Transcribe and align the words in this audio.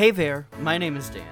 Hey 0.00 0.12
there, 0.12 0.46
my 0.60 0.78
name 0.78 0.96
is 0.96 1.10
Dan. 1.10 1.26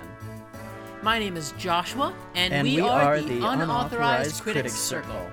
My 1.02 1.18
name 1.18 1.38
is 1.38 1.52
Joshua, 1.52 2.12
and, 2.34 2.52
And 2.52 2.68
we, 2.68 2.74
we 2.74 2.80
are, 2.82 3.14
are 3.14 3.18
the, 3.18 3.26
the 3.26 3.36
Unauthorized, 3.36 3.62
Unauthorized 3.62 4.42
Critics, 4.42 4.42
Critics 4.42 4.74
Circle. 4.74 5.10
Circle. 5.14 5.30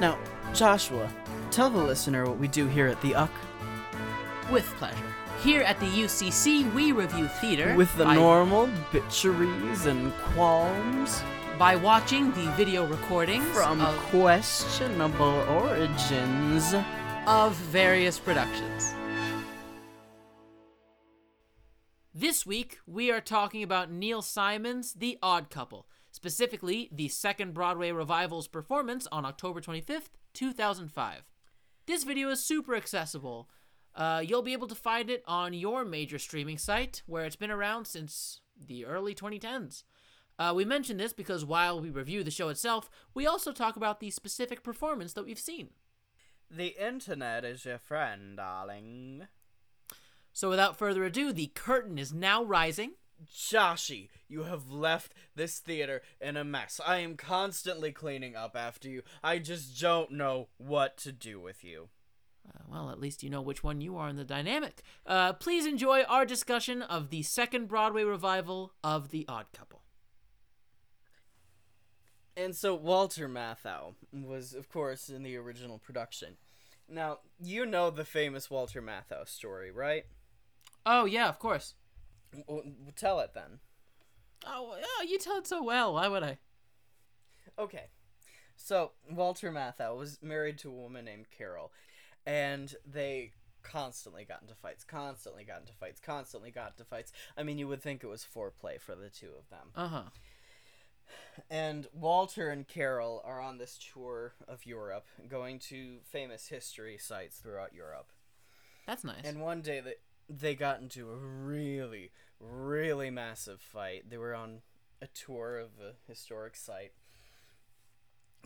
Now, 0.00 0.18
Joshua, 0.52 1.08
tell 1.52 1.70
the 1.70 1.78
listener 1.78 2.26
what 2.26 2.36
we 2.36 2.48
do 2.48 2.66
here 2.66 2.88
at 2.88 3.00
the 3.00 3.12
UC 3.12 3.30
With 4.50 4.64
pleasure. 4.78 4.96
Here 5.40 5.62
at 5.62 5.78
the 5.78 5.86
UCC, 5.86 6.74
we 6.74 6.90
review 6.90 7.28
theater 7.28 7.76
with 7.76 7.96
the 7.96 8.12
normal 8.12 8.66
bitcheries 8.90 9.86
and 9.86 10.12
qualms 10.34 11.22
by 11.56 11.76
watching 11.76 12.32
the 12.32 12.50
video 12.56 12.88
recordings 12.88 13.46
from 13.54 13.78
questionable 14.10 15.44
origins. 15.48 16.74
of 17.28 17.54
various 17.54 18.18
productions. 18.18 18.96
This 22.16 22.46
week, 22.46 22.78
we 22.86 23.10
are 23.10 23.20
talking 23.20 23.64
about 23.64 23.90
Neil 23.90 24.22
Simon's 24.22 24.92
The 24.92 25.18
Odd 25.20 25.50
Couple, 25.50 25.88
specifically 26.12 26.88
the 26.92 27.08
second 27.08 27.54
Broadway 27.54 27.90
revival's 27.90 28.46
performance 28.46 29.08
on 29.10 29.24
October 29.24 29.60
25th, 29.60 30.10
2005. 30.32 31.24
This 31.86 32.04
video 32.04 32.30
is 32.30 32.40
super 32.40 32.76
accessible. 32.76 33.50
Uh, 33.96 34.22
you'll 34.24 34.42
be 34.42 34.52
able 34.52 34.68
to 34.68 34.76
find 34.76 35.10
it 35.10 35.24
on 35.26 35.54
your 35.54 35.84
major 35.84 36.20
streaming 36.20 36.56
site, 36.56 37.02
where 37.06 37.24
it's 37.24 37.34
been 37.34 37.50
around 37.50 37.88
since 37.88 38.42
the 38.64 38.86
early 38.86 39.12
2010s. 39.12 39.82
Uh, 40.38 40.52
we 40.54 40.64
mention 40.64 40.98
this 40.98 41.12
because 41.12 41.44
while 41.44 41.80
we 41.80 41.90
review 41.90 42.22
the 42.22 42.30
show 42.30 42.48
itself, 42.48 42.88
we 43.12 43.26
also 43.26 43.50
talk 43.50 43.74
about 43.74 43.98
the 43.98 44.10
specific 44.10 44.62
performance 44.62 45.14
that 45.14 45.24
we've 45.24 45.36
seen. 45.36 45.70
The 46.48 46.76
internet 46.80 47.44
is 47.44 47.64
your 47.64 47.78
friend, 47.78 48.36
darling. 48.36 49.26
So 50.34 50.50
without 50.50 50.76
further 50.76 51.04
ado, 51.04 51.32
the 51.32 51.46
curtain 51.46 51.96
is 51.96 52.12
now 52.12 52.44
rising. 52.44 52.94
Joshi, 53.24 54.08
you 54.28 54.42
have 54.42 54.68
left 54.68 55.14
this 55.36 55.60
theater 55.60 56.02
in 56.20 56.36
a 56.36 56.44
mess. 56.44 56.80
I 56.84 56.98
am 56.98 57.16
constantly 57.16 57.92
cleaning 57.92 58.34
up 58.34 58.56
after 58.56 58.88
you. 58.88 59.02
I 59.22 59.38
just 59.38 59.80
don't 59.80 60.10
know 60.10 60.48
what 60.58 60.96
to 60.98 61.12
do 61.12 61.40
with 61.40 61.62
you. 61.62 61.88
Uh, 62.46 62.62
well, 62.68 62.90
at 62.90 63.00
least 63.00 63.22
you 63.22 63.30
know 63.30 63.40
which 63.40 63.62
one 63.62 63.80
you 63.80 63.96
are 63.96 64.08
in 64.08 64.16
the 64.16 64.24
dynamic. 64.24 64.82
Uh, 65.06 65.32
please 65.32 65.66
enjoy 65.66 66.02
our 66.02 66.26
discussion 66.26 66.82
of 66.82 67.10
the 67.10 67.22
second 67.22 67.68
Broadway 67.68 68.02
revival 68.02 68.72
of 68.82 69.10
The 69.10 69.24
Odd 69.28 69.46
Couple. 69.52 69.82
And 72.36 72.56
so 72.56 72.74
Walter 72.74 73.28
Matthau 73.28 73.94
was, 74.12 74.52
of 74.52 74.68
course, 74.68 75.08
in 75.08 75.22
the 75.22 75.36
original 75.36 75.78
production. 75.78 76.36
Now, 76.88 77.20
you 77.40 77.64
know 77.64 77.90
the 77.90 78.04
famous 78.04 78.50
Walter 78.50 78.82
Matthau 78.82 79.26
story, 79.28 79.70
right? 79.70 80.04
Oh 80.86 81.04
yeah, 81.04 81.28
of 81.28 81.38
course. 81.38 81.74
W- 82.48 82.72
tell 82.96 83.20
it 83.20 83.30
then. 83.34 83.60
Oh, 84.46 84.76
yeah, 84.78 85.08
you 85.08 85.18
tell 85.18 85.38
it 85.38 85.46
so 85.46 85.62
well. 85.62 85.94
Why 85.94 86.08
would 86.08 86.22
I? 86.22 86.38
Okay. 87.58 87.86
So, 88.56 88.92
Walter 89.10 89.50
Matthau 89.50 89.96
was 89.96 90.18
married 90.22 90.58
to 90.58 90.68
a 90.68 90.74
woman 90.74 91.04
named 91.04 91.26
Carol, 91.36 91.72
and 92.26 92.74
they 92.86 93.32
constantly 93.62 94.24
got 94.24 94.42
into 94.42 94.54
fights, 94.54 94.84
constantly 94.84 95.44
got 95.44 95.60
into 95.60 95.72
fights, 95.72 96.00
constantly 96.00 96.50
got 96.50 96.72
into 96.72 96.84
fights. 96.84 97.12
I 97.36 97.42
mean, 97.42 97.58
you 97.58 97.66
would 97.68 97.82
think 97.82 98.04
it 98.04 98.08
was 98.08 98.24
foreplay 98.24 98.80
for 98.80 98.94
the 98.94 99.08
two 99.08 99.30
of 99.38 99.48
them. 99.50 99.70
Uh 99.74 99.88
huh. 99.88 100.02
And 101.50 101.88
Walter 101.92 102.48
and 102.48 102.66
Carol 102.66 103.20
are 103.24 103.40
on 103.40 103.58
this 103.58 103.78
tour 103.92 104.34
of 104.46 104.66
Europe, 104.66 105.06
going 105.28 105.58
to 105.60 105.98
famous 106.04 106.48
history 106.48 106.96
sites 106.98 107.38
throughout 107.38 107.74
Europe. 107.74 108.08
That's 108.86 109.04
nice. 109.04 109.24
And 109.24 109.40
one 109.40 109.60
day 109.60 109.80
they 109.80 109.94
they 110.28 110.54
got 110.54 110.80
into 110.80 111.10
a 111.10 111.16
really, 111.16 112.10
really 112.40 113.10
massive 113.10 113.60
fight. 113.60 114.10
They 114.10 114.18
were 114.18 114.34
on 114.34 114.62
a 115.02 115.06
tour 115.06 115.58
of 115.58 115.70
a 115.80 115.94
historic 116.10 116.56
site. 116.56 116.92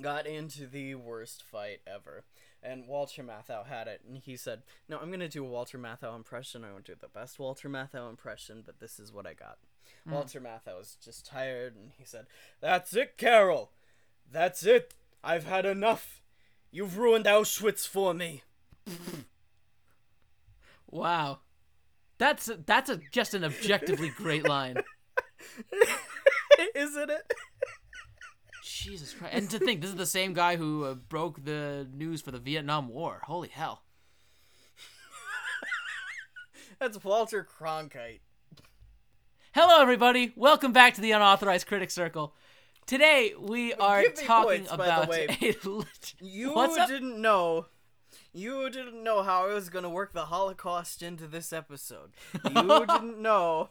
Got 0.00 0.26
into 0.26 0.66
the 0.66 0.94
worst 0.94 1.42
fight 1.42 1.80
ever. 1.86 2.24
And 2.62 2.86
Walter 2.86 3.22
Matthau 3.22 3.66
had 3.66 3.86
it, 3.86 4.02
and 4.06 4.18
he 4.18 4.36
said, 4.36 4.62
No, 4.88 4.98
I'm 4.98 5.10
gonna 5.10 5.28
do 5.28 5.44
a 5.44 5.48
Walter 5.48 5.78
Matthau 5.78 6.16
impression. 6.16 6.64
I 6.64 6.72
won't 6.72 6.84
do 6.84 6.94
the 6.98 7.08
best 7.08 7.38
Walter 7.38 7.68
Matthau 7.68 8.08
impression, 8.08 8.62
but 8.64 8.80
this 8.80 8.98
is 8.98 9.12
what 9.12 9.26
I 9.26 9.34
got. 9.34 9.58
Hmm. 10.04 10.12
Walter 10.12 10.40
Matthau 10.40 10.78
was 10.78 10.96
just 11.02 11.24
tired, 11.24 11.76
and 11.76 11.92
he 11.96 12.04
said, 12.04 12.26
That's 12.60 12.94
it, 12.94 13.16
Carol! 13.16 13.70
That's 14.30 14.64
it! 14.64 14.94
I've 15.22 15.44
had 15.44 15.66
enough! 15.66 16.22
You've 16.70 16.98
ruined 16.98 17.24
Auschwitz 17.24 17.86
for 17.86 18.12
me! 18.12 18.42
wow. 20.90 21.38
That's 22.18 22.48
a, 22.48 22.58
that's 22.66 22.90
a 22.90 23.00
just 23.12 23.34
an 23.34 23.44
objectively 23.44 24.10
great 24.10 24.46
line. 24.46 24.82
Isn't 26.74 27.10
it? 27.10 27.32
Jesus 28.64 29.14
Christ! 29.14 29.34
And 29.34 29.50
to 29.50 29.58
think, 29.58 29.80
this 29.80 29.90
is 29.90 29.96
the 29.96 30.06
same 30.06 30.32
guy 30.32 30.56
who 30.56 30.84
uh, 30.84 30.94
broke 30.94 31.44
the 31.44 31.86
news 31.92 32.20
for 32.20 32.32
the 32.32 32.38
Vietnam 32.38 32.88
War. 32.88 33.22
Holy 33.24 33.48
hell! 33.48 33.82
That's 36.80 37.02
Walter 37.04 37.46
Cronkite. 37.46 38.20
Hello, 39.54 39.80
everybody. 39.80 40.32
Welcome 40.36 40.72
back 40.72 40.94
to 40.94 41.00
the 41.00 41.12
Unauthorized 41.12 41.66
Critic 41.66 41.90
Circle. 41.90 42.34
Today 42.86 43.32
we 43.38 43.74
are 43.74 44.02
talking 44.04 44.64
points, 44.64 44.70
by 44.70 44.76
the 44.76 44.82
about 44.82 45.08
way. 45.08 45.26
a 45.28 45.56
You 46.20 46.76
didn't 46.88 47.20
know. 47.20 47.66
You 48.38 48.70
didn't 48.70 49.02
know 49.02 49.22
how 49.24 49.48
I 49.48 49.54
was 49.54 49.68
gonna 49.68 49.90
work 49.90 50.12
the 50.12 50.26
Holocaust 50.26 51.02
into 51.02 51.26
this 51.26 51.52
episode. 51.52 52.12
You 52.44 52.86
didn't 52.86 53.20
know. 53.20 53.70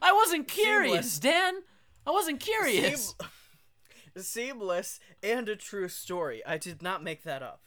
I 0.00 0.12
wasn't 0.12 0.46
curious, 0.46 1.12
Seamless. 1.14 1.18
Dan. 1.18 1.54
I 2.06 2.10
wasn't 2.10 2.40
curious. 2.40 3.14
Seam- 4.16 4.22
seamless 4.22 5.00
and 5.22 5.48
a 5.48 5.56
true 5.56 5.88
story. 5.88 6.42
I 6.44 6.58
did 6.58 6.82
not 6.82 7.02
make 7.02 7.22
that 7.24 7.42
up. 7.42 7.62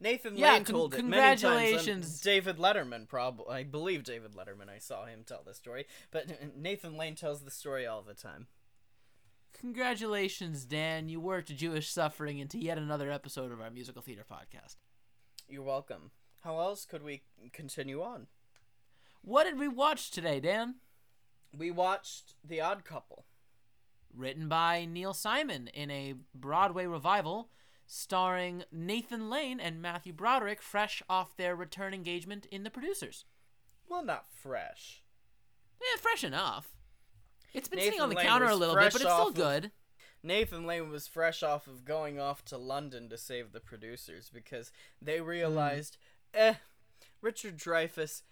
Nathan 0.00 0.36
Yeah, 0.36 0.52
Lane 0.52 0.64
con- 0.64 0.74
told 0.74 0.94
it 0.94 1.04
many 1.04 1.36
times. 1.40 2.20
David 2.20 2.58
Letterman, 2.58 3.08
probably. 3.08 3.52
I 3.52 3.64
believe 3.64 4.04
David 4.04 4.34
Letterman. 4.34 4.68
I 4.68 4.78
saw 4.78 5.06
him 5.06 5.24
tell 5.26 5.42
the 5.44 5.54
story, 5.54 5.86
but 6.12 6.26
Nathan 6.56 6.96
Lane 6.96 7.16
tells 7.16 7.40
the 7.42 7.50
story 7.50 7.86
all 7.86 8.02
the 8.02 8.14
time. 8.14 8.46
Congratulations, 9.58 10.64
Dan. 10.64 11.08
You 11.08 11.18
worked 11.18 11.54
Jewish 11.56 11.90
suffering 11.90 12.38
into 12.38 12.58
yet 12.58 12.78
another 12.78 13.10
episode 13.10 13.50
of 13.50 13.60
our 13.60 13.70
musical 13.70 14.02
theater 14.02 14.24
podcast. 14.30 14.76
You're 15.48 15.62
welcome. 15.62 16.10
How 16.42 16.58
else 16.60 16.84
could 16.84 17.02
we 17.02 17.22
continue 17.52 18.02
on? 18.02 18.26
What 19.22 19.44
did 19.44 19.58
we 19.58 19.68
watch 19.68 20.10
today, 20.10 20.40
Dan? 20.40 20.76
We 21.56 21.70
watched 21.70 22.34
The 22.44 22.60
Odd 22.60 22.84
Couple. 22.84 23.24
Written 24.14 24.48
by 24.48 24.84
Neil 24.84 25.14
Simon 25.14 25.68
in 25.68 25.90
a 25.90 26.14
Broadway 26.34 26.86
revival 26.86 27.50
starring 27.86 28.64
Nathan 28.70 29.30
Lane 29.30 29.58
and 29.58 29.80
Matthew 29.80 30.12
Broderick 30.12 30.60
fresh 30.60 31.02
off 31.08 31.36
their 31.36 31.56
return 31.56 31.94
engagement 31.94 32.46
in 32.46 32.62
The 32.62 32.70
Producers. 32.70 33.24
Well, 33.88 34.04
not 34.04 34.26
fresh. 34.30 35.02
Yeah, 35.80 36.00
fresh 36.00 36.22
enough. 36.24 36.76
It's 37.54 37.68
been 37.68 37.78
Nathan 37.78 37.92
sitting 37.92 38.02
on 38.02 38.10
the 38.10 38.16
Lane 38.16 38.26
counter 38.26 38.46
a 38.48 38.54
little 38.54 38.74
bit, 38.74 38.92
but 38.92 38.94
it's 38.96 38.98
still 39.00 39.10
off 39.12 39.28
of- 39.28 39.34
good. 39.34 39.72
Nathan 40.22 40.66
Lane 40.66 40.90
was 40.90 41.06
fresh 41.06 41.42
off 41.42 41.66
of 41.66 41.84
going 41.84 42.18
off 42.18 42.44
to 42.46 42.58
London 42.58 43.08
to 43.08 43.16
save 43.16 43.52
the 43.52 43.60
producers 43.60 44.30
because 44.32 44.72
they 45.00 45.20
realized, 45.20 45.96
eh, 46.34 46.54
Richard 47.20 47.56
Dreyfuss, 47.56 48.22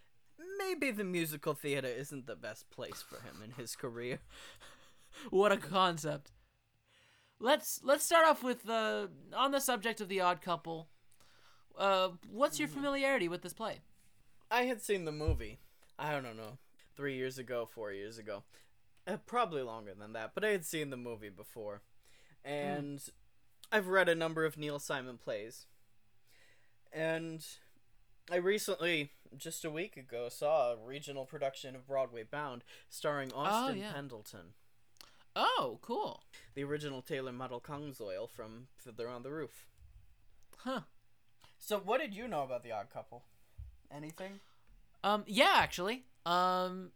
maybe 0.59 0.91
the 0.91 1.05
musical 1.05 1.55
theater 1.55 1.89
isn't 1.89 2.27
the 2.27 2.37
best 2.37 2.69
place 2.71 3.03
for 3.03 3.17
him 3.17 3.43
in 3.43 3.53
his 3.53 3.77
career. 3.77 4.19
What 5.31 5.51
a 5.51 5.57
concept. 5.57 6.31
Let's 7.41 7.81
let's 7.83 8.05
start 8.05 8.27
off 8.27 8.43
with 8.43 8.69
uh, 8.69 9.07
on 9.35 9.51
the 9.51 9.61
subject 9.61 10.03
of 10.03 10.09
the 10.09 10.21
Odd 10.21 10.43
Couple. 10.43 10.89
Uh, 11.79 12.11
what's 12.31 12.59
your 12.59 12.69
familiarity 12.69 13.27
with 13.27 13.41
this 13.41 13.55
play? 13.55 13.81
I 14.51 14.65
had 14.65 14.83
seen 14.83 15.05
the 15.05 15.13
movie, 15.13 15.59
I 15.99 16.13
don't 16.13 16.37
know, 16.37 16.59
three 16.97 17.17
years 17.17 17.39
ago, 17.39 17.67
four 17.67 17.93
years 17.93 18.19
ago. 18.19 18.43
Uh, 19.07 19.17
probably 19.25 19.63
longer 19.63 19.95
than 19.99 20.13
that, 20.15 20.33
but 20.35 20.45
I 20.45 20.49
had 20.49 20.65
seen 20.65 20.91
the 20.91 20.97
movie 20.97 21.29
before. 21.29 21.83
And 22.45 23.01
I've 23.71 23.89
read 23.89 24.09
a 24.09 24.15
number 24.15 24.45
of 24.45 24.57
Neil 24.59 24.79
Simon 24.79 25.19
plays. 25.19 25.67
And 26.93 27.45
I 28.31 28.37
recently, 28.37 29.11
just 29.37 29.65
a 29.65 29.71
week 29.71 29.97
ago, 29.97 30.29
saw 30.29 30.73
a 30.73 30.77
regional 30.77 31.25
production 31.25 31.77
of 31.77 31.87
Broadway 31.87 32.25
Bound 32.25 32.65
starring 32.89 33.33
Austin 33.33 33.79
yeah. 33.79 33.93
Pendleton, 33.93 34.55
Oh, 35.35 35.79
cool. 35.83 36.23
the 36.55 36.65
original 36.65 37.03
tailor 37.03 37.33
Motel 37.33 37.61
Kamzoil 37.61 38.29
from 38.29 38.69
Fiddler 38.79 39.09
on 39.09 39.23
the 39.23 39.31
Roof. 39.31 39.67
Huh. 40.59 40.81
So, 41.59 41.79
what 41.79 42.01
did 42.01 42.15
you 42.15 42.27
know 42.27 42.43
about 42.43 42.63
The 42.63 42.73
Odd 42.73 42.89
Couple? 42.93 43.23
Anything? 43.95 44.41
Um, 45.05 45.25
yeah, 45.27 45.53
actually. 45.57 46.05
Um, 46.25 46.91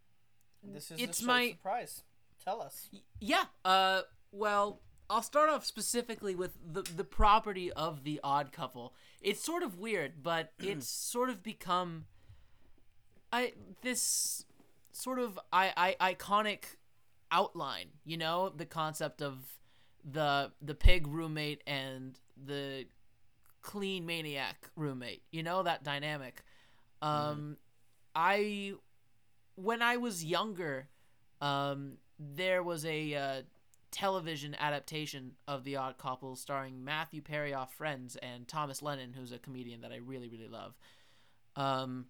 This 0.62 0.90
is 0.90 1.00
It's 1.00 1.22
a 1.22 1.26
my- 1.26 1.50
surprise. 1.52 2.02
Tell 2.44 2.62
us. 2.62 2.88
yeah. 3.20 3.44
Uh, 3.64 4.02
well, 4.32 4.80
I'll 5.10 5.22
start 5.22 5.50
off 5.50 5.64
specifically 5.66 6.34
with 6.34 6.56
the 6.72 6.82
the 6.82 7.04
property 7.04 7.70
of 7.72 8.04
the 8.04 8.20
Odd 8.24 8.50
Couple. 8.52 8.94
It's 9.20 9.44
sort 9.44 9.62
of 9.62 9.78
weird, 9.78 10.22
but 10.22 10.52
it's 10.58 10.88
sort 10.88 11.28
of 11.28 11.42
become 11.42 12.06
I 13.32 13.52
this 13.82 14.44
sort 14.92 15.18
of 15.18 15.38
I, 15.52 15.96
I 16.00 16.14
iconic 16.14 16.76
outline. 17.30 17.88
You 18.04 18.16
know, 18.16 18.48
the 18.48 18.66
concept 18.66 19.20
of 19.20 19.38
the 20.04 20.52
the 20.62 20.74
pig 20.74 21.06
roommate 21.06 21.62
and 21.66 22.18
the 22.42 22.86
clean 23.62 24.06
maniac 24.06 24.70
roommate. 24.76 25.22
You 25.30 25.42
know 25.42 25.62
that 25.62 25.84
dynamic. 25.84 26.42
Um, 27.02 27.56
I 28.14 28.74
when 29.62 29.82
I 29.82 29.96
was 29.96 30.24
younger, 30.24 30.88
um, 31.40 31.98
there 32.18 32.62
was 32.62 32.84
a 32.84 33.14
uh, 33.14 33.42
television 33.90 34.54
adaptation 34.58 35.32
of 35.48 35.64
The 35.64 35.76
Odd 35.76 35.98
Couple 35.98 36.36
starring 36.36 36.84
Matthew 36.84 37.22
Perry 37.22 37.52
off 37.52 37.74
Friends 37.74 38.16
and 38.16 38.46
Thomas 38.46 38.82
Lennon, 38.82 39.12
who's 39.12 39.32
a 39.32 39.38
comedian 39.38 39.80
that 39.82 39.92
I 39.92 39.96
really 39.96 40.28
really 40.28 40.48
love. 40.48 40.78
Um, 41.56 42.06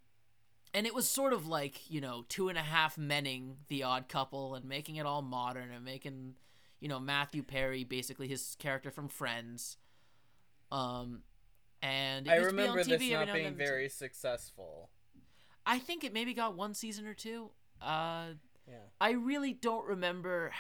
and 0.73 0.87
it 0.87 0.95
was 0.95 1.09
sort 1.09 1.33
of 1.33 1.47
like 1.47 1.91
you 1.91 2.01
know 2.01 2.25
two 2.29 2.49
and 2.49 2.59
a 2.59 2.63
half 2.63 2.99
menning 2.99 3.57
The 3.69 3.83
Odd 3.83 4.09
Couple 4.09 4.55
and 4.55 4.65
making 4.65 4.97
it 4.97 5.07
all 5.07 5.23
modern 5.23 5.71
and 5.71 5.85
making 5.85 6.35
you 6.81 6.89
know 6.89 7.01
Matthew 7.01 7.43
Perry 7.43 7.85
basically 7.85 8.29
his 8.29 8.57
character 8.59 8.91
from 8.91 9.09
Friends. 9.09 9.77
Um, 10.71 11.23
and 11.83 12.27
it 12.27 12.31
I 12.31 12.37
used 12.37 12.51
to 12.51 12.55
be 12.55 12.63
on 12.63 12.69
remember 12.69 12.85
this 12.85 13.11
not 13.11 13.35
being 13.35 13.55
very 13.55 13.89
successful. 13.89 14.91
I 15.71 15.79
think 15.79 16.03
it 16.03 16.13
maybe 16.13 16.35
got 16.35 16.57
one 16.57 16.75
season 16.75 17.07
or 17.07 17.15
two. 17.15 17.51
Uh, 17.81 18.31
Yeah. 18.67 18.75
I 19.01 19.13
really 19.13 19.53
don't 19.53 19.87
remember 19.87 20.53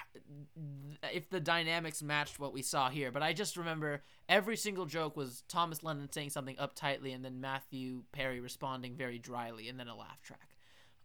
if 1.13 1.29
the 1.31 1.41
dynamics 1.41 2.01
matched 2.01 2.39
what 2.39 2.53
we 2.53 2.63
saw 2.63 2.91
here, 2.91 3.11
but 3.11 3.23
I 3.23 3.33
just 3.33 3.57
remember 3.57 4.03
every 4.29 4.57
single 4.57 4.87
joke 4.87 5.17
was 5.17 5.43
Thomas 5.49 5.83
Lennon 5.83 6.11
saying 6.13 6.31
something 6.31 6.57
uptightly 6.57 7.13
and 7.15 7.25
then 7.25 7.41
Matthew 7.41 8.05
Perry 8.13 8.41
responding 8.41 8.97
very 8.97 9.19
dryly 9.19 9.69
and 9.69 9.79
then 9.79 9.89
a 9.89 9.97
laugh 9.97 10.23
track. 10.23 10.57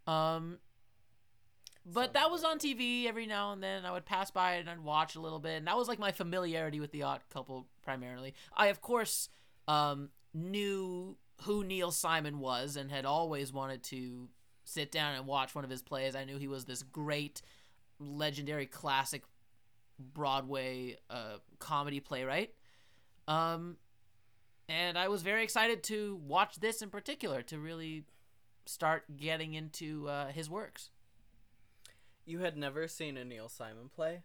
Um, 0.07 0.59
but 1.83 2.13
that 2.13 2.29
was 2.29 2.43
on 2.43 2.59
TV 2.59 3.07
every 3.07 3.25
now 3.25 3.53
and 3.53 3.61
then. 3.61 3.85
I 3.85 3.91
would 3.91 4.05
pass 4.05 4.29
by 4.29 4.55
it 4.55 4.61
and 4.61 4.69
I'd 4.69 4.79
watch 4.83 5.15
a 5.15 5.19
little 5.19 5.39
bit, 5.39 5.57
and 5.57 5.67
that 5.67 5.77
was 5.77 5.87
like 5.87 5.99
my 5.99 6.11
familiarity 6.11 6.79
with 6.79 6.91
the 6.91 7.03
Odd 7.03 7.21
Couple 7.31 7.67
primarily. 7.83 8.35
I 8.55 8.67
of 8.67 8.81
course 8.81 9.29
um, 9.67 10.09
knew 10.33 11.17
who 11.43 11.63
Neil 11.63 11.91
Simon 11.91 12.39
was 12.39 12.75
and 12.75 12.91
had 12.91 13.05
always 13.05 13.51
wanted 13.51 13.83
to 13.83 14.29
sit 14.63 14.91
down 14.91 15.15
and 15.15 15.27
watch 15.27 15.53
one 15.53 15.63
of 15.63 15.69
his 15.69 15.81
plays. 15.81 16.15
I 16.15 16.25
knew 16.25 16.37
he 16.37 16.47
was 16.47 16.65
this 16.65 16.83
great, 16.83 17.41
legendary, 17.99 18.65
classic 18.65 19.23
Broadway 19.99 20.97
uh, 21.09 21.37
comedy 21.59 21.99
playwright. 21.99 22.53
Um, 23.27 23.77
and 24.67 24.97
I 24.97 25.07
was 25.07 25.21
very 25.21 25.43
excited 25.43 25.83
to 25.83 26.19
watch 26.25 26.59
this 26.59 26.81
in 26.81 26.89
particular 26.89 27.41
to 27.43 27.59
really 27.59 28.05
start 28.65 29.03
getting 29.15 29.53
into 29.53 30.07
uh, 30.07 30.27
his 30.27 30.49
works. 30.49 30.89
You 32.25 32.39
had 32.39 32.57
never 32.57 32.87
seen 32.87 33.17
a 33.17 33.23
Neil 33.23 33.47
Simon 33.47 33.89
play? 33.93 34.23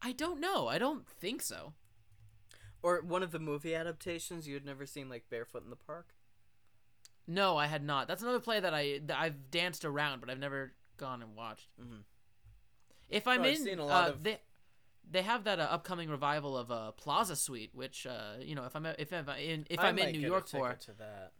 I 0.00 0.12
don't 0.12 0.40
know. 0.40 0.66
I 0.68 0.78
don't 0.78 1.06
think 1.06 1.42
so. 1.42 1.74
Or 2.82 3.02
one 3.02 3.22
of 3.22 3.30
the 3.30 3.38
movie 3.38 3.74
adaptations 3.74 4.48
you 4.48 4.54
had 4.54 4.64
never 4.64 4.86
seen, 4.86 5.08
like 5.08 5.28
Barefoot 5.28 5.64
in 5.64 5.70
the 5.70 5.76
Park? 5.76 6.14
No, 7.26 7.56
I 7.56 7.66
had 7.66 7.84
not. 7.84 8.08
That's 8.08 8.22
another 8.22 8.40
play 8.40 8.58
that 8.60 8.74
I 8.74 9.00
that 9.06 9.18
I've 9.18 9.50
danced 9.50 9.84
around, 9.84 10.20
but 10.20 10.30
I've 10.30 10.38
never 10.38 10.72
gone 10.96 11.22
and 11.22 11.36
watched. 11.36 11.68
Mhm. 11.80 12.04
If 13.08 13.26
I'm 13.28 13.42
I've 13.42 13.46
in, 13.54 13.64
seen 13.64 13.78
a 13.78 13.84
lot 13.84 14.08
uh, 14.08 14.12
of- 14.12 14.22
they 14.22 14.40
they 15.08 15.22
have 15.22 15.44
that 15.44 15.58
uh, 15.58 15.64
upcoming 15.64 16.08
revival 16.08 16.56
of 16.56 16.70
uh, 16.70 16.92
Plaza 16.92 17.36
Suite, 17.36 17.70
which 17.74 18.06
uh, 18.06 18.34
you 18.40 18.54
know, 18.54 18.64
if 18.64 18.74
I'm 18.74 18.86
if 18.86 19.12
I'm 19.12 19.28
in 19.28 19.66
if 19.68 19.80
I 19.80 19.88
I'm 19.88 19.98
in 19.98 20.12
New 20.12 20.20
York 20.20 20.48
for, 20.48 20.72
to 20.72 20.92
that. 20.94 21.32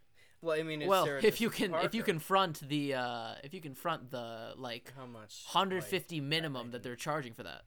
Well, 0.43 0.59
I 0.59 0.63
mean, 0.63 0.83
it's 0.83 0.89
well, 0.89 1.05
Sarah 1.05 1.21
if 1.23 1.41
you 1.41 1.51
can 1.51 1.75
if 1.75 1.95
you 1.95 2.01
Parker. 2.03 2.13
confront 2.13 2.69
the 2.69 2.95
uh, 2.95 3.35
if 3.45 3.53
you 3.53 3.61
confront 3.61 4.11
the 4.11 4.53
like 4.57 4.93
how 4.97 5.07
much? 5.07 5.45
150 5.53 6.17
like, 6.17 6.29
minimum 6.29 6.67
might 6.67 6.73
that 6.73 6.83
they're 6.83 6.97
charging 6.97 7.35
for 7.35 7.43
that. 7.43 7.63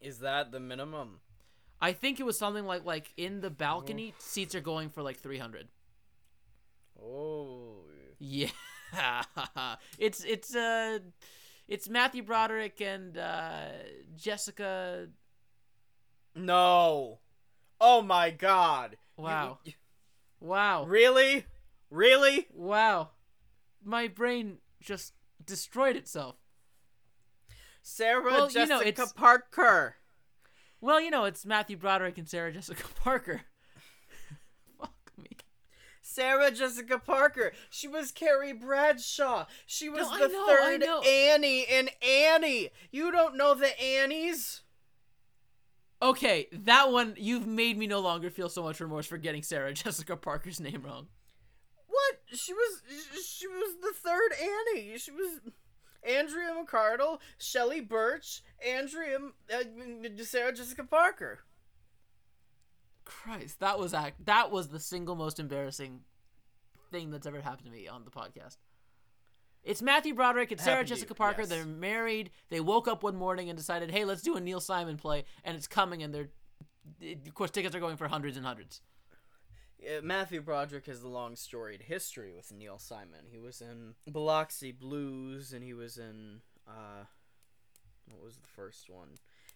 Is 0.00 0.18
that 0.20 0.50
the 0.52 0.60
minimum? 0.60 1.20
I 1.80 1.92
think 1.92 2.20
it 2.20 2.24
was 2.24 2.36
something 2.38 2.66
like 2.66 2.84
like 2.84 3.12
in 3.16 3.40
the 3.40 3.50
balcony 3.50 4.14
seats 4.18 4.54
are 4.54 4.60
going 4.60 4.90
for 4.90 5.02
like 5.02 5.18
300. 5.18 5.68
Oh, 7.02 7.84
Yeah, 8.18 8.50
it's 9.98 10.22
it's 10.24 10.54
uh, 10.54 10.98
it's 11.66 11.88
Matthew 11.88 12.22
Broderick 12.22 12.80
and 12.82 13.16
uh, 13.16 13.68
Jessica. 14.14 15.06
no! 16.34 17.20
Oh 17.80 18.02
my 18.02 18.30
God! 18.30 18.96
Wow, 19.16 19.58
you- 19.64 19.72
wow, 20.40 20.84
really? 20.84 21.46
Really? 21.90 22.46
wow! 22.52 23.10
My 23.82 24.06
brain 24.06 24.58
just 24.80 25.14
destroyed 25.42 25.96
itself. 25.96 26.36
Sarah 27.82 28.22
Well, 28.22 28.46
you 28.48 28.52
Jessica 28.52 28.74
know, 28.74 28.80
it's- 28.82 29.12
Parker. 29.14 29.96
Well, 30.80 31.00
you 31.00 31.10
know, 31.10 31.24
it's 31.24 31.44
Matthew 31.44 31.76
Broderick 31.76 32.18
and 32.18 32.28
Sarah 32.28 32.52
Jessica 32.52 32.84
Parker. 32.96 33.42
Fuck 34.78 35.12
me. 35.18 35.36
Sarah 36.02 36.50
Jessica 36.50 36.98
Parker. 36.98 37.52
She 37.68 37.86
was 37.88 38.12
Carrie 38.12 38.52
Bradshaw. 38.52 39.46
She 39.66 39.88
was 39.88 40.08
No, 40.08 40.18
the 40.18 40.32
know, 40.32 40.46
third. 40.46 40.82
Annie 41.06 41.62
in 41.62 41.90
Annie. 42.06 42.70
You 42.90 43.12
don't 43.12 43.36
know 43.36 43.54
the 43.54 43.78
Annies? 43.80 44.62
Okay, 46.02 46.46
that 46.52 46.90
one 46.90 47.14
you've 47.18 47.46
made 47.46 47.76
me 47.76 47.86
no 47.86 48.00
longer 48.00 48.30
feel 48.30 48.48
so 48.48 48.62
much 48.62 48.80
remorse 48.80 49.06
for 49.06 49.18
getting 49.18 49.42
Sarah 49.42 49.74
Jessica 49.74 50.16
Parker's 50.16 50.58
name 50.58 50.82
wrong. 50.82 51.08
What? 51.86 52.38
She 52.38 52.54
was 52.54 52.82
she 53.22 53.46
was 53.46 53.74
the 53.82 53.92
third 53.92 54.30
Annie. 54.40 54.96
She 54.96 55.10
was 55.10 55.40
Andrea 56.02 56.54
McArdle, 56.54 57.18
Shelley 57.38 57.80
Birch, 57.80 58.42
Andrea 58.66 59.18
uh, 59.52 59.62
Sarah 60.22 60.52
Jessica 60.52 60.84
Parker. 60.84 61.40
Christ, 63.04 63.60
that 63.60 63.78
was 63.78 63.92
act. 63.92 64.24
That 64.26 64.50
was 64.50 64.68
the 64.68 64.80
single 64.80 65.16
most 65.16 65.40
embarrassing 65.40 66.00
thing 66.90 67.10
that's 67.10 67.26
ever 67.26 67.40
happened 67.40 67.66
to 67.66 67.72
me 67.72 67.88
on 67.88 68.04
the 68.04 68.10
podcast. 68.10 68.56
It's 69.62 69.82
Matthew 69.82 70.14
Broderick 70.14 70.52
and 70.52 70.60
Sarah 70.60 70.84
Jessica 70.84 71.10
you, 71.10 71.14
Parker. 71.16 71.42
yes. 71.42 71.50
They're 71.50 71.66
married. 71.66 72.30
They 72.48 72.60
woke 72.60 72.88
up 72.88 73.02
one 73.02 73.16
morning 73.16 73.50
and 73.50 73.58
decided, 73.58 73.90
"Hey, 73.90 74.04
let's 74.04 74.22
do 74.22 74.36
a 74.36 74.40
Neil 74.40 74.60
Simon 74.60 74.96
play," 74.96 75.24
and 75.44 75.56
it's 75.56 75.66
coming. 75.66 76.02
And 76.02 76.14
they're, 76.14 76.30
of 77.02 77.34
course, 77.34 77.50
tickets 77.50 77.74
are 77.74 77.80
going 77.80 77.96
for 77.96 78.08
hundreds 78.08 78.36
and 78.38 78.46
hundreds. 78.46 78.80
Uh, 79.82 80.00
Matthew 80.02 80.40
Broderick 80.42 80.86
has 80.86 81.02
a 81.02 81.08
long 81.08 81.36
storied 81.36 81.82
history 81.82 82.32
with 82.32 82.52
Neil 82.52 82.78
Simon. 82.78 83.26
He 83.30 83.38
was 83.38 83.60
in 83.60 83.94
Biloxi 84.10 84.72
Blues, 84.72 85.52
and 85.52 85.64
he 85.64 85.72
was 85.74 85.96
in 85.96 86.40
uh, 86.68 87.04
what 88.10 88.22
was 88.22 88.36
the 88.36 88.46
first 88.46 88.90
one? 88.90 89.10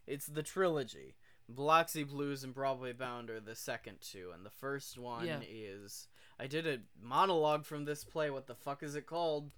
It's 0.07 0.27
the 0.27 0.43
trilogy. 0.43 1.15
Biloxi 1.49 2.05
Blues 2.05 2.43
and 2.43 2.55
Broadway 2.55 2.93
Bound 2.93 3.29
are 3.29 3.41
the 3.41 3.55
second 3.55 3.99
two, 4.01 4.31
and 4.35 4.47
the 4.47 4.51
first 4.51 4.97
one 4.99 5.27
Yeah. 5.27 5.41
is 5.47 6.09
I 6.41 6.47
did 6.47 6.67
a 6.67 6.79
monologue 7.01 7.65
from 7.67 7.85
this 7.85 8.03
play. 8.05 8.31
What 8.31 8.47
the 8.47 8.55
fuck 8.55 8.83
is 8.83 8.95
it 8.95 9.07
called? 9.07 9.51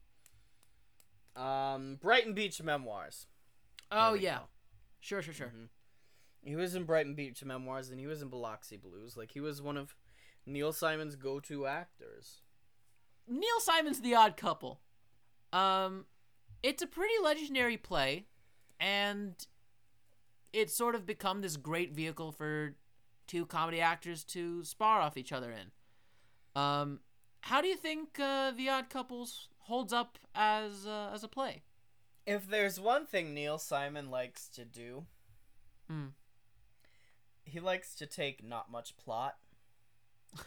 Um, 1.37 1.99
Brighton 2.00 2.32
Beach 2.32 2.61
Memoirs. 2.62 3.26
Oh 3.92 4.14
yeah, 4.14 4.38
go. 4.38 4.44
sure, 5.00 5.23
sure, 5.23 5.35
sure. 5.35 5.52
Mhm. 5.54 5.68
He 6.42 6.56
was 6.56 6.75
in 6.75 6.85
Brighton 6.85 7.14
Beach 7.14 7.44
Memoirs, 7.44 7.90
and 7.90 8.00
he 8.00 8.06
was 8.06 8.23
in 8.23 8.28
Biloxi 8.28 8.76
Blues. 8.76 9.16
Like 9.16 9.32
he 9.32 9.40
was 9.40 9.61
one 9.62 9.76
of 9.76 9.94
Neil 10.46 10.72
Simon's 10.72 11.16
go-to 11.16 11.66
actors. 11.66 12.40
Neil 13.28 13.60
Simon's 13.60 14.00
The 14.00 14.14
Odd 14.14 14.36
Couple. 14.36 14.80
Um, 15.52 16.06
it's 16.62 16.82
a 16.82 16.86
pretty 16.86 17.14
legendary 17.22 17.76
play, 17.76 18.26
and 18.78 19.34
it's 20.52 20.74
sort 20.76 20.94
of 20.94 21.04
become 21.06 21.40
this 21.40 21.56
great 21.56 21.92
vehicle 21.92 22.30
for 22.32 22.76
two 23.26 23.44
comedy 23.46 23.80
actors 23.80 24.22
to 24.24 24.62
spar 24.64 25.00
off 25.00 25.16
each 25.16 25.32
other 25.32 25.50
in. 25.52 25.72
Um, 26.60 27.00
how 27.42 27.60
do 27.60 27.68
you 27.68 27.76
think 27.76 28.18
uh, 28.20 28.52
The 28.52 28.68
Odd 28.68 28.88
Couples 28.88 29.48
holds 29.60 29.92
up 29.92 30.18
as 30.34 30.86
uh, 30.86 31.10
as 31.12 31.24
a 31.24 31.28
play? 31.28 31.62
If 32.24 32.48
there's 32.48 32.80
one 32.80 33.06
thing 33.06 33.34
Neil 33.34 33.58
Simon 33.58 34.10
likes 34.10 34.48
to 34.50 34.64
do, 34.64 35.06
Hmm. 35.88 36.06
he 37.44 37.60
likes 37.60 37.94
to 37.96 38.06
take 38.06 38.42
not 38.44 38.70
much 38.70 38.96
plot 38.96 39.36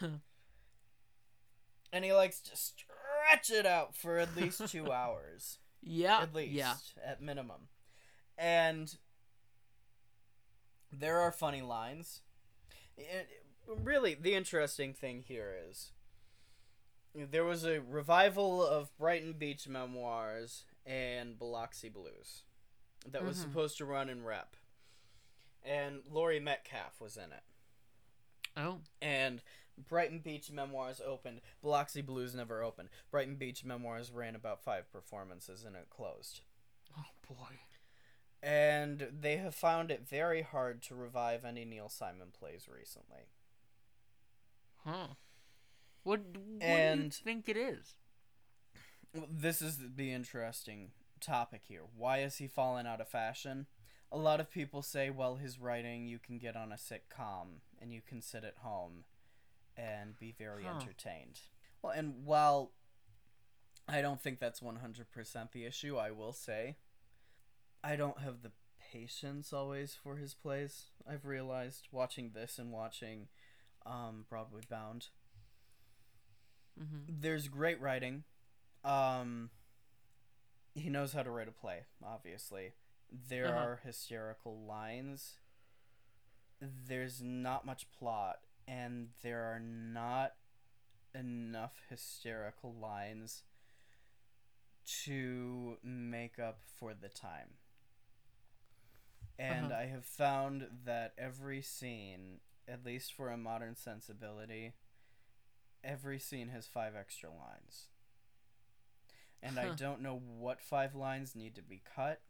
and 1.92 2.04
he 2.04 2.12
likes 2.12 2.40
to 2.40 2.56
stretch 2.56 3.50
it 3.50 3.66
out 3.66 3.94
for 3.96 4.18
at 4.18 4.36
least 4.36 4.66
two 4.68 4.90
hours. 4.92 5.58
yeah, 5.82 6.20
At 6.20 6.34
least. 6.34 6.52
yeah, 6.52 6.74
At 7.04 7.20
minimum. 7.22 7.68
And 8.38 8.96
there 10.92 11.18
are 11.20 11.32
funny 11.32 11.62
lines. 11.62 12.20
It- 12.96 13.44
really, 13.66 14.14
the 14.14 14.34
interesting 14.34 14.92
thing 14.94 15.22
here 15.22 15.54
is 15.68 15.92
there 17.14 17.44
was 17.44 17.64
a 17.64 17.80
revival 17.80 18.64
of 18.64 18.96
Brighton 18.98 19.34
Beach 19.34 19.68
Memoirs 19.68 20.64
and 20.86 21.38
Biloxi 21.38 21.88
Blues 21.88 22.42
that 23.06 23.24
was 23.24 23.38
Mhm. 23.38 23.42
supposed 23.42 23.78
to 23.78 23.84
run 23.84 24.08
in 24.08 24.24
rep. 24.24 24.56
And 25.62 26.02
Laurie 26.08 26.40
Metcalf 26.40 27.00
was 27.00 27.16
in 27.16 27.32
it. 27.32 27.42
Oh, 28.56 28.80
And 29.00 29.42
Brighton 29.88 30.18
Beach 30.20 30.50
Memoirs 30.50 31.00
opened. 31.04 31.40
Biloxi 31.62 32.02
Blues 32.02 32.34
never 32.34 32.62
opened. 32.62 32.88
Brighton 33.10 33.36
Beach 33.36 33.64
Memoirs 33.64 34.10
ran 34.12 34.34
about 34.34 34.62
five 34.62 34.90
performances 34.92 35.64
and 35.64 35.76
it 35.76 35.88
closed. 35.90 36.40
Oh 36.98 37.04
boy. 37.28 37.60
And 38.42 39.08
they 39.20 39.36
have 39.36 39.54
found 39.54 39.90
it 39.90 40.08
very 40.08 40.42
hard 40.42 40.82
to 40.84 40.94
revive 40.94 41.44
any 41.44 41.64
Neil 41.64 41.88
Simon 41.88 42.28
plays 42.38 42.68
recently. 42.74 43.28
Huh. 44.84 45.08
What, 46.02 46.20
what 46.20 46.32
do 46.32 46.40
you 46.40 46.58
And- 46.60 47.12
think 47.14 47.48
it 47.48 47.56
is? 47.56 47.94
This 49.12 49.60
is 49.60 49.78
the 49.96 50.12
interesting 50.12 50.92
topic 51.20 51.62
here. 51.66 51.82
Why 51.96 52.18
has 52.18 52.36
he 52.38 52.46
fallen 52.46 52.86
out 52.86 53.00
of 53.00 53.08
fashion? 53.08 53.66
A 54.12 54.16
lot 54.16 54.40
of 54.40 54.50
people 54.50 54.82
say, 54.82 55.10
well, 55.10 55.36
his 55.36 55.58
writing 55.58 56.06
you 56.06 56.18
can 56.18 56.38
get 56.38 56.56
on 56.56 56.72
a 56.72 56.76
sitcom 56.76 57.60
and 57.80 57.92
you 57.92 58.00
can 58.06 58.22
sit 58.22 58.44
at 58.44 58.58
home 58.58 59.04
and 59.80 60.18
be 60.18 60.32
very 60.32 60.64
Huh. 60.64 60.74
entertained. 60.80 61.40
Well, 61.82 61.92
and 61.92 62.24
while 62.26 62.72
I 63.88 64.02
don't 64.02 64.20
think 64.20 64.38
that's 64.38 64.60
100% 64.60 65.52
the 65.52 65.64
issue, 65.64 65.96
I 65.96 66.10
will 66.10 66.32
say 66.32 66.76
I 67.82 67.96
don't 67.96 68.18
have 68.20 68.42
the 68.42 68.52
patience 68.92 69.52
always 69.52 69.94
for 69.94 70.16
his 70.16 70.34
plays. 70.34 70.90
I've 71.08 71.24
realized 71.24 71.88
watching 71.90 72.32
this 72.32 72.58
and 72.58 72.70
watching 72.72 73.28
um, 73.86 74.26
Broadway 74.28 74.62
Bound 74.68 75.08
Mm-hmm. 76.80 77.20
there's 77.20 77.48
great 77.48 77.80
writing. 77.80 78.24
Um, 78.84 79.50
he 80.74 80.88
knows 80.88 81.12
how 81.12 81.22
to 81.22 81.30
write 81.30 81.48
a 81.48 81.52
play. 81.52 81.84
Obviously, 82.02 82.72
there 83.10 83.46
Uh-huh. 83.48 83.58
are 83.58 83.76
hysterical 83.84 84.64
lines. 84.64 85.36
There's 86.60 87.20
not 87.22 87.66
much 87.66 87.90
plot, 87.90 88.40
and 88.66 89.08
there 89.22 89.42
are 89.42 89.60
not 89.60 90.34
enough 91.14 91.82
hysterical 91.88 92.74
lines 92.74 93.44
to 95.04 95.78
make 95.82 96.38
up 96.38 96.60
for 96.78 96.94
the 96.94 97.08
time. 97.08 97.56
And 99.38 99.72
Uh-huh. 99.72 99.80
I 99.82 99.86
have 99.86 100.04
found 100.04 100.82
that 100.84 101.14
every 101.18 101.62
scene, 101.62 102.40
at 102.68 102.84
least 102.84 103.12
for 103.12 103.30
a 103.30 103.36
modern 103.36 103.74
sensibility, 103.76 104.74
every 105.84 106.18
scene 106.18 106.48
has 106.48 106.66
five 106.66 106.94
extra 106.96 107.30
lines. 107.30 107.88
And 109.42 109.58
I 109.58 109.70
don't 109.70 110.02
know 110.02 110.18
what 110.18 110.60
five 110.62 110.94
lines 110.94 111.34
need 111.34 111.54
to 111.56 111.62
be 111.62 111.82
cut, 111.84 112.22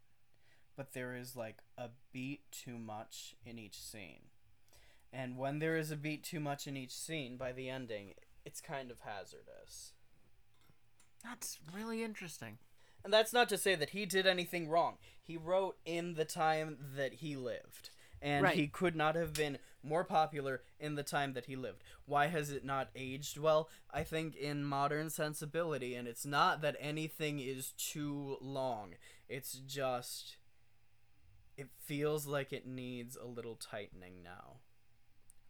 but 0.75 0.93
there 0.93 1.15
is 1.15 1.35
like 1.35 1.61
a 1.77 1.89
beat 2.13 2.51
too 2.51 2.77
much 2.79 3.35
in 3.45 3.59
each 3.59 3.81
scene. 3.81 4.30
And 5.13 5.37
when 5.37 5.59
there 5.59 5.75
is 5.77 5.91
a 5.91 5.97
beat 5.97 6.23
too 6.23 6.39
much 6.39 6.67
in 6.67 6.77
each 6.77 6.93
scene, 6.93 7.37
by 7.37 7.51
the 7.51 7.69
ending, 7.69 8.13
it's 8.45 8.61
kind 8.61 8.89
of 8.89 9.01
hazardous. 9.01 9.93
That's 11.23 11.59
really 11.73 12.03
interesting. 12.03 12.57
And 13.03 13.11
that's 13.13 13.33
not 13.33 13.49
to 13.49 13.57
say 13.57 13.75
that 13.75 13.89
he 13.91 14.05
did 14.05 14.25
anything 14.25 14.69
wrong. 14.69 14.97
He 15.21 15.37
wrote 15.37 15.77
in 15.85 16.13
the 16.13 16.25
time 16.25 16.77
that 16.95 17.15
he 17.15 17.35
lived. 17.35 17.89
And 18.21 18.43
Right. 18.43 18.55
he 18.55 18.67
could 18.67 18.95
not 18.95 19.15
have 19.15 19.33
been 19.33 19.57
more 19.81 20.03
popular 20.03 20.61
in 20.79 20.93
the 20.93 21.03
time 21.03 21.33
that 21.33 21.45
he 21.45 21.55
lived. 21.55 21.83
Why 22.05 22.27
has 22.27 22.51
it 22.51 22.63
not 22.63 22.91
aged 22.95 23.37
well? 23.37 23.67
I 23.89 24.03
think 24.03 24.35
in 24.35 24.63
modern 24.63 25.09
sensibility, 25.09 25.95
and 25.95 26.07
it's 26.07 26.25
not 26.25 26.61
that 26.61 26.75
anything 26.79 27.39
is 27.39 27.71
too 27.71 28.37
long. 28.39 28.93
It's 29.27 29.53
just 29.53 30.37
it 31.57 31.69
feels 31.79 32.27
like 32.27 32.53
it 32.53 32.65
needs 32.65 33.15
a 33.15 33.25
little 33.25 33.55
tightening 33.55 34.21
now 34.23 34.61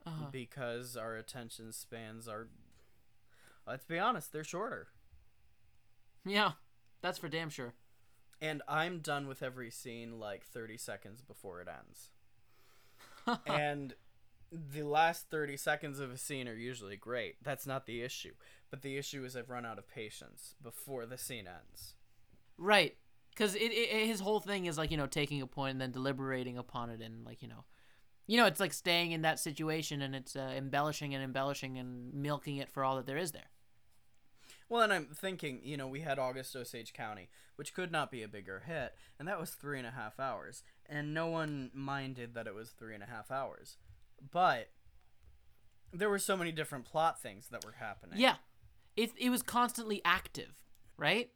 Uh-huh. 0.06 0.26
because 0.32 0.98
our 0.98 1.16
attention 1.16 1.72
spans 1.72 2.28
are 2.28 2.48
let's 3.68 3.86
be 3.86 4.00
honest, 4.00 4.34
they're 4.34 4.44
shorter. 4.44 4.88
Yeah, 6.26 6.54
that's 7.02 7.18
for 7.20 7.30
damn 7.30 7.50
sure. 7.50 7.74
and 8.42 8.62
I'm 8.68 9.00
done 9.00 9.28
with 9.28 9.44
every 9.44 9.70
scene 9.72 10.20
like 10.20 10.44
30 10.46 10.78
seconds 10.78 11.22
before 11.22 11.62
it 11.62 11.68
ends. 11.68 12.10
and 13.46 13.94
the 14.52 14.84
last 14.84 15.30
30 15.30 15.58
seconds 15.58 16.00
of 16.00 16.12
a 16.12 16.18
scene 16.18 16.48
are 16.48 16.56
usually 16.56 16.98
great. 16.98 17.36
That's 17.44 17.68
not 17.68 17.86
the 17.86 18.02
issue. 18.02 18.34
But 18.70 18.82
the 18.82 18.98
issue 18.98 19.24
is 19.24 19.36
I've 19.36 19.50
run 19.50 19.66
out 19.66 19.78
of 19.78 19.88
patience 19.88 20.56
before 20.62 21.06
the 21.06 21.18
scene 21.18 21.48
ends. 21.48 21.96
Right. 22.58 22.96
Because 23.30 23.56
it, 23.56 23.72
it, 23.72 24.08
his 24.08 24.20
whole 24.20 24.40
thing 24.40 24.66
is 24.66 24.78
like, 24.78 24.92
you 24.92 24.98
know, 24.98 25.08
taking 25.08 25.42
a 25.42 25.48
point 25.48 25.72
and 25.74 25.82
then 25.82 25.92
deliberating 25.92 26.58
upon 26.58 26.90
it 26.90 27.02
and, 27.02 27.26
like, 27.26 27.42
you 27.42 27.48
know, 27.48 27.64
you 28.28 28.38
know, 28.38 28.46
it's 28.46 28.60
like 28.60 28.74
staying 28.74 29.12
in 29.12 29.22
that 29.24 29.40
situation 29.40 30.02
and 30.02 30.16
it's 30.16 30.36
uh, 30.36 30.54
embellishing 30.56 31.14
and 31.14 31.24
embellishing 31.24 31.78
and 31.78 32.14
milking 32.14 32.58
it 32.58 32.70
for 32.70 32.84
all 32.84 32.96
that 32.96 33.06
there 33.06 33.18
is 33.18 33.32
there. 33.32 33.50
Well, 34.70 34.82
and 34.82 34.94
I'm 34.94 35.08
thinking, 35.08 35.60
you 35.64 35.76
know, 35.76 35.88
we 35.88 36.00
had 36.00 36.18
August 36.18 36.56
Osage 36.56 36.94
County, 36.94 37.30
which 37.58 37.74
could 37.74 37.92
not 37.92 38.10
be 38.10 38.24
a 38.24 38.28
bigger 38.28 38.64
hit, 38.66 38.96
and 39.20 39.28
that 39.28 39.40
was 39.40 39.50
three 39.50 39.78
and 39.78 39.88
a 39.88 39.92
half 39.92 40.18
hours. 40.18 40.64
And 40.86 41.14
no 41.14 41.28
one 41.28 41.72
minded 41.74 42.36
that 42.36 42.48
it 42.48 42.56
was 42.56 42.70
three 42.70 42.94
and 42.94 43.04
a 43.04 43.08
half 43.08 43.32
hours. 43.32 43.78
But 44.32 44.70
there 45.92 46.10
were 46.10 46.20
so 46.20 46.38
many 46.38 46.54
different 46.54 46.86
plot 46.86 47.22
things 47.22 47.50
that 47.50 47.66
were 47.66 47.76
happening. 47.80 48.18
Yeah. 48.18 48.36
It, 48.96 49.12
it 49.18 49.30
was 49.30 49.42
constantly 49.42 50.02
active, 50.06 50.62
right? 50.96 51.32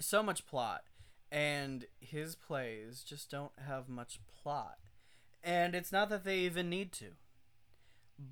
so 0.00 0.22
much 0.22 0.46
plot 0.46 0.82
and 1.30 1.86
his 2.00 2.34
plays 2.34 3.02
just 3.02 3.30
don't 3.30 3.52
have 3.66 3.88
much 3.88 4.20
plot 4.42 4.76
and 5.46 5.74
it's 5.74 5.92
not 5.92 6.10
that 6.10 6.24
they 6.24 6.40
even 6.40 6.68
need 6.68 6.92
to. 6.92 7.12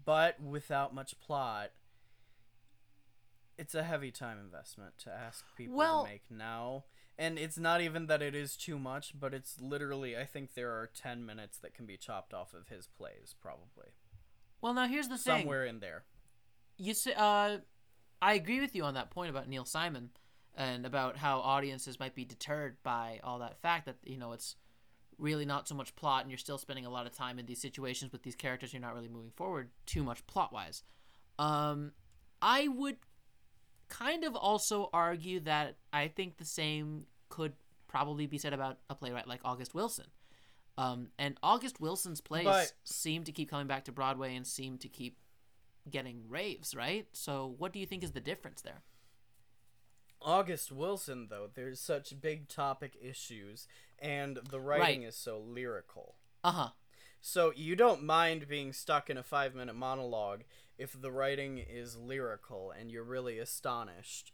But 0.05 0.41
without 0.43 0.95
much 0.95 1.19
plot 1.21 1.71
it's 3.57 3.75
a 3.75 3.85
heavy 3.85 4.11
time 4.11 4.37
investment 4.39 4.99
to 4.99 5.11
ask 5.13 5.45
people 5.57 5.77
Well- 5.77 6.05
to 6.05 6.11
make 6.11 6.29
now. 6.29 6.85
And 7.17 7.39
it's 7.39 7.57
not 7.57 7.81
even 7.81 8.09
that 8.09 8.21
it 8.21 8.35
is 8.35 8.57
too 8.57 8.79
much 8.79 9.13
but 9.19 9.33
it's 9.33 9.61
literally 9.61 10.17
i 10.19 10.25
think 10.25 10.55
there 10.55 10.73
are 10.73 10.91
10 10.93 11.25
minutes 11.25 11.59
that 11.59 11.73
can 11.73 11.87
be 11.87 11.97
chopped 11.97 12.35
off 12.35 12.53
of 12.53 12.67
his 12.69 12.89
plays 12.89 13.35
probably. 13.41 13.91
Well, 14.61 14.75
now 14.75 14.89
here's 14.89 15.07
the 15.09 15.17
thing. 15.19 15.43
somewhere 15.43 15.65
in 15.65 15.79
there. 15.79 16.05
You 16.77 16.95
say 16.95 17.15
uh 17.17 17.59
i 18.21 18.35
agree 18.35 18.61
with 18.61 18.75
you 18.75 18.83
on 18.83 18.95
that 18.95 19.11
point 19.11 19.31
about 19.31 19.49
neil 19.49 19.65
simon 19.65 20.11
and 20.57 20.85
about 20.87 21.17
how 21.19 21.39
audiences 21.41 22.01
might 22.01 22.15
be 22.17 22.25
deterred 22.25 22.83
by 22.83 23.21
all 23.23 23.39
that 23.39 23.61
fact 23.61 23.87
that 23.87 23.97
you 24.03 24.19
know 24.19 24.33
it's 24.33 24.57
really 25.19 25.45
not 25.45 25.67
so 25.69 25.75
much 25.75 25.95
plot 25.97 26.23
and 26.23 26.31
you're 26.31 26.39
still 26.39 26.59
spending 26.59 26.87
a 26.87 26.91
lot 26.91 27.07
of 27.07 27.13
time 27.13 27.39
in 27.39 27.47
these 27.47 27.61
situations 27.61 28.13
with 28.13 28.23
these 28.23 28.35
characters 28.35 28.73
you're 28.73 28.83
not 28.83 28.95
really 28.95 29.09
moving 29.09 29.31
forward 29.37 29.71
too 29.87 30.03
much 30.03 30.27
plot 30.27 30.53
wise 30.53 30.83
um 31.39 31.93
i 32.43 32.69
would 32.69 32.97
kind 33.89 34.25
of 34.25 34.35
also 34.35 34.91
argue 34.93 35.41
that 35.41 35.77
i 35.93 36.09
think 36.09 36.37
the 36.37 36.45
same 36.45 37.05
could 37.29 37.53
probably 37.89 38.27
be 38.27 38.39
said 38.39 38.53
about 38.53 38.79
a 38.91 38.95
playwright 38.95 39.29
like 39.29 39.41
august 39.45 39.75
wilson 39.75 40.07
um, 40.77 41.09
and 41.19 41.37
august 41.43 41.81
wilson's 41.81 42.21
plays 42.21 42.45
But- 42.45 42.73
seem 42.85 43.25
to 43.25 43.33
keep 43.33 43.49
coming 43.51 43.67
back 43.67 43.85
to 43.85 43.93
broadway 43.93 44.35
and 44.35 44.47
seem 44.47 44.79
to 44.79 44.89
keep 44.89 45.19
getting 45.91 46.23
raves, 46.31 46.75
right? 46.75 47.07
So 47.13 47.55
what 47.59 47.73
do 47.73 47.79
you 47.79 47.85
think 47.85 48.03
is 48.03 48.13
the 48.13 48.21
difference 48.21 48.63
there? 48.63 48.81
August 50.25 50.73
Wilson, 50.73 51.29
though, 51.29 51.49
there's 51.55 51.79
such 51.81 52.21
big 52.21 52.49
topic 52.49 52.97
issues, 53.01 53.69
and 53.99 54.39
the 54.51 54.59
writing 54.61 55.01
Right. 55.03 55.09
is 55.09 55.17
so 55.17 55.39
lyrical. 55.39 56.17
Uh 56.43 56.53
huh. 56.53 56.69
So 57.21 57.53
you 57.55 57.77
don't 57.77 58.03
mind 58.03 58.49
being 58.49 58.73
stuck 58.73 59.09
in 59.09 59.17
a 59.17 59.23
five 59.23 59.55
minute 59.55 59.75
monologue 59.77 60.43
if 60.77 61.01
the 61.01 61.13
writing 61.13 61.59
is 61.59 61.97
lyrical 61.97 62.71
and 62.71 62.91
you're 62.91 63.05
really 63.05 63.39
astonished 63.39 64.33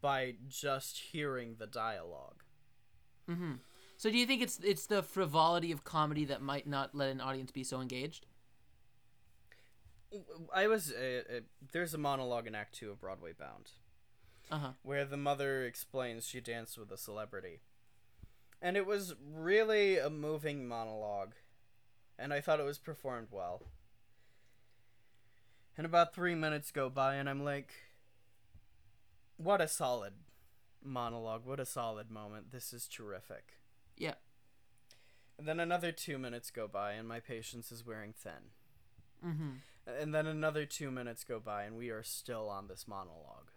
by 0.00 0.36
just 0.48 0.98
hearing 1.12 1.56
the 1.58 1.66
dialogue. 1.66 2.44
Mm-hmm. 3.28 3.54
So 3.96 4.10
do 4.10 4.16
you 4.16 4.24
think 4.24 4.40
it's 4.40 4.58
it's 4.60 4.86
the 4.86 5.02
frivolity 5.02 5.72
of 5.72 5.84
comedy 5.84 6.24
that 6.26 6.40
might 6.40 6.66
not 6.66 6.94
let 6.94 7.10
an 7.10 7.20
audience 7.20 7.50
be 7.50 7.64
so 7.64 7.80
engaged? 7.80 8.24
I 10.52 10.66
was. 10.66 10.92
Uh, 10.92 11.22
uh, 11.28 11.40
there's 11.72 11.94
a 11.94 11.98
monologue 11.98 12.46
in 12.46 12.54
Act 12.54 12.74
Two 12.74 12.90
of 12.90 13.00
Broadway 13.00 13.32
Bound. 13.32 13.70
Uh 14.50 14.58
huh. 14.58 14.72
where 14.82 15.04
the 15.04 15.16
mother 15.16 15.64
explains 15.64 16.26
she 16.26 16.40
danced 16.40 16.76
with 16.76 16.90
a 16.90 16.96
celebrity. 16.96 17.60
And 18.60 18.76
it 18.76 18.84
was 18.84 19.14
really 19.32 19.96
a 19.96 20.10
moving 20.10 20.66
monologue, 20.68 21.32
and 22.18 22.32
I 22.32 22.40
thought 22.40 22.60
it 22.60 22.66
was 22.66 22.78
performed 22.78 23.28
well. 23.30 23.62
And 25.76 25.86
about 25.86 26.14
three 26.14 26.34
minutes 26.34 26.70
go 26.70 26.90
by, 26.90 27.14
and 27.14 27.28
I'm 27.28 27.42
like, 27.42 27.72
what 29.38 29.60
a 29.62 29.68
solid 29.68 30.12
monologue, 30.84 31.46
what 31.46 31.60
a 31.60 31.64
solid 31.64 32.10
moment. 32.10 32.52
This 32.52 32.72
is 32.72 32.86
terrific. 32.86 33.54
Yeah. 33.96 34.14
And 35.38 35.48
then 35.48 35.58
another 35.58 35.90
two 35.92 36.18
minutes 36.18 36.50
go 36.50 36.68
by, 36.68 36.92
and 36.92 37.08
my 37.08 37.20
patience 37.20 37.72
is 37.72 37.86
wearing 37.86 38.12
thin. 38.12 38.52
Mm-hmm. 39.24 39.50
And 39.86 40.14
then 40.14 40.26
another 40.26 40.66
two 40.66 40.90
minutes 40.90 41.24
go 41.24 41.40
by, 41.40 41.64
and 41.64 41.76
we 41.76 41.88
are 41.88 42.02
still 42.02 42.48
on 42.50 42.68
this 42.68 42.86
monologue. 42.86 43.50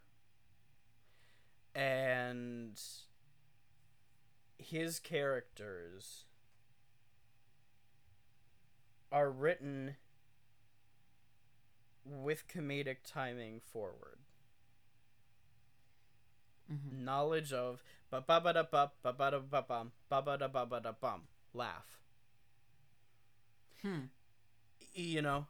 And 1.75 2.79
his 4.57 4.99
characters 4.99 6.25
are 9.11 9.29
written 9.29 9.95
with 12.05 12.47
comedic 12.47 12.97
timing 13.05 13.59
forward. 13.59 14.19
Mhm. 16.71 17.03
Knowledge 17.03 17.53
of 17.53 17.83
ba 18.09 18.21
ba 18.21 18.39
ba 18.39 18.53
da 18.53 18.63
ba 18.63 18.91
ba 19.01 19.13
ba 19.13 19.31
da 19.31 19.39
ba 19.39 19.61
bum 19.61 19.91
ba 20.09 20.21
ba 20.21 20.37
da 20.37 20.47
ba 20.47 20.65
ba 20.65 20.79
da 20.79 20.91
bum. 20.91 21.27
Laugh. 21.53 21.99
Hmm. 23.81 24.05
You 24.93 25.21
know? 25.21 25.47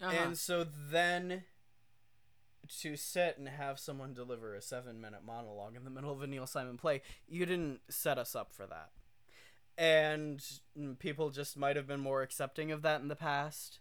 Uh-huh. 0.00 0.10
And 0.10 0.38
so 0.38 0.64
then 0.64 1.44
to 2.80 2.96
sit 2.96 3.38
and 3.38 3.48
have 3.48 3.78
someone 3.78 4.14
deliver 4.14 4.54
a 4.54 4.62
seven 4.62 5.00
minute 5.00 5.20
monologue 5.24 5.76
in 5.76 5.84
the 5.84 5.90
middle 5.90 6.12
of 6.12 6.22
a 6.22 6.26
Neil 6.26 6.46
Simon 6.46 6.76
play, 6.76 7.02
you 7.28 7.46
didn't 7.46 7.80
set 7.88 8.18
us 8.18 8.34
up 8.34 8.52
for 8.52 8.66
that. 8.66 8.90
And 9.78 10.42
people 10.98 11.30
just 11.30 11.56
might 11.56 11.76
have 11.76 11.86
been 11.86 12.00
more 12.00 12.22
accepting 12.22 12.72
of 12.72 12.82
that 12.82 13.00
in 13.00 13.08
the 13.08 13.16
past. 13.16 13.80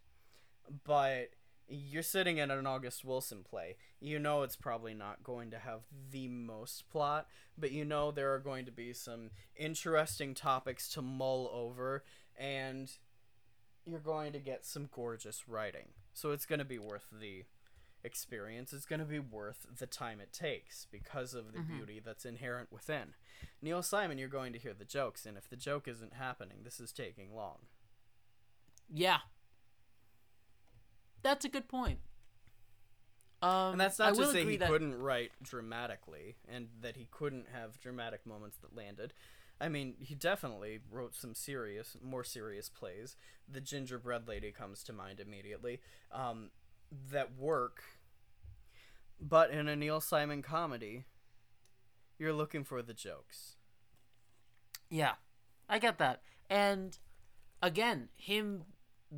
But 0.83 1.31
you're 1.67 2.03
sitting 2.03 2.37
in 2.37 2.51
an 2.51 2.67
August 2.67 3.03
Wilson 3.03 3.43
play. 3.43 3.75
You 3.99 4.19
know 4.19 4.43
it's 4.43 4.55
probably 4.55 4.93
not 4.93 5.23
going 5.23 5.51
to 5.51 5.59
have 5.59 5.81
the 6.11 6.27
most 6.27 6.89
plot, 6.89 7.27
but 7.57 7.71
you 7.71 7.85
know 7.85 8.11
there 8.11 8.33
are 8.33 8.39
going 8.39 8.65
to 8.65 8.71
be 8.71 8.93
some 8.93 9.31
interesting 9.55 10.33
topics 10.33 10.89
to 10.89 11.01
mull 11.01 11.49
over, 11.53 12.03
and 12.37 12.91
you're 13.85 13.99
going 13.99 14.33
to 14.33 14.39
get 14.39 14.65
some 14.65 14.89
gorgeous 14.93 15.47
writing. 15.47 15.89
So 16.13 16.31
it's 16.31 16.45
going 16.45 16.59
to 16.59 16.65
be 16.65 16.79
worth 16.79 17.07
the 17.11 17.43
experience. 18.05 18.71
is 18.71 18.85
going 18.85 18.99
to 18.99 19.05
be 19.05 19.19
worth 19.19 19.65
the 19.77 19.87
time 19.87 20.19
it 20.21 20.31
takes 20.31 20.85
because 20.91 21.33
of 21.33 21.51
the 21.53 21.59
Mhm. 21.59 21.67
beauty 21.67 21.99
that's 21.99 22.25
inherent 22.25 22.71
within. 22.71 23.15
Neil 23.61 23.81
Simon, 23.83 24.17
you're 24.17 24.29
going 24.29 24.53
to 24.53 24.59
hear 24.59 24.73
the 24.73 24.85
jokes, 24.85 25.25
and 25.25 25.37
if 25.37 25.49
the 25.49 25.57
joke 25.57 25.87
isn't 25.87 26.13
happening, 26.13 26.63
this 26.63 26.79
is 26.79 26.91
taking 26.93 27.33
long. 27.35 27.67
Yeah. 28.89 29.21
That's 31.21 31.43
a 31.45 31.49
good 31.49 31.67
point. 31.67 31.99
Um, 33.41 33.73
And 33.73 33.81
that's 33.81 33.99
I 33.99 34.09
not 34.09 34.17
to 34.17 34.31
say 34.31 34.45
he 34.45 34.57
that- 34.57 34.69
couldn't 34.69 34.95
write 34.95 35.31
dramatically 35.41 36.37
and 36.47 36.69
that 36.81 36.95
he 36.95 37.05
couldn't 37.11 37.49
have 37.49 37.79
dramatic 37.79 38.25
moments 38.25 38.57
that 38.57 38.75
landed. 38.75 39.13
I 39.59 39.69
mean, 39.69 39.95
he 39.99 40.15
definitely 40.15 40.79
wrote 40.89 41.15
some 41.15 41.33
serious, 41.33 41.95
more 42.01 42.23
serious 42.23 42.69
plays. 42.69 43.15
The 43.47 43.61
Gingerbread 43.61 44.27
Lady 44.27 44.51
comes 44.51 44.83
to 44.83 44.93
mind 44.93 45.19
immediately. 45.19 45.81
Um, 46.11 46.51
that 46.91 47.35
work. 47.35 47.83
But 49.19 49.51
in 49.51 49.67
a 49.67 49.75
Neil 49.75 50.01
Simon 50.01 50.41
comedy, 50.41 51.05
you're 52.17 52.33
looking 52.33 52.63
for 52.63 52.81
the 52.81 52.93
jokes. 52.93 53.55
Yeah, 54.89 55.13
I 55.67 55.79
get 55.79 55.97
that. 55.97 56.21
And 56.49 56.97
again, 57.61 58.09
him 58.15 58.63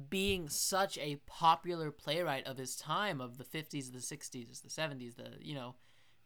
being 0.09 0.49
such 0.49 0.97
a 0.97 1.17
popular 1.25 1.91
playwright 1.91 2.45
of 2.45 2.57
his 2.57 2.75
time, 2.75 3.19
of 3.19 3.37
the 3.37 3.43
50s, 3.43 3.91
the 3.91 3.99
60s, 3.99 4.61
the 4.61 4.69
70s, 4.69 5.15
the, 5.15 5.31
you 5.41 5.55
know, 5.55 5.75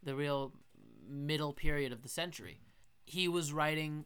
the 0.04 0.16
real 0.16 0.54
middle 1.08 1.54
period 1.54 1.92
of 1.92 2.02
the 2.02 2.10
century, 2.10 2.60
he 3.06 3.28
was 3.28 3.54
writing 3.54 4.06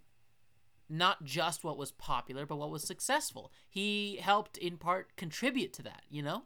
not 0.88 1.24
just 1.24 1.64
what 1.64 1.78
was 1.78 1.92
popular, 1.92 2.46
but 2.46 2.58
what 2.58 2.70
was 2.70 2.84
successful. 2.84 3.52
He 3.70 4.18
helped, 4.18 4.58
in 4.58 4.78
part, 4.78 5.16
contribute 5.16 5.74
to 5.74 5.84
that, 5.84 6.04
you 6.10 6.22
know? 6.22 6.44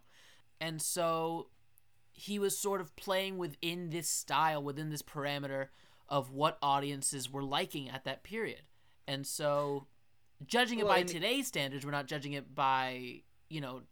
And 0.61 0.81
so 0.81 1.49
he 2.19 2.37
was 2.37 2.57
sort 2.57 2.81
of 2.81 2.93
playing 2.97 3.37
within 3.37 3.91
this 3.91 4.09
style, 4.09 4.61
within 4.61 4.89
this 4.89 5.01
parameter 5.01 5.67
of 6.09 6.31
what 6.31 6.57
audiences 6.61 7.31
were 7.31 7.43
liking 7.43 7.89
at 7.89 8.03
that 8.03 8.23
period. 8.23 8.63
And 9.07 9.25
so, 9.25 9.87
judging 10.45 10.79
it 10.79 10.85
Well, 10.85 10.95
by 10.95 10.99
and- 10.99 11.09
today's 11.09 11.47
standards, 11.47 11.85
we're 11.85 11.91
not 11.91 12.07
judging 12.07 12.33
it 12.33 12.53
by 12.53 13.21
you 13.49 13.61
know 13.61 13.83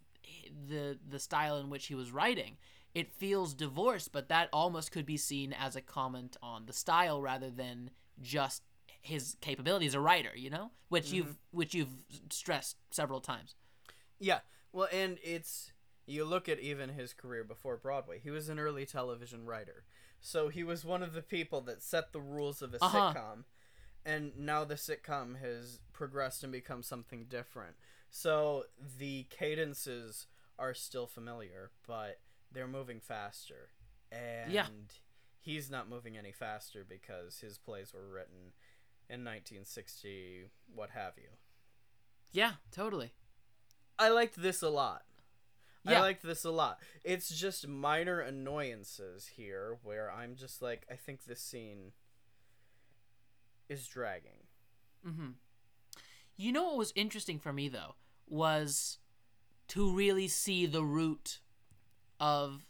the 0.68 1.00
the 1.08 1.20
style 1.20 1.58
in 1.58 1.70
which 1.70 1.88
he 1.88 1.96
was 1.96 2.12
writing. 2.12 2.58
It 2.94 3.14
feels 3.14 3.54
divorced, 3.54 4.12
but 4.12 4.28
that 4.28 4.50
almost 4.52 4.92
could 4.92 5.06
be 5.06 5.18
seen 5.18 5.54
as 5.54 5.76
a 5.76 5.82
comment 5.82 6.36
on 6.42 6.66
the 6.66 6.74
style 6.74 7.22
rather 7.22 7.50
than 7.50 7.92
just 8.22 8.64
his 9.02 9.38
capability 9.40 9.86
as 9.86 9.94
a 9.94 10.02
writer. 10.02 10.32
You 10.36 10.50
know, 10.50 10.72
which 10.90 11.08
mm-hmm. 11.08 11.16
you've 11.16 11.38
which 11.52 11.74
you've 11.74 11.96
stressed 12.30 12.76
several 12.92 13.22
times. 13.22 13.56
Yeah, 14.20 14.40
well, 14.74 14.90
and 14.92 15.18
it's 15.24 15.72
you 16.08 16.26
look 16.26 16.50
at 16.50 16.60
even 16.60 16.90
his 16.90 17.14
career 17.14 17.44
before 17.44 17.78
Broadway. 17.78 18.20
He 18.24 18.32
was 18.32 18.50
an 18.50 18.58
early 18.60 18.86
television 18.86 19.46
writer, 19.46 19.84
so 20.20 20.48
he 20.50 20.64
was 20.64 20.84
one 20.84 21.04
of 21.04 21.14
the 21.14 21.22
people 21.22 21.62
that 21.62 21.84
set 21.84 22.12
the 22.14 22.22
rules 22.22 22.62
of 22.64 22.74
a 22.74 22.84
Uh-huh. 22.84 23.14
sitcom, 23.14 23.44
and 24.06 24.36
now 24.38 24.64
the 24.64 24.76
sitcom 24.76 25.40
has 25.40 25.80
progressed 25.94 26.44
and 26.44 26.52
become 26.52 26.82
something 26.82 27.26
different. 27.26 27.76
So 28.10 28.66
the 28.98 29.26
cadences 29.30 30.28
are 30.58 30.74
still 30.74 31.06
familiar, 31.08 31.72
but 31.86 32.20
they're 32.52 32.68
moving 32.68 33.00
faster, 33.02 33.70
and 34.12 34.94
he's 35.42 35.70
not 35.70 35.90
moving 35.90 36.18
any 36.18 36.32
faster 36.32 36.86
because 36.88 37.40
his 37.42 37.58
plays 37.58 37.94
were 37.94 38.08
written 38.08 38.54
in 39.10 39.24
1960, 39.26 40.46
what 40.74 40.92
have 40.92 41.14
you. 41.18 41.30
Yeah, 42.32 42.54
totally. 42.72 43.12
I 44.00 44.10
liked 44.10 44.42
this 44.42 44.62
a 44.62 44.70
lot. 44.70 45.04
Yeah. 45.88 46.00
I 46.00 46.02
liked 46.02 46.24
this 46.24 46.44
a 46.44 46.52
lot. 46.52 46.80
It's 47.04 47.30
just 47.30 47.68
minor 47.68 48.20
annoyances 48.20 49.28
here 49.36 49.78
where 49.84 50.12
I'm 50.12 50.36
just 50.36 50.62
like, 50.62 50.86
I 50.92 50.96
think 50.96 51.26
this 51.26 51.42
scene 51.42 51.92
is 53.70 53.88
dragging. 53.88 54.46
Mm-hmm. 55.08 55.30
You 56.36 56.52
know 56.52 56.66
what 56.66 56.78
was 56.78 56.94
interesting 56.96 57.40
for 57.40 57.54
me 57.54 57.70
though 57.70 57.96
was 58.28 59.00
to 59.70 59.92
really 59.92 60.28
see 60.28 60.66
the 60.66 60.84
root 60.84 61.40
of 62.20 62.66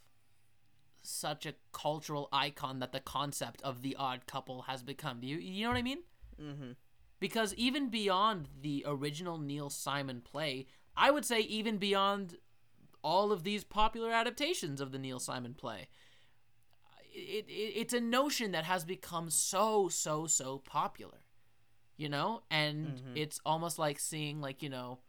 such 1.03 1.45
a 1.45 1.55
cultural 1.71 2.27
icon 2.31 2.79
that 2.79 2.91
the 2.91 2.99
concept 2.99 3.61
of 3.61 3.81
the 3.81 3.95
odd 3.97 4.25
couple 4.27 4.63
has 4.63 4.83
become. 4.83 5.19
Do 5.21 5.27
you 5.27 5.37
you 5.37 5.63
know 5.63 5.69
what 5.69 5.77
I 5.77 5.83
mean? 5.83 5.99
Mm-hmm. 6.41 6.71
Because 7.19 7.53
even 7.55 7.89
beyond 7.89 8.49
the 8.61 8.83
original 8.85 9.37
Neil 9.37 9.69
Simon 9.69 10.21
play, 10.21 10.67
I 10.95 11.09
would 11.11 11.25
say 11.25 11.39
even 11.41 11.77
beyond 11.77 12.37
all 13.07 13.31
of 13.31 13.43
these 13.43 13.63
popular 13.63 14.11
adaptations 14.11 14.81
of 14.81 14.91
the 14.91 14.99
Neil 14.99 15.19
Simon 15.19 15.53
play, 15.53 15.87
it, 17.13 17.45
it 17.47 17.51
it's 17.81 17.93
a 17.93 18.01
notion 18.01 18.51
that 18.51 18.65
has 18.65 18.83
become 18.85 19.29
so 19.29 19.87
so 19.89 20.27
so 20.27 20.59
popular, 20.59 21.19
you 21.95 22.09
know, 22.09 22.43
and 22.51 22.85
Mhm. 22.87 23.15
it's 23.15 23.39
almost 23.45 23.79
like 23.79 23.99
seeing 23.99 24.41
like 24.41 24.61
you 24.61 24.69
know 24.69 24.99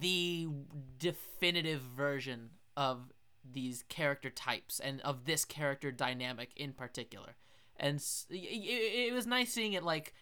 the 0.00 0.48
definitive 0.98 1.80
version 1.82 2.50
of 2.76 3.12
these 3.44 3.84
character 3.88 4.30
types 4.30 4.80
and 4.80 5.00
of 5.02 5.24
this 5.24 5.44
character 5.44 5.92
dynamic 5.92 6.50
in 6.56 6.72
particular. 6.72 7.36
And 7.76 7.96
it, 8.30 8.34
it, 8.34 9.08
it 9.08 9.12
was 9.14 9.26
nice 9.26 9.52
seeing 9.52 9.74
it 9.74 9.84
like 9.84 10.14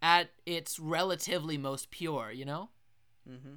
at 0.00 0.30
its 0.46 0.78
relatively 0.80 1.58
most 1.58 1.90
pure, 1.90 2.30
you 2.32 2.44
know? 2.44 2.70
Mm-hmm. 3.28 3.54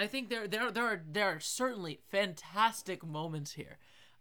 I 0.00 0.06
think 0.06 0.30
there 0.30 0.48
there 0.48 0.70
there 0.70 0.84
are 0.84 1.02
there 1.10 1.26
are 1.26 1.40
certainly 1.40 2.00
fantastic 2.08 3.06
moments 3.06 3.52
here. 3.52 3.78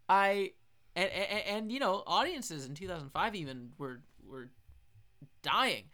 I 0.08 0.54
and, 0.96 1.10
and, 1.10 1.44
and 1.48 1.72
you 1.72 1.80
know 1.80 2.04
audiences 2.06 2.66
in 2.66 2.76
2005 2.76 3.36
even 3.36 3.70
were 3.78 4.02
were 4.28 4.50
dying. 5.42 5.86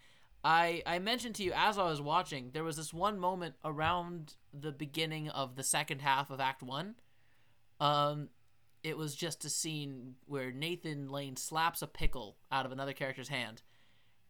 I 0.44 0.82
I 0.86 1.00
mentioned 1.00 1.36
to 1.36 1.44
you 1.44 1.54
as 1.56 1.78
I 1.78 1.84
was 1.84 2.02
watching 2.02 2.52
there 2.54 2.64
was 2.64 2.78
this 2.78 2.94
one 2.94 3.20
moment 3.20 3.56
around 3.64 4.36
the 4.54 4.72
beginning 4.72 5.30
of 5.30 5.56
the 5.56 5.64
second 5.64 6.02
half 6.02 6.30
of 6.30 6.40
Act 6.40 6.64
One. 6.64 6.96
Um, 7.80 8.30
it 8.84 8.98
was 8.98 9.16
just 9.16 9.46
a 9.46 9.50
scene 9.50 10.16
where 10.26 10.52
Nathan 10.52 11.10
Lane 11.10 11.36
slaps 11.36 11.82
a 11.82 11.88
pickle 11.88 12.38
out 12.52 12.66
of 12.66 12.72
another 12.72 12.94
character's 12.94 13.30
hand, 13.30 13.62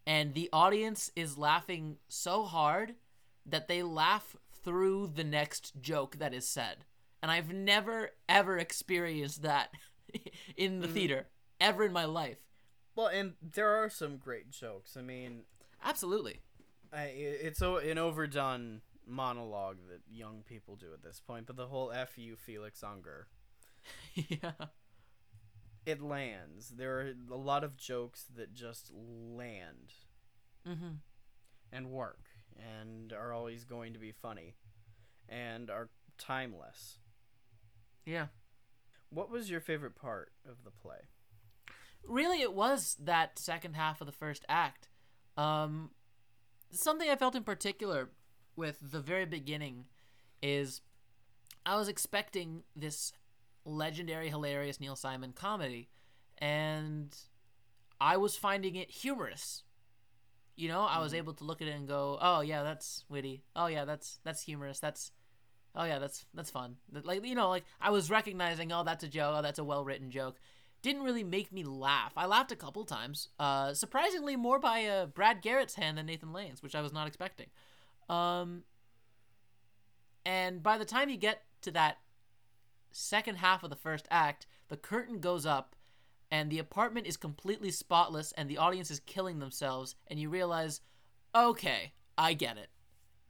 and 0.07 0.33
the 0.33 0.49
audience 0.51 1.11
is 1.15 1.37
laughing 1.37 1.97
so 2.07 2.43
hard 2.43 2.95
that 3.45 3.67
they 3.67 3.83
laugh 3.83 4.35
through 4.65 5.11
the 5.15 5.23
next 5.23 5.79
joke 5.81 6.17
that 6.17 6.33
is 6.33 6.49
said. 6.49 6.83
And 7.21 7.31
I've 7.31 7.53
never 7.53 8.09
ever 8.27 8.57
experienced 8.57 9.43
that 9.43 9.69
in 10.57 10.79
the 10.81 10.87
theater 10.89 11.27
ever 11.61 11.85
in 11.85 11.93
my 11.93 12.03
life. 12.05 12.39
Well, 12.95 13.07
and 13.07 13.33
there 13.41 13.69
are 13.69 13.89
some 13.89 14.17
great 14.17 14.49
jokes. 14.51 14.97
I 14.97 15.01
mean, 15.01 15.43
Absolutely. 15.83 16.41
I, 16.91 17.05
it's 17.05 17.61
an 17.61 17.97
overdone 17.97 18.81
monologue 19.07 19.77
that 19.89 20.01
young 20.11 20.43
people 20.47 20.75
do 20.75 20.93
at 20.93 21.03
this 21.03 21.19
point, 21.19 21.45
but 21.45 21.55
the 21.57 21.67
whole 21.67 21.91
"F 21.91 22.17
you, 22.17 22.35
Felix 22.35 22.83
Unger," 22.83 23.27
yeah. 24.15 24.51
it 25.85 26.01
lands. 26.01 26.69
There 26.69 26.99
are 26.99 27.13
a 27.31 27.35
lot 27.37 27.63
of 27.63 27.77
jokes 27.77 28.25
that 28.35 28.53
just 28.53 28.91
land 28.93 29.93
Mhm. 30.67 30.97
and 31.71 31.91
work 31.91 32.24
and 32.57 33.13
are 33.13 33.33
always 33.33 33.63
going 33.63 33.93
to 33.93 33.99
be 33.99 34.11
funny 34.11 34.55
and 35.27 35.69
are 35.69 35.89
timeless. 36.17 36.99
Yeah. 38.05 38.27
What 39.09 39.29
was 39.31 39.49
your 39.49 39.61
favorite 39.61 39.95
part 39.95 40.31
of 40.49 40.63
the 40.63 40.71
play? 40.71 41.07
Really 42.07 42.41
it 42.41 42.53
was 42.53 42.95
that 42.99 43.39
second 43.39 43.75
half 43.75 44.01
of 44.01 44.07
the 44.07 44.13
first 44.13 44.45
act. 44.47 44.87
Um 45.37 45.91
something 46.71 47.09
I 47.09 47.15
felt 47.15 47.35
in 47.35 47.43
particular 47.43 48.09
with 48.55 48.77
the 48.81 48.99
very 48.99 49.25
beginning 49.25 49.85
is 50.41 50.81
I 51.65 51.77
was 51.77 51.87
expecting 51.87 52.63
this 52.75 53.11
legendary, 53.65 54.29
hilarious 54.29 54.79
Neil 54.79 54.95
Simon 54.95 55.33
comedy, 55.33 55.89
and 56.37 57.15
I 57.99 58.17
was 58.17 58.35
finding 58.35 58.75
it 58.75 58.91
humorous. 58.91 59.63
You 60.55 60.69
know, 60.69 60.81
I 60.81 60.99
was 60.99 61.13
able 61.13 61.33
to 61.33 61.43
look 61.43 61.61
at 61.61 61.67
it 61.67 61.75
and 61.75 61.87
go, 61.87 62.17
"Oh 62.21 62.41
yeah, 62.41 62.63
that's 62.63 63.03
witty. 63.09 63.43
Oh 63.55 63.67
yeah, 63.67 63.85
that's 63.85 64.19
that's 64.23 64.41
humorous. 64.41 64.79
That's 64.79 65.11
oh 65.75 65.83
yeah, 65.83 65.99
that's 65.99 66.25
that's 66.33 66.49
fun." 66.49 66.77
Like 67.03 67.25
you 67.25 67.35
know, 67.35 67.49
like 67.49 67.65
I 67.81 67.91
was 67.91 68.09
recognizing, 68.09 68.71
"Oh, 68.71 68.83
that's 68.83 69.03
a 69.03 69.07
joke. 69.07 69.35
Oh, 69.37 69.41
that's 69.41 69.59
a 69.59 69.63
well 69.63 69.83
written 69.83 70.11
joke." 70.11 70.37
Didn't 70.81 71.03
really 71.03 71.23
make 71.23 71.51
me 71.51 71.63
laugh. 71.63 72.13
I 72.15 72.27
laughed 72.27 72.51
a 72.51 72.55
couple 72.55 72.85
times. 72.85 73.29
Uh, 73.39 73.73
surprisingly, 73.73 74.35
more 74.35 74.59
by 74.59 74.85
uh, 74.85 75.07
Brad 75.07 75.41
Garrett's 75.41 75.75
hand 75.75 75.97
than 75.97 76.05
Nathan 76.05 76.31
Lane's, 76.31 76.61
which 76.61 76.75
I 76.75 76.81
was 76.81 76.93
not 76.93 77.07
expecting. 77.07 77.47
Um, 78.07 78.63
and 80.25 80.61
by 80.61 80.77
the 80.77 80.85
time 80.85 81.09
you 81.09 81.17
get 81.17 81.43
to 81.61 81.71
that 81.71 81.97
second 82.91 83.37
half 83.37 83.63
of 83.63 83.69
the 83.69 83.75
first 83.75 84.07
act, 84.09 84.45
the 84.69 84.77
curtain 84.77 85.19
goes 85.19 85.45
up 85.45 85.75
and 86.31 86.49
the 86.49 86.59
apartment 86.59 87.07
is 87.07 87.17
completely 87.17 87.71
spotless 87.71 88.31
and 88.33 88.49
the 88.49 88.57
audience 88.57 88.89
is 88.91 88.99
killing 89.01 89.39
themselves 89.39 89.95
and 90.07 90.19
you 90.19 90.29
realize 90.29 90.81
okay 91.35 91.93
i 92.17 92.33
get 92.33 92.57
it. 92.57 92.69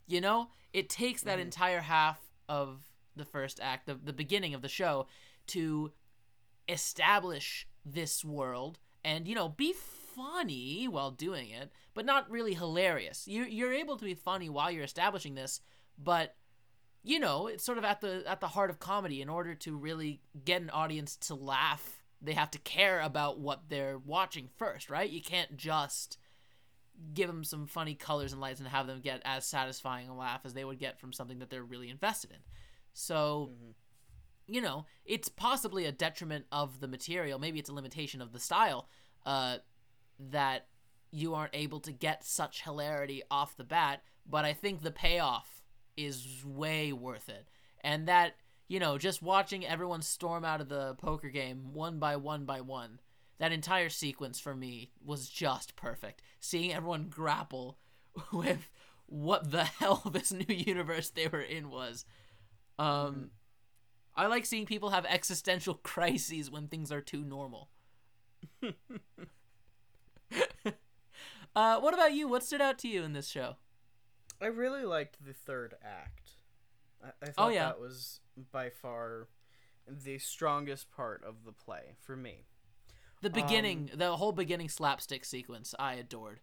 You 0.08 0.22
know? 0.22 0.50
It 0.74 0.90
takes 0.90 1.24
that 1.24 1.34
mm-hmm. 1.34 1.42
entire 1.42 1.82
half 1.82 2.20
of 2.48 2.84
the 3.16 3.26
first 3.26 3.60
act 3.62 3.88
the, 3.88 3.96
the 3.96 4.14
beginning 4.14 4.54
of 4.54 4.62
the 4.62 4.68
show 4.68 5.08
to 5.48 5.92
establish 6.68 7.68
this 7.86 8.26
world 8.26 8.80
and 9.04 9.28
you 9.28 9.36
know 9.36 9.48
be 9.48 9.74
funny 9.74 10.88
while 10.88 11.12
doing 11.12 11.50
it 11.50 11.72
but 11.94 12.06
not 12.06 12.30
really 12.30 12.54
hilarious. 12.54 13.28
You, 13.28 13.44
you're 13.46 13.74
able 13.74 13.98
to 13.98 14.06
be 14.06 14.16
funny 14.16 14.50
while 14.50 14.70
you're 14.70 14.84
establishing 14.84 15.36
this 15.36 15.62
but 15.98 16.36
you 17.04 17.20
know 17.20 17.48
it's 17.48 17.64
sort 17.64 17.78
of 17.78 17.86
at 17.86 18.02
the 18.02 18.24
at 18.28 18.42
the 18.42 18.48
heart 18.48 18.70
of 18.70 18.80
comedy 18.80 19.22
in 19.22 19.30
order 19.30 19.56
to 19.56 19.76
really 19.76 20.22
get 20.44 20.62
an 20.62 20.70
audience 20.72 21.16
to 21.16 21.36
laugh 21.36 22.04
they 22.26 22.34
have 22.34 22.52
to 22.52 22.60
care 22.60 23.00
about 23.00 23.40
what 23.40 23.70
they're 23.70 23.98
watching 23.98 24.50
first 24.58 24.90
right? 24.90 25.10
You 25.10 25.22
can't 25.22 25.58
just 25.58 26.18
give 27.14 27.28
them 27.28 27.44
some 27.44 27.68
funny 27.68 27.94
colors 27.94 28.32
and 28.32 28.40
lights 28.40 28.60
and 28.60 28.70
have 28.70 28.88
them 28.88 29.02
get 29.02 29.22
as 29.26 29.46
satisfying 29.46 30.08
a 30.08 30.16
laugh 30.16 30.42
as 30.46 30.54
they 30.54 30.64
would 30.64 30.80
get 30.80 31.00
from 31.00 31.12
something 31.12 31.40
that 31.40 31.50
they're 31.50 31.64
really 31.64 31.90
invested 31.90 32.32
in. 32.32 32.40
So 32.94 33.52
you 34.48 34.62
know 34.62 34.86
it's 35.06 35.30
possibly 35.30 35.86
a 35.86 35.92
detriment 35.92 36.46
of 36.52 36.80
the 36.80 36.88
material. 36.88 37.40
Maybe 37.40 37.60
it's 37.60 37.70
a 37.70 37.74
limitation 37.74 38.22
of 38.22 38.32
the 38.34 38.40
style 38.40 38.88
uh, 39.26 39.58
that 40.20 40.68
you 41.12 41.34
aren't 41.34 41.56
able 41.56 41.80
to 41.80 41.92
get 41.92 42.24
such 42.24 42.64
hilarity 42.64 43.22
off 43.32 43.56
the 43.56 43.64
bat 43.64 44.02
but 44.28 44.44
i 44.44 44.52
think 44.52 44.82
the 44.82 44.92
payoff 44.92 45.56
is 45.98 46.44
way 46.46 46.94
worth 46.94 47.30
it. 47.30 47.48
And 47.82 48.08
that 48.08 48.36
you 48.68 48.80
know 48.80 48.98
just 48.98 49.22
watching 49.22 49.66
everyone 49.66 50.02
storm 50.02 50.44
out 50.46 50.62
of 50.62 50.70
the 50.70 50.96
poker 50.96 51.30
game 51.30 51.74
one 51.74 52.00
by 52.00 52.16
one 52.16 52.46
by 52.46 52.62
one 52.62 53.00
that 53.38 53.52
entire 53.52 53.90
sequence 53.90 54.40
for 54.40 54.56
me 54.56 54.92
was 55.04 55.28
just 55.28 55.76
perfect. 55.76 56.22
Seeing 56.40 56.72
everyone 56.72 57.08
grapple 57.10 57.78
with 58.32 58.70
what 59.08 59.52
the 59.52 59.64
hell 59.80 60.02
this 60.12 60.32
new 60.32 60.46
universe 60.56 61.10
they 61.10 61.28
were 61.28 61.42
in 61.42 61.70
was. 61.70 62.06
Um 62.80 63.32
i 64.16 64.28
like 64.28 64.46
seeing 64.46 64.66
people 64.66 64.92
have 64.92 65.06
existential 65.06 65.74
crises 65.84 66.50
when 66.50 66.68
things 66.70 66.92
are 66.92 67.02
too 67.02 67.24
normal. 67.26 67.70
Uh 71.56 71.80
what 71.80 71.94
about 71.94 72.14
you? 72.14 72.28
What 72.28 72.44
stood 72.44 72.62
out 72.62 72.78
to 72.80 72.88
you 72.88 73.04
in 73.04 73.14
this 73.14 73.28
show? 73.28 73.56
I 74.42 74.48
really 74.48 74.84
liked 74.84 75.24
the 75.26 75.34
third 75.34 75.76
act. 75.84 76.32
I, 77.04 77.08
I 77.22 77.26
thought 77.28 77.34
Oh, 77.38 77.50
yeah. 77.50 77.66
that 77.68 77.80
was 77.80 78.20
by 78.52 78.70
far 78.70 79.28
the 79.88 80.18
strongest 80.18 80.92
part 80.92 81.24
of 81.24 81.46
the 81.46 81.52
play 81.52 81.96
for 82.02 82.16
me. 82.16 82.46
the 83.22 83.30
beginning 83.30 83.90
the 83.94 84.18
whole 84.18 84.32
beginning 84.32 84.70
slapstick 84.70 85.24
sequence 85.24 85.74
i 85.80 85.94
adored 85.94 86.40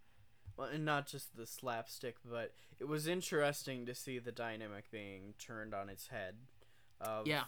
Well, 0.57 0.68
and 0.68 0.85
not 0.85 1.07
just 1.07 1.37
the 1.37 1.46
slapstick, 1.46 2.16
but 2.24 2.52
it 2.78 2.87
was 2.88 3.07
interesting 3.07 3.87
to 3.87 3.94
see 3.94 4.18
the 4.18 4.33
dynamic 4.33 4.90
being 4.90 5.35
turned 5.38 5.74
on 5.74 5.88
its 5.88 6.09
head. 6.09 6.37
Of, 7.00 7.26
yeah 7.26 7.44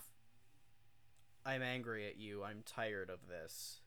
I'm 1.47 1.63
angry 1.63 2.07
at 2.07 2.17
you. 2.17 2.43
I'm 2.43 2.63
tired 2.65 3.11
of 3.11 3.29
this. 3.29 3.81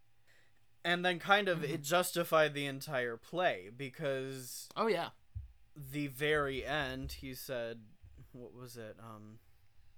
And 0.85 1.03
then 1.03 1.19
kind 1.19 1.49
of 1.49 1.63
it 1.63 1.81
justified 1.81 2.53
the 2.53 2.65
entire 2.65 3.17
play 3.17 3.69
because 3.75 4.69
oh 4.77 4.87
yeah 4.87 5.09
the 5.75 6.07
very 6.07 6.65
end 6.65 7.13
he 7.19 7.33
said 7.33 7.79
what 8.31 8.53
was 8.53 8.77
it? 8.77 8.95
Um 8.99 9.39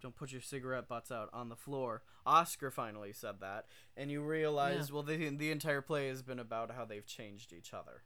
don't 0.01 0.15
put 0.15 0.31
your 0.31 0.41
cigarette 0.41 0.87
butts 0.87 1.11
out 1.11 1.29
on 1.33 1.49
the 1.49 1.55
floor. 1.55 2.03
Oscar 2.25 2.71
finally 2.71 3.11
said 3.13 3.39
that, 3.41 3.65
and 3.97 4.09
you 4.11 4.21
realize, 4.21 4.89
Yeah. 4.89 4.93
well, 4.95 5.03
the 5.03 5.29
the 5.29 5.51
entire 5.51 5.81
play 5.81 6.07
has 6.07 6.21
been 6.21 6.39
about 6.39 6.71
how 6.71 6.85
they've 6.85 7.05
changed 7.05 7.51
each 7.53 7.73
other. 7.73 8.03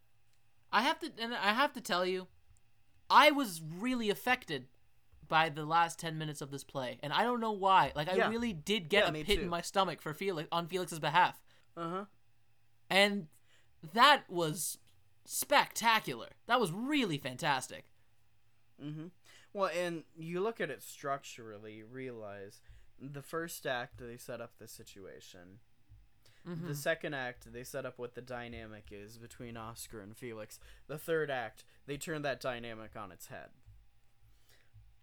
I 0.72 0.82
have 0.82 1.00
to, 1.00 1.12
and 1.20 1.34
I 1.36 1.54
have 1.54 1.74
to 1.74 1.82
tell 1.82 2.06
you, 2.06 2.28
I 3.10 3.32
was 3.32 3.62
really 3.62 4.10
affected 4.10 4.68
by 5.28 5.50
the 5.50 5.66
last 5.66 6.00
ten 6.00 6.18
minutes 6.18 6.42
of 6.42 6.52
this 6.52 6.64
play, 6.64 7.00
and 7.04 7.14
I 7.14 7.24
don't 7.24 7.40
know 7.40 7.52
why. 7.52 7.92
Like, 7.96 8.10
I 8.10 8.16
Yeah. 8.16 8.30
really 8.30 8.54
did 8.54 8.90
get 8.90 9.04
Yeah, 9.04 9.10
a 9.22 9.24
pit 9.24 9.38
too. 9.38 9.44
in 9.44 9.50
my 9.50 9.62
stomach 9.62 10.02
for 10.02 10.14
Felix 10.14 10.48
on 10.52 10.68
Felix's 10.68 11.00
behalf, 11.00 11.42
Uh 11.78 11.90
huh. 11.90 12.06
and 12.90 13.28
that 13.94 14.30
was 14.30 14.80
spectacular. 15.26 16.30
That 16.48 16.60
was 16.60 16.72
really 16.72 17.18
fantastic. 17.18 17.86
Mm-hmm. 18.84 19.08
Well, 19.54 19.70
and 19.74 20.04
you 20.16 20.42
look 20.42 20.60
at 20.60 20.70
it 20.72 20.82
structurally, 20.82 21.74
you 21.76 21.86
realize 21.86 22.60
the 23.00 23.22
first 23.22 23.66
act 23.68 24.00
they 24.00 24.18
set 24.18 24.42
up 24.42 24.58
the 24.58 24.68
situation. 24.68 25.60
Mhm. 26.46 26.68
The 26.68 26.76
second 26.76 27.14
act 27.14 27.52
they 27.54 27.64
set 27.64 27.86
up 27.86 27.98
what 27.98 28.16
the 28.16 28.22
dynamic 28.22 28.90
is 28.92 29.18
between 29.18 29.56
Oscar 29.56 30.02
and 30.02 30.18
Felix. 30.18 30.60
The 30.88 30.98
third 30.98 31.30
act 31.32 31.64
they 31.86 31.98
turn 31.98 32.22
that 32.24 32.42
dynamic 32.42 32.96
on 32.96 33.12
its 33.12 33.28
head. 33.28 33.52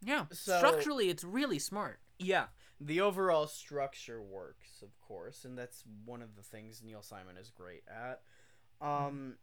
Yeah, 0.03 0.27
So- 0.33 0.59
structurally, 0.59 1.09
it's 1.11 1.25
really 1.25 1.59
smart. 1.59 2.01
Yeah, 2.19 2.49
the 2.81 3.01
overall 3.01 3.47
structure 3.47 4.21
works, 4.21 4.83
of 4.83 4.99
course, 5.01 5.45
and 5.45 5.57
that's 5.57 5.85
one 6.05 6.23
of 6.23 6.37
the 6.37 6.43
things 6.43 6.83
Neil 6.83 7.03
Simon 7.03 7.37
is 7.37 7.51
great 7.51 7.87
at. 7.87 8.23
Um, 8.81 9.39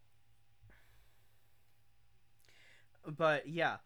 but 3.05 3.47
yeah, 3.47 3.77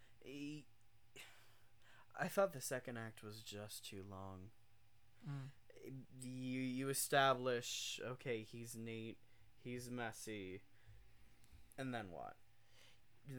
I 2.19 2.27
thought 2.27 2.53
the 2.53 2.61
second 2.61 2.97
act 2.97 3.23
was 3.23 3.41
just 3.41 3.85
too 3.85 4.03
long. 4.09 4.49
Mm. 5.27 5.49
You 6.23 6.59
you 6.61 6.89
establish 6.89 7.99
okay, 8.05 8.45
he's 8.49 8.75
neat, 8.75 9.17
he's 9.63 9.89
messy, 9.89 10.61
and 11.77 11.93
then 11.93 12.05
what? 12.11 12.35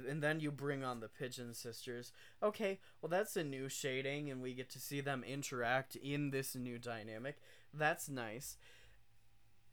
And 0.09 0.23
then 0.23 0.41
you 0.41 0.51
bring 0.51 0.85
on 0.85 1.01
the 1.01 1.09
Pigeon 1.09 1.55
Sisters. 1.55 2.13
Okay, 2.43 2.79
well 3.01 3.11
that's 3.11 3.37
a 3.37 3.45
new 3.45 3.69
shading, 3.69 4.31
and 4.31 4.43
we 4.43 4.55
get 4.55 4.71
to 4.71 4.81
see 4.81 5.01
them 5.01 5.23
interact 5.25 5.97
in 5.97 6.31
this 6.31 6.55
new 6.55 6.79
dynamic. 6.79 7.41
That's 7.75 8.09
nice. 8.09 8.57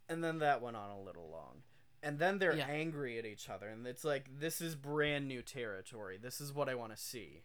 And 0.07 0.23
then 0.23 0.39
that 0.39 0.61
went 0.61 0.75
on 0.77 0.89
a 0.89 0.99
little 1.01 1.29
long. 1.29 1.63
And 2.01 2.17
then 2.17 2.39
they're 2.39 2.55
Yeah. 2.55 2.67
angry 2.67 3.19
at 3.19 3.25
each 3.25 3.49
other, 3.49 3.67
and 3.67 3.85
it's 3.85 4.03
like 4.03 4.39
this 4.39 4.61
is 4.61 4.75
brand 4.75 5.27
new 5.27 5.41
territory. 5.41 6.17
This 6.17 6.39
is 6.41 6.53
what 6.53 6.69
I 6.69 6.75
want 6.75 6.95
to 6.95 7.01
see. 7.01 7.43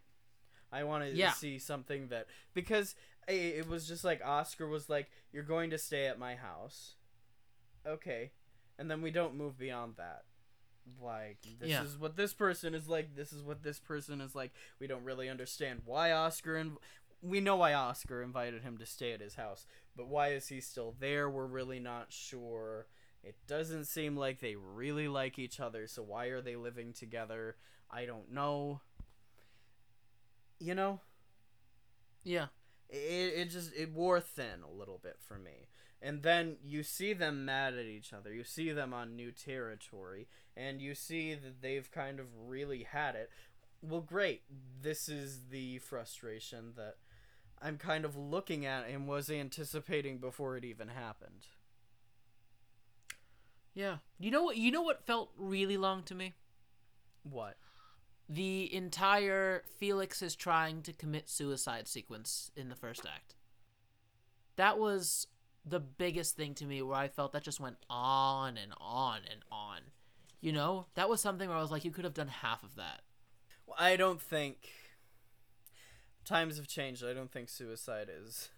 I 0.74 0.84
want 0.84 1.04
to 1.04 1.16
see 1.32 1.58
something 1.58 2.08
that 2.08 2.26
because 2.52 2.94
it 3.28 3.66
was 3.68 3.86
just 3.88 4.04
like 4.04 4.20
Oscar 4.24 4.66
was 4.66 4.88
like, 4.90 5.10
"You're 5.32 5.42
going 5.44 5.70
to 5.70 5.78
stay 5.78 6.06
at 6.06 6.18
my 6.18 6.34
house." 6.34 6.96
Okay, 7.86 8.32
and 8.78 8.90
then 8.90 9.02
we 9.02 9.10
don't 9.10 9.36
move 9.36 9.58
beyond 9.58 9.94
that. 9.96 10.24
Like 11.00 11.38
this 11.60 11.70
Yeah. 11.70 11.82
is 11.84 11.96
what 11.98 12.16
this 12.16 12.34
person 12.34 12.74
is 12.74 12.88
like. 12.88 13.14
This 13.14 13.32
is 13.32 13.42
what 13.42 13.62
this 13.62 13.78
person 13.80 14.20
is 14.20 14.34
like. 14.34 14.52
We 14.78 14.86
don't 14.86 15.04
really 15.04 15.28
understand 15.30 15.82
why 15.84 16.12
Oscar 16.12 16.56
and 16.56 16.76
we 17.22 17.40
know 17.40 17.56
why 17.56 17.72
Oscar 17.72 18.22
invited 18.22 18.62
him 18.62 18.76
to 18.78 18.84
stay 18.86 19.12
at 19.12 19.20
his 19.20 19.36
house, 19.36 19.66
but 19.96 20.08
why 20.08 20.28
is 20.32 20.48
he 20.48 20.60
still 20.60 20.94
there? 20.98 21.30
We're 21.30 21.46
really 21.46 21.80
not 21.80 22.12
sure. 22.12 22.86
It 23.22 23.36
doesn't 23.46 23.86
seem 23.86 24.14
like 24.14 24.40
they 24.40 24.56
really 24.56 25.08
like 25.08 25.38
each 25.38 25.58
other, 25.58 25.86
so 25.86 26.02
why 26.02 26.26
are 26.26 26.42
they 26.42 26.56
living 26.56 26.92
together? 26.92 27.56
I 27.90 28.04
don't 28.04 28.30
know. 28.30 28.82
You 30.64 30.74
know, 30.74 31.00
Yeah, 32.22 32.46
it, 32.88 33.32
it 33.36 33.50
just 33.50 33.72
it 33.74 33.92
wore 33.92 34.20
thin 34.20 34.62
a 34.62 34.70
little 34.70 34.98
bit 35.02 35.16
for 35.20 35.38
me. 35.38 35.68
And 36.00 36.22
then 36.22 36.56
you 36.62 36.82
see 36.82 37.14
them 37.14 37.46
mad 37.46 37.74
at 37.74 37.86
each 37.86 38.12
other. 38.12 38.32
You 38.32 38.44
see 38.44 38.72
them 38.72 38.92
on 38.92 39.16
new 39.16 39.32
territory. 39.32 40.28
And 40.56 40.80
you 40.82 40.94
see 40.94 41.34
that 41.34 41.62
they've 41.62 41.90
kind 41.90 42.20
of 42.20 42.26
really 42.46 42.82
had 42.82 43.14
it. 43.14 43.30
Well 43.82 44.02
great. 44.02 44.42
This 44.82 45.08
is 45.08 45.46
the 45.50 45.78
frustration 45.78 46.72
that 46.76 46.96
i'm 47.62 47.78
kind 47.78 48.04
of 48.04 48.16
looking 48.16 48.66
at 48.66 48.86
and 48.88 49.06
was 49.08 49.30
anticipating 49.30 50.18
before 50.18 50.56
it 50.56 50.64
even 50.64 50.88
happened. 50.88 51.46
Yeah. 53.74 53.98
You 54.18 54.30
know 54.30 54.42
what? 54.44 54.56
You 54.56 54.70
know 54.70 54.82
what 54.82 55.04
felt 55.06 55.30
really 55.36 55.76
long 55.76 56.02
to 56.04 56.14
me? 56.14 56.34
what 57.24 57.56
the 58.28 58.72
entire 58.74 59.62
Felix 59.78 60.22
is 60.22 60.34
trying 60.34 60.82
to 60.82 60.92
commit 60.92 61.28
suicide 61.28 61.86
sequence 61.88 62.50
in 62.56 62.68
the 62.68 62.74
first 62.74 63.04
act. 63.06 63.34
That 64.56 64.78
was 64.78 65.26
the 65.64 65.80
biggest 65.80 66.36
thing 66.36 66.54
to 66.54 66.64
me 66.64 66.82
where 66.82 66.96
I 66.96 67.08
felt 67.08 67.32
that 67.32 67.42
just 67.42 67.60
went 67.60 67.76
on 67.88 68.56
and 68.56 68.72
on 68.78 69.20
and 69.30 69.42
on. 69.50 69.80
You 70.40 70.52
know, 70.52 70.86
that 70.94 71.08
was 71.08 71.20
something 71.20 71.48
where 71.48 71.58
I 71.58 71.62
was 71.62 71.70
like, 71.70 71.84
you 71.84 71.90
could 71.90 72.04
have 72.04 72.14
done 72.14 72.28
half 72.28 72.62
of 72.62 72.76
that. 72.76 73.00
Well, 73.66 73.76
I 73.78 73.96
don't 73.96 74.20
think 74.20 74.68
times 76.24 76.56
have 76.56 76.68
changed. 76.68 77.04
I 77.04 77.14
don't 77.14 77.32
think 77.32 77.48
suicide 77.48 78.08
is 78.10 78.50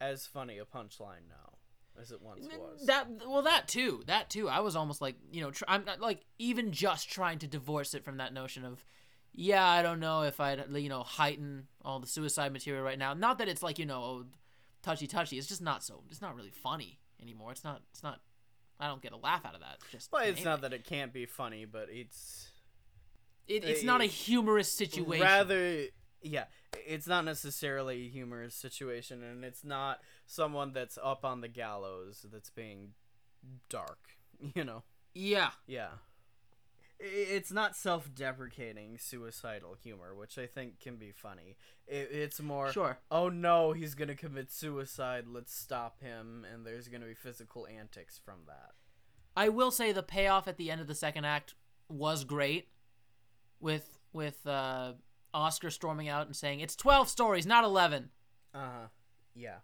as 0.00 0.26
funny 0.26 0.58
a 0.58 0.64
punchline 0.64 1.28
now 1.28 1.55
as 2.00 2.12
it 2.12 2.20
once 2.22 2.46
was. 2.46 2.86
That 2.86 3.08
well, 3.26 3.42
that 3.42 3.68
too, 3.68 4.02
that 4.06 4.30
too. 4.30 4.48
I 4.48 4.60
was 4.60 4.76
almost 4.76 5.00
like, 5.00 5.16
you 5.30 5.40
know, 5.40 5.50
tr- 5.50 5.64
I'm 5.68 5.84
not 5.84 6.00
like 6.00 6.22
even 6.38 6.72
just 6.72 7.10
trying 7.10 7.38
to 7.40 7.46
divorce 7.46 7.94
it 7.94 8.04
from 8.04 8.18
that 8.18 8.32
notion 8.32 8.64
of, 8.64 8.84
yeah, 9.32 9.64
I 9.66 9.82
don't 9.82 10.00
know 10.00 10.22
if 10.22 10.40
I'd 10.40 10.64
you 10.74 10.88
know 10.88 11.02
heighten 11.02 11.66
all 11.84 12.00
the 12.00 12.06
suicide 12.06 12.52
material 12.52 12.82
right 12.82 12.98
now. 12.98 13.14
Not 13.14 13.38
that 13.38 13.48
it's 13.48 13.62
like 13.62 13.78
you 13.78 13.86
know 13.86 14.02
oh, 14.02 14.24
touchy 14.82 15.06
touchy. 15.06 15.38
It's 15.38 15.46
just 15.48 15.62
not 15.62 15.82
so. 15.82 16.02
It's 16.10 16.22
not 16.22 16.34
really 16.36 16.50
funny 16.50 17.00
anymore. 17.20 17.52
It's 17.52 17.64
not. 17.64 17.82
It's 17.92 18.02
not. 18.02 18.20
I 18.78 18.88
don't 18.88 19.00
get 19.00 19.12
a 19.12 19.16
laugh 19.16 19.46
out 19.46 19.54
of 19.54 19.60
that. 19.60 19.78
Just 19.90 20.12
well, 20.12 20.22
it's 20.22 20.44
not 20.44 20.60
that 20.60 20.72
it 20.72 20.84
can't 20.84 21.12
be 21.12 21.24
funny, 21.24 21.64
but 21.64 21.88
it's 21.90 22.50
It, 23.48 23.64
it's 23.64 23.82
not 23.82 24.00
a 24.00 24.04
humorous 24.06 24.70
situation. 24.70 25.24
rather 25.24 25.86
yeah 26.22 26.44
it's 26.86 27.06
not 27.06 27.24
necessarily 27.24 28.06
a 28.06 28.08
humorous 28.08 28.54
situation 28.54 29.22
and 29.22 29.44
it's 29.44 29.64
not 29.64 30.00
someone 30.26 30.72
that's 30.72 30.98
up 31.02 31.24
on 31.24 31.40
the 31.40 31.48
gallows 31.48 32.26
that's 32.32 32.50
being 32.50 32.90
dark 33.68 33.98
you 34.54 34.64
know 34.64 34.82
yeah. 35.14 35.50
yeah 35.66 35.88
it's 36.98 37.52
not 37.52 37.76
self-deprecating 37.76 38.96
suicidal 38.98 39.74
humor 39.82 40.14
which 40.14 40.38
i 40.38 40.46
think 40.46 40.80
can 40.80 40.96
be 40.96 41.12
funny 41.12 41.56
it's 41.86 42.40
more 42.40 42.72
Sure. 42.72 42.98
oh 43.10 43.28
no 43.28 43.72
he's 43.72 43.94
gonna 43.94 44.14
commit 44.14 44.50
suicide 44.50 45.26
let's 45.28 45.54
stop 45.54 46.00
him 46.00 46.44
and 46.52 46.66
there's 46.66 46.88
gonna 46.88 47.06
be 47.06 47.14
physical 47.14 47.66
antics 47.66 48.18
from 48.18 48.40
that 48.46 48.72
I 49.38 49.50
will 49.50 49.70
say 49.70 49.92
the 49.92 50.02
payoff 50.02 50.48
at 50.48 50.56
the 50.56 50.70
end 50.70 50.80
of 50.80 50.86
the 50.86 50.94
second 50.94 51.26
act 51.26 51.56
was 51.90 52.24
great, 52.24 52.68
with 53.60 53.98
with 54.10 54.46
uh, 54.46 54.94
Oscar 55.34 55.68
storming 55.70 56.08
out 56.08 56.24
and 56.26 56.34
saying 56.34 56.60
it's 56.60 56.74
twelve 56.74 57.10
stories, 57.10 57.44
not 57.44 57.62
eleven. 57.62 58.08
Uh-huh. 58.54 58.86
Yeah. 59.34 59.56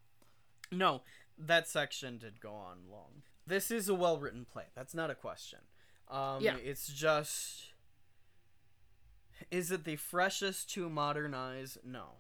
No, 0.73 1.03
that 1.39 1.69
section 1.69 2.19
did 2.19 2.41
go 2.41 2.53
on 2.55 2.79
long. 2.91 3.23
This 3.47 3.71
is 3.71 3.89
a 3.89 3.95
well-written 3.95 4.47
play. 4.51 4.65
That's 4.75 4.95
not 4.95 5.11
a 5.11 5.15
question. 5.15 5.61
Um 6.09 6.43
Yeah. 6.43 6.57
it's 6.57 6.89
just 6.89 7.73
is 9.51 9.71
it 9.73 9.85
the 9.85 9.97
freshest 9.97 10.71
to 10.75 10.89
modernize? 10.89 11.77
No. 11.85 12.17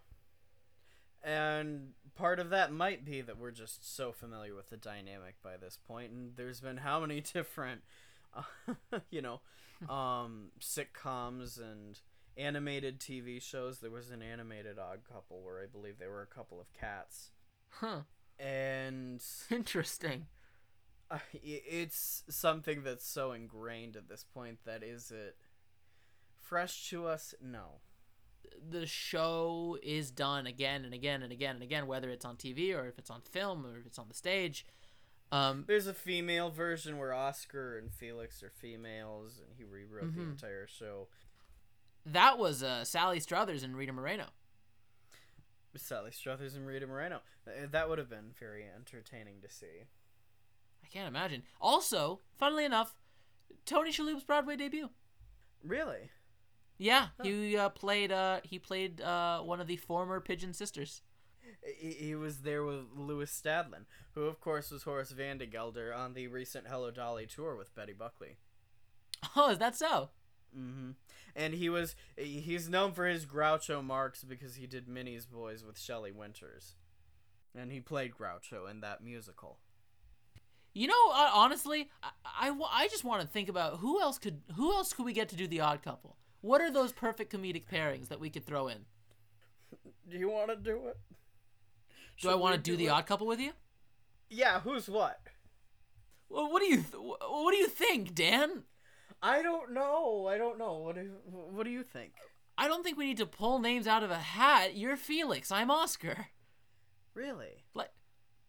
And 1.22 1.92
part 2.16 2.40
of 2.40 2.50
that 2.50 2.72
might 2.72 3.04
be 3.04 3.20
that 3.20 3.38
we're 3.38 3.52
just 3.52 3.94
so 3.96 4.10
familiar 4.12 4.54
with 4.54 4.70
the 4.70 4.76
dynamic 4.76 5.36
by 5.42 5.56
this 5.56 5.78
point 5.86 6.10
and 6.12 6.36
there's 6.36 6.60
been 6.60 6.78
how 6.78 7.00
many 7.00 7.20
different 7.32 7.82
uh, 8.34 8.98
you 9.10 9.22
know, 9.22 9.40
um 9.88 10.48
sitcoms 10.60 11.58
and 11.60 12.00
animated 12.36 12.98
TV 12.98 13.40
shows. 13.42 13.78
There 13.80 13.90
was 13.90 14.10
an 14.10 14.22
animated 14.22 14.78
Odd 14.78 15.00
Couple 15.10 15.42
where 15.42 15.62
I 15.62 15.66
believe 15.66 15.98
there 15.98 16.10
were 16.10 16.22
a 16.22 16.26
couple 16.34 16.60
of 16.60 16.72
cats, 16.72 17.30
Huh. 17.68 18.00
And 18.42 19.22
Interesting. 19.50 20.26
uh, 21.10 21.18
it's 21.32 22.24
something 22.28 22.82
that's 22.82 23.06
so 23.06 23.32
ingrained 23.32 23.96
at 23.96 24.08
this 24.08 24.24
point 24.34 24.58
that 24.64 24.82
is 24.82 25.10
it 25.10 25.36
fresh 26.40 26.90
to 26.90 27.06
us? 27.06 27.34
No. 27.40 27.80
The 28.70 28.86
show 28.86 29.78
is 29.82 30.10
done 30.10 30.46
again 30.46 30.84
and 30.84 30.92
again 30.92 31.22
and 31.22 31.32
again 31.32 31.54
and 31.54 31.62
again, 31.62 31.86
whether 31.86 32.10
it's 32.10 32.24
on 32.24 32.36
TV 32.36 32.74
or 32.76 32.86
if 32.88 32.98
it's 32.98 33.10
on 33.10 33.20
film 33.22 33.64
or 33.64 33.78
if 33.78 33.86
it's 33.86 33.98
on 33.98 34.08
the 34.08 34.14
stage. 34.14 34.66
Um, 35.30 35.64
There's 35.66 35.86
a 35.86 35.94
female 35.94 36.50
version 36.50 36.98
where 36.98 37.14
Oscar 37.14 37.78
and 37.78 37.90
Felix 37.90 38.42
are 38.42 38.50
females, 38.50 39.40
and 39.42 39.56
he 39.56 39.64
rewrote 39.64 40.14
the 40.14 40.20
Mhm. 40.20 40.30
entire 40.32 40.66
show. 40.66 41.08
that 42.04 42.36
was 42.36 42.62
uh, 42.64 42.84
Sally 42.84 43.20
Struthers 43.20 43.62
and 43.62 43.76
Rita 43.76 43.92
Moreno. 43.92 44.26
Sally 45.78 46.10
Struthers 46.10 46.54
and 46.54 46.66
Rita 46.66 46.86
Moreno. 46.86 47.20
Uh, 47.46 47.66
That 47.70 47.88
would 47.88 47.98
have 47.98 48.10
been 48.10 48.32
very 48.38 48.64
entertaining 48.74 49.40
to 49.42 49.50
see. 49.50 49.84
I 50.84 50.88
can't 50.88 51.08
imagine. 51.08 51.42
Also, 51.60 52.20
funnily 52.36 52.64
enough, 52.64 52.96
Tony 53.64 53.90
Shalhoub's 53.92 54.24
Broadway 54.24 54.56
debut. 54.56 54.90
Really? 55.64 56.10
Yeah, 56.78 57.08
he 57.22 57.56
uh, 57.56 57.68
played. 57.68 58.10
Uh, 58.10 58.40
he 58.42 58.58
played 58.58 59.00
uh, 59.00 59.40
one 59.40 59.60
of 59.60 59.66
the 59.68 59.76
former 59.76 60.20
Pigeon 60.20 60.52
Sisters. 60.52 61.02
He, 61.78 61.90
he 61.92 62.14
was 62.14 62.38
there 62.38 62.64
with 62.64 62.86
Lewis 62.96 63.30
Stadlen, 63.30 63.84
who 64.14 64.22
of 64.22 64.40
course 64.40 64.70
was 64.70 64.82
Horace 64.82 65.12
Vandergelder 65.12 65.96
on 65.96 66.14
the 66.14 66.26
recent 66.26 66.66
Hello 66.66 66.90
Dolly 66.90 67.26
tour 67.26 67.54
with 67.56 67.74
Betty 67.74 67.92
Buckley. 67.92 68.36
Oh, 69.36 69.50
is 69.50 69.58
that 69.58 69.76
so? 69.76 70.10
hmm 70.52 70.90
And 71.34 71.54
he 71.54 71.68
was 71.68 71.96
he's 72.16 72.68
known 72.68 72.92
for 72.92 73.06
his 73.06 73.24
Groucho 73.24 73.82
Marx 73.82 74.22
because 74.22 74.56
he 74.56 74.66
did 74.66 74.86
Minnie's 74.86 75.24
Boys 75.24 75.64
with 75.64 75.78
Shelley 75.78 76.12
Winters, 76.12 76.74
and 77.54 77.72
he 77.72 77.80
played 77.80 78.12
Groucho 78.12 78.70
in 78.70 78.80
that 78.82 79.02
musical. 79.02 79.58
You 80.74 80.88
know, 80.88 81.10
uh, 81.10 81.30
honestly, 81.34 81.90
I, 82.02 82.10
I, 82.24 82.60
I 82.70 82.88
just 82.88 83.04
want 83.04 83.20
to 83.22 83.28
think 83.28 83.48
about 83.48 83.78
who 83.78 84.00
else 84.00 84.18
could 84.18 84.40
who 84.56 84.72
else 84.72 84.92
could 84.92 85.04
we 85.04 85.12
get 85.12 85.28
to 85.30 85.36
do 85.36 85.46
the 85.46 85.60
Odd 85.60 85.82
Couple? 85.82 86.16
What 86.40 86.60
are 86.60 86.70
those 86.70 86.92
perfect 86.92 87.32
comedic 87.32 87.64
pairings 87.70 88.08
that 88.08 88.20
we 88.20 88.30
could 88.30 88.46
throw 88.46 88.68
in? 88.68 88.84
Do 90.08 90.18
you 90.18 90.28
want 90.28 90.50
to 90.50 90.56
do 90.56 90.88
it? 90.88 90.98
Do 92.20 92.30
I 92.30 92.34
want 92.34 92.54
to 92.56 92.60
do 92.60 92.76
the 92.76 92.86
it? 92.86 92.90
Odd 92.90 93.06
Couple 93.06 93.26
with 93.26 93.40
you? 93.40 93.52
Yeah, 94.28 94.60
who's 94.60 94.88
what? 94.88 95.20
Well, 96.28 96.50
what 96.50 96.60
do 96.60 96.68
you 96.68 96.76
th- 96.76 96.94
what 96.94 97.52
do 97.52 97.58
you 97.58 97.68
think, 97.68 98.14
Dan? 98.14 98.64
I 99.22 99.42
don't 99.42 99.72
know. 99.72 100.26
I 100.26 100.36
don't 100.36 100.58
know. 100.58 100.78
What 100.78 100.96
do 100.96 101.10
What 101.24 101.64
do 101.64 101.70
you 101.70 101.82
think? 101.82 102.12
I 102.58 102.68
don't 102.68 102.82
think 102.82 102.98
we 102.98 103.06
need 103.06 103.16
to 103.18 103.26
pull 103.26 103.58
names 103.60 103.86
out 103.86 104.02
of 104.02 104.10
a 104.10 104.18
hat. 104.18 104.76
You're 104.76 104.96
Felix. 104.96 105.50
I'm 105.50 105.70
Oscar. 105.70 106.28
Really? 107.14 107.64
Like, 107.74 107.90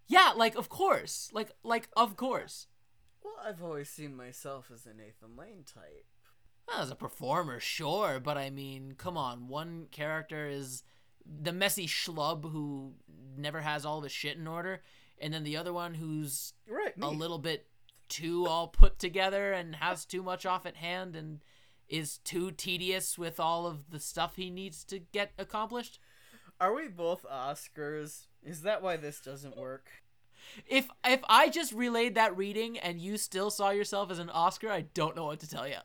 yeah, 0.08 0.34
like 0.36 0.56
of 0.56 0.70
course, 0.70 1.30
like 1.34 1.52
like 1.64 1.90
of 1.96 2.16
course. 2.16 2.68
Well, 3.24 3.36
I've 3.46 3.64
always 3.64 3.90
seen 3.90 4.16
myself 4.16 4.70
as 4.74 4.86
a 4.86 4.94
Nathan 4.94 5.38
Lane 5.38 5.64
type. 5.66 6.06
As 6.74 6.90
a 6.90 6.96
performer, 6.96 7.60
sure, 7.60 8.20
but 8.20 8.38
I 8.38 8.50
mean, 8.50 8.96
come 8.98 9.18
on. 9.18 9.48
One 9.48 9.88
character 9.92 10.48
is 10.48 10.84
the 11.26 11.54
messy 11.54 11.88
schlub 11.88 12.50
who 12.52 12.94
never 13.38 13.62
has 13.62 13.86
all 13.86 13.98
of 13.98 14.04
his 14.04 14.14
shit 14.14 14.38
in 14.38 14.48
order, 14.48 14.82
and 15.20 15.34
then 15.34 15.44
the 15.44 15.58
other 15.58 15.74
one 15.74 15.94
who's 15.94 16.54
Right. 16.68 16.98
Me. 16.98 17.08
a 17.08 17.10
little 17.10 17.38
bit 17.38 17.68
too 18.14 18.46
all 18.46 18.68
put 18.68 19.00
together 19.00 19.52
and 19.54 19.76
has 19.78 20.06
too 20.06 20.22
much 20.22 20.46
off 20.46 20.66
at 20.66 20.76
hand 20.78 21.16
and 21.16 21.40
is 21.90 22.20
too 22.20 22.52
tedious 22.52 23.18
with 23.18 23.40
all 23.40 23.66
of 23.66 23.90
the 23.90 24.00
stuff 24.00 24.36
he 24.36 24.50
needs 24.50 24.84
to 24.86 25.00
get 25.00 25.32
accomplished. 25.38 26.00
Are 26.62 26.74
we 26.74 26.88
both 26.88 27.26
Oscars? 27.32 28.28
Is 28.44 28.62
that 28.62 28.82
why 28.82 28.98
this 28.98 29.20
doesn't 29.20 29.58
work? 29.58 29.90
If 30.68 30.90
if 31.06 31.22
I 31.28 31.50
just 31.50 31.74
relayed 31.74 32.16
that 32.16 32.38
reading 32.38 32.78
and 32.78 33.00
you 33.02 33.18
still 33.18 33.50
saw 33.50 33.70
yourself 33.72 34.12
as 34.12 34.20
an 34.20 34.30
Oscar, 34.30 34.70
I 34.70 34.82
don't 34.82 35.16
know 35.16 35.26
what 35.26 35.40
to 35.40 35.50
tell 35.50 35.68
you. 35.68 35.78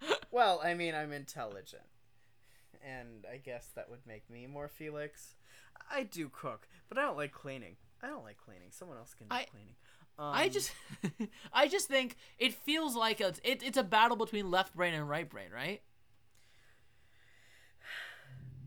Well, 0.30 0.60
I 0.62 0.74
mean, 0.74 0.94
I'm 0.94 1.10
intelligent. 1.12 1.82
And 2.86 3.26
I 3.32 3.38
guess 3.38 3.70
that 3.74 3.90
would 3.90 4.06
make 4.06 4.28
me 4.30 4.46
more 4.46 4.68
Felix. 4.68 5.34
I 5.90 6.02
do 6.04 6.28
cook, 6.28 6.68
but 6.88 6.98
I 6.98 7.02
don't 7.02 7.16
like 7.16 7.32
cleaning. 7.32 7.76
I 8.02 8.06
don't 8.08 8.24
like 8.24 8.36
cleaning. 8.36 8.68
Someone 8.70 8.98
else 8.98 9.14
can 9.14 9.26
do 9.26 9.34
I- 9.34 9.44
cleaning. 9.50 9.74
Um, 10.18 10.32
I 10.34 10.48
just 10.48 10.72
I 11.52 11.68
just 11.68 11.86
think 11.86 12.16
it 12.38 12.52
feels 12.52 12.96
like 12.96 13.20
a, 13.20 13.34
it, 13.44 13.62
it's 13.62 13.78
a 13.78 13.84
battle 13.84 14.16
between 14.16 14.50
left 14.50 14.74
brain 14.74 14.94
and 14.94 15.08
right 15.08 15.28
brain, 15.28 15.50
right? 15.54 15.80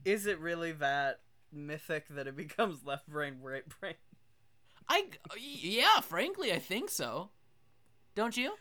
Is 0.06 0.26
it 0.26 0.40
really 0.40 0.72
that 0.74 1.20
mythic 1.52 2.08
that 2.10 2.28
it 2.28 2.36
becomes 2.38 2.86
left 2.86 3.08
brain, 3.08 3.36
right 3.42 3.64
brain? 3.80 3.96
I 4.88 5.08
yeah, 5.38 6.00
frankly, 6.00 6.54
I 6.54 6.60
think 6.60 6.90
so. 6.90 7.30
Don't 8.16 8.36
you? 8.38 8.54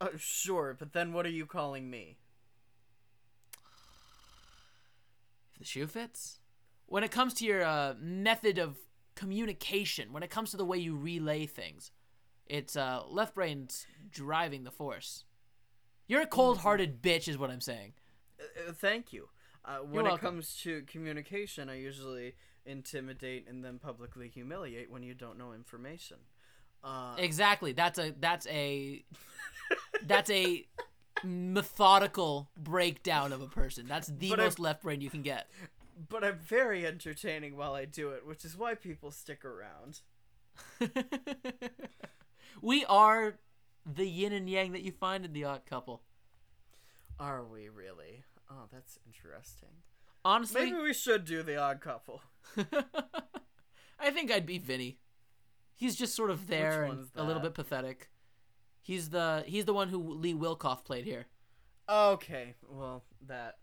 Uh, 0.00 0.08
sure, 0.16 0.74
but 0.78 0.92
then 0.92 1.12
what 1.12 1.26
are 1.26 1.30
you 1.30 1.44
calling 1.44 1.90
me? 1.90 2.18
If 5.52 5.58
the 5.58 5.64
shoe 5.64 5.86
fits. 5.86 6.38
When 6.86 7.04
it 7.04 7.10
comes 7.10 7.34
to 7.34 7.44
your 7.44 7.62
uh, 7.62 7.94
method 8.00 8.58
of 8.58 8.76
communication, 9.14 10.12
when 10.12 10.22
it 10.22 10.30
comes 10.30 10.50
to 10.52 10.56
the 10.56 10.64
way 10.64 10.78
you 10.78 10.96
relay 10.96 11.46
things, 11.46 11.90
it's 12.46 12.76
uh, 12.76 13.02
left 13.08 13.34
brain's 13.34 13.86
driving 14.10 14.64
the 14.64 14.70
force. 14.70 15.24
You're 16.08 16.22
a 16.22 16.26
cold-hearted 16.26 17.00
bitch, 17.02 17.28
is 17.28 17.38
what 17.38 17.50
I'm 17.50 17.60
saying. 17.60 17.92
Uh, 18.40 18.70
uh, 18.70 18.72
thank 18.72 19.12
you. 19.12 19.28
Uh, 19.64 19.78
when 19.78 20.06
it 20.06 20.18
comes 20.20 20.56
to 20.62 20.82
communication, 20.82 21.68
I 21.68 21.78
usually 21.78 22.34
intimidate 22.66 23.46
and 23.48 23.64
then 23.64 23.78
publicly 23.78 24.28
humiliate 24.28 24.90
when 24.90 25.02
you 25.02 25.14
don't 25.14 25.38
know 25.38 25.52
information. 25.52 26.16
Uh, 26.82 27.14
Exactly. 27.18 27.72
That's 27.72 27.98
a 27.98 28.14
that's 28.18 28.46
a 28.46 29.04
that's 30.06 30.30
a 30.30 30.66
methodical 31.22 32.48
breakdown 32.56 33.32
of 33.32 33.42
a 33.42 33.46
person. 33.46 33.86
That's 33.86 34.08
the 34.08 34.32
I- 34.32 34.36
most 34.36 34.58
left 34.58 34.82
brain 34.82 35.00
you 35.00 35.10
can 35.10 35.22
get. 35.22 35.46
But 36.08 36.24
I'm 36.24 36.38
very 36.38 36.86
entertaining 36.86 37.56
while 37.56 37.74
I 37.74 37.84
do 37.84 38.10
it, 38.10 38.26
which 38.26 38.44
is 38.44 38.56
why 38.56 38.74
people 38.74 39.10
stick 39.10 39.44
around. 39.44 40.00
we 42.62 42.84
are 42.86 43.38
the 43.86 44.06
yin 44.06 44.32
and 44.32 44.48
yang 44.48 44.72
that 44.72 44.82
you 44.82 44.92
find 44.92 45.24
in 45.24 45.32
the 45.32 45.44
odd 45.44 45.66
couple. 45.66 46.02
Are 47.18 47.44
we 47.44 47.68
really? 47.68 48.24
Oh, 48.50 48.66
that's 48.72 48.98
interesting. 49.06 49.68
Honestly, 50.24 50.66
Maybe 50.66 50.82
we 50.82 50.94
should 50.94 51.24
do 51.24 51.42
the 51.42 51.56
odd 51.56 51.80
couple. 51.80 52.22
I 53.98 54.10
think 54.10 54.30
I'd 54.30 54.46
be 54.46 54.58
Vinny. 54.58 54.98
He's 55.74 55.96
just 55.96 56.14
sort 56.14 56.30
of 56.30 56.46
there 56.46 56.84
and 56.84 57.08
a 57.16 57.24
little 57.24 57.40
bit 57.40 57.54
pathetic. 57.54 58.10
He's 58.82 59.10
the 59.10 59.44
he's 59.46 59.64
the 59.64 59.74
one 59.74 59.88
who 59.88 60.14
Lee 60.14 60.34
Wilkoff 60.34 60.84
played 60.84 61.04
here. 61.04 61.26
Okay, 61.88 62.54
well, 62.68 63.04
that 63.26 63.58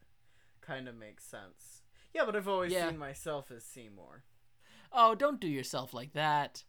kind 0.61 0.87
of 0.87 0.95
makes 0.95 1.23
sense. 1.23 1.83
Yeah, 2.17 2.25
but 2.25 2.35
I've 2.35 2.47
always 2.47 2.71
Yeah. 2.73 2.89
seen 2.89 2.97
myself 2.97 3.51
as 3.51 3.63
Seymour. 3.63 4.23
Oh, 4.91 5.13
don't 5.13 5.39
do 5.39 5.47
yourself 5.47 5.93
like 5.93 6.13
that. 6.13 6.63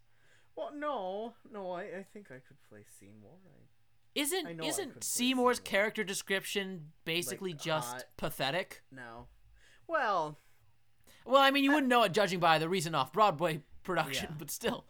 Well, 0.55 0.73
no, 0.75 1.35
no, 1.51 1.71
I, 1.73 1.83
I 1.85 2.03
think 2.13 2.27
I 2.31 2.35
could 2.47 2.61
play 2.69 2.85
Seymour. 3.01 3.39
I, 3.47 3.61
Isn't 4.15 4.47
I 4.47 4.51
I 4.63 4.67
isn't 4.67 5.03
Seymour's 5.05 5.57
Seymour. 5.59 5.65
character 5.65 6.05
description 6.05 6.93
basically 7.05 7.55
just 7.55 7.93
hot. 7.93 8.05
pathetic? 8.17 8.83
no. 8.91 9.29
Well, 9.87 10.39
Well, 11.25 11.41
I 11.41 11.51
mean, 11.51 11.65
you 11.65 11.71
wouldn't 11.73 11.89
know 11.89 12.03
it 12.03 12.13
judging 12.13 12.41
by 12.41 12.59
the 12.59 12.69
recent 12.69 12.95
off-Broadway 12.95 13.63
production, 13.85 14.29
Yeah. 14.33 14.37
but 14.39 14.51
still. 14.51 14.85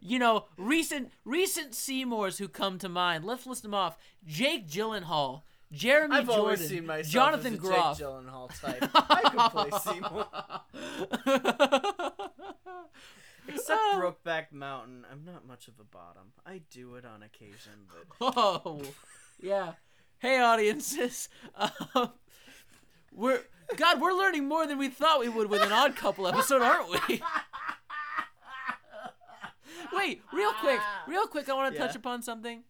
You 0.00 0.18
know, 0.18 0.46
recent 0.56 1.12
recent 1.24 1.74
Seymours 1.74 2.38
who 2.38 2.48
come 2.48 2.78
to 2.78 2.88
mind. 2.88 3.24
Let's 3.24 3.46
list 3.46 3.62
them 3.62 3.74
off: 3.74 3.98
Jake 4.24 4.66
Gyllenhaal, 4.66 5.42
Jeremy 5.72 6.16
I've 6.16 6.26
Jordan, 6.26 6.44
always 6.44 6.68
seen 6.68 6.86
myself 6.86 7.12
Jonathan 7.12 7.52
as 7.54 7.58
a 7.58 7.62
Groff. 7.62 7.98
Jake 7.98 8.06
Gyllenhaal 8.06 8.60
type. 8.80 8.90
I 8.94 9.22
could 9.30 9.70
play 9.70 9.78
Seymour. 9.92 10.26
Except 13.48 13.80
Oh. 13.82 14.14
Brokeback 14.24 14.52
Mountain, 14.52 15.04
I'm 15.10 15.24
not 15.24 15.46
much 15.46 15.68
of 15.68 15.74
a 15.80 15.84
bottom. 15.84 16.32
I 16.46 16.62
do 16.70 16.94
it 16.94 17.04
on 17.04 17.22
occasion, 17.22 17.86
but 17.88 18.04
Oh, 18.36 18.82
yeah. 19.40 19.72
Hey, 20.18 20.40
audiences. 20.40 21.28
Um, 21.56 22.12
we're 23.12 23.40
God. 23.76 24.00
We're 24.00 24.12
learning 24.12 24.46
more 24.46 24.66
than 24.66 24.78
we 24.78 24.88
thought 24.88 25.18
we 25.20 25.28
would 25.28 25.50
with 25.50 25.62
an 25.62 25.72
Odd 25.72 25.96
Couple 25.96 26.26
episode, 26.28 26.62
aren't 26.62 26.88
we? 27.08 27.20
Wait, 29.92 30.22
real 30.32 30.52
quick, 30.60 30.80
real 31.08 31.26
quick. 31.26 31.48
I 31.48 31.54
want 31.54 31.74
to 31.74 31.78
touch 31.80 31.96
upon 31.96 32.22
something. 32.22 32.62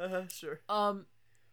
uh, 0.00 0.22
sure. 0.28 0.60
Um, 0.68 1.06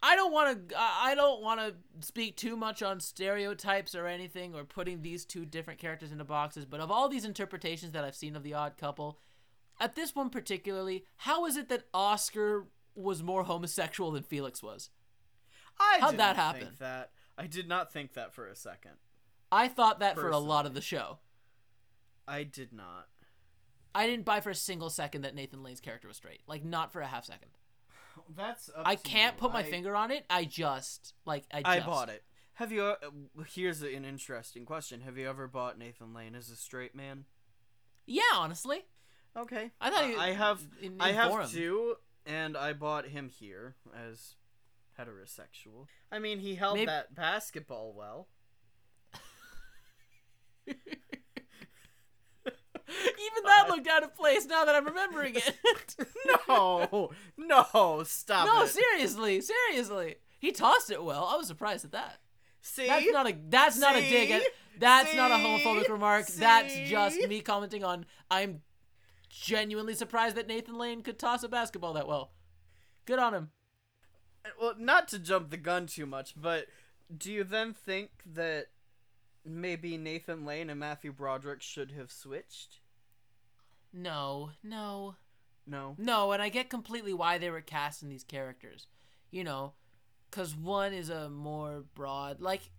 I 0.03 0.15
don't 0.15 0.31
want 0.31 0.69
to. 0.69 0.75
I 0.77 1.15
don't 1.15 1.41
want 1.41 1.59
to 1.59 1.73
speak 2.05 2.37
too 2.37 2.55
much 2.55 2.83
on 2.83 2.99
stereotypes 2.99 3.95
or 3.95 4.07
anything, 4.07 4.53
or 4.53 4.63
putting 4.63 5.01
these 5.01 5.25
two 5.25 5.45
different 5.45 5.79
characters 5.79 6.11
into 6.11 6.23
boxes. 6.23 6.65
But 6.65 6.79
of 6.79 6.91
all 6.91 7.09
these 7.09 7.25
interpretations 7.25 7.91
that 7.93 8.03
I've 8.03 8.15
seen 8.15 8.35
of 8.35 8.43
the 8.43 8.53
Odd 8.53 8.77
Couple, 8.77 9.19
at 9.79 9.95
this 9.95 10.15
one 10.15 10.29
particularly, 10.29 11.05
how 11.17 11.45
is 11.45 11.57
it 11.57 11.69
that 11.69 11.85
Oscar 11.93 12.67
was 12.93 13.23
more 13.23 13.43
homosexual 13.43 14.11
than 14.11 14.23
Felix 14.23 14.61
was? 14.61 14.89
I 15.79 15.97
How'd 15.99 16.17
that 16.17 16.35
think 16.35 16.63
happen? 16.63 16.75
that 16.79 17.11
I 17.37 17.47
did 17.47 17.67
not 17.67 17.91
think 17.91 18.13
that 18.13 18.33
for 18.33 18.47
a 18.47 18.55
second. 18.55 18.93
I 19.51 19.67
thought 19.67 19.99
that 19.99 20.15
for 20.15 20.29
a 20.29 20.37
lot 20.37 20.65
of 20.65 20.73
the 20.73 20.81
show. 20.81 21.19
I 22.27 22.43
did 22.43 22.73
not. 22.73 23.07
I 23.93 24.07
didn't 24.07 24.25
buy 24.25 24.41
for 24.41 24.49
a 24.49 24.55
single 24.55 24.89
second 24.89 25.21
that 25.21 25.35
Nathan 25.35 25.63
Lane's 25.63 25.79
character 25.79 26.07
was 26.07 26.17
straight. 26.17 26.41
Like 26.47 26.63
not 26.65 26.91
for 26.91 27.01
a 27.01 27.07
half 27.07 27.25
second. 27.25 27.49
That's 28.35 28.69
I 28.75 28.95
can't 28.95 29.37
put 29.37 29.51
my 29.53 29.59
I- 29.59 29.63
finger 29.69 29.95
on 29.95 30.11
it. 30.11 30.25
I 30.29 30.45
just 30.45 31.13
like 31.25 31.45
I. 31.53 31.61
I 31.65 31.75
just- 31.77 31.87
bought 31.87 32.09
it. 32.09 32.23
Have 32.55 32.71
you? 32.71 32.83
Uh, 32.83 32.95
here's 33.53 33.81
an 33.81 34.05
interesting 34.05 34.65
question. 34.65 35.01
Have 35.01 35.17
you 35.17 35.27
ever 35.29 35.47
bought 35.47 35.77
Nathan 35.77 36.13
Lane 36.13 36.35
as 36.35 36.49
a 36.49 36.55
straight 36.55 36.95
man? 36.95 37.25
Yeah, 38.05 38.21
honestly, 38.35 38.85
Okay. 39.35 39.71
I 39.81 39.89
thought 39.89 40.03
Uh, 40.03 40.07
you- 40.07 40.17
I 40.19 40.31
have. 40.31 40.61
in- 40.81 41.01
I 41.01 41.11
have 41.11 41.25
inform. 41.31 41.49
two, 41.49 41.95
and 42.25 42.55
I 42.55 42.71
bought 42.73 43.07
him 43.07 43.27
here 43.29 43.75
as 43.93 44.35
heterosexual. 44.97 45.87
I 46.11 46.19
mean, 46.19 46.39
he 46.39 46.55
held 46.55 46.75
Maybe- 46.75 46.85
that 46.85 47.13
basketball 47.13 47.93
well. 47.93 48.29
even 52.87 53.43
that 53.45 53.65
looked 53.69 53.87
out 53.87 54.03
of 54.03 54.15
place 54.15 54.45
now 54.45 54.65
that 54.65 54.75
I'm 54.75 54.85
remembering 54.85 55.35
it. 55.35 55.95
no, 56.47 57.11
no, 57.37 58.03
stop 58.05 58.47
no, 58.47 58.63
it. 58.63 58.69
seriously, 58.69 59.41
seriously, 59.41 60.15
he 60.39 60.51
tossed 60.51 60.91
it 60.91 61.03
well. 61.03 61.25
I 61.31 61.35
was 61.37 61.47
surprised 61.47 61.85
at 61.85 61.91
that. 61.91 62.19
See, 62.61 62.87
That's 62.87 63.05
not 63.11 63.29
a 63.29 63.37
that's 63.47 63.77
not 63.77 63.95
a 63.95 64.01
dig 64.01 64.31
at 64.31 64.41
See? 64.41 64.47
that's 64.79 65.15
not 65.15 65.29
a 65.31 65.35
homophobic 65.35 65.87
remark. 65.87 66.25
That's 66.27 66.73
just 66.89 67.19
me 67.27 67.41
commenting 67.41 67.83
on 67.83 68.05
I'm 68.31 68.61
genuinely 69.29 69.93
surprised 69.93 70.35
that 70.35 70.47
Nathan 70.47 70.75
Lane 70.75 71.01
could 71.03 71.19
toss 71.19 71.43
a 71.43 71.49
basketball 71.49 71.93
that 71.93 72.07
well. 72.07 72.31
Good 73.05 73.19
on 73.19 73.33
him. 73.35 73.49
well, 74.59 74.73
not 74.79 75.07
to 75.09 75.19
jump 75.19 75.51
the 75.51 75.57
gun 75.57 75.85
too 75.85 76.05
much, 76.07 76.33
but 76.35 76.65
do 77.15 77.31
you 77.31 77.43
then 77.43 77.73
think 77.73 78.09
that 78.25 78.67
maybe 79.45 79.97
Nathan 79.97 80.45
Lane 80.45 80.69
and 80.69 80.79
Matthew 80.79 81.11
Broderick 81.11 81.61
should 81.61 81.91
have 81.91 82.11
switched? 82.11 82.79
No, 83.93 84.51
no, 84.63 85.15
No. 85.65 85.95
no, 85.97 86.31
and 86.31 86.41
I 86.41 86.49
get 86.49 86.69
completely 86.69 87.13
why 87.13 87.37
they 87.37 87.49
were 87.49 87.61
casting 87.61 88.09
these 88.09 88.23
characters. 88.23 88.87
You 89.31 89.43
know, 89.43 89.73
because 90.29 90.55
one 90.55 90.93
is 90.93 91.09
a 91.09 91.29
more 91.29 91.83
broad, 91.93 92.41
like, 92.41 92.71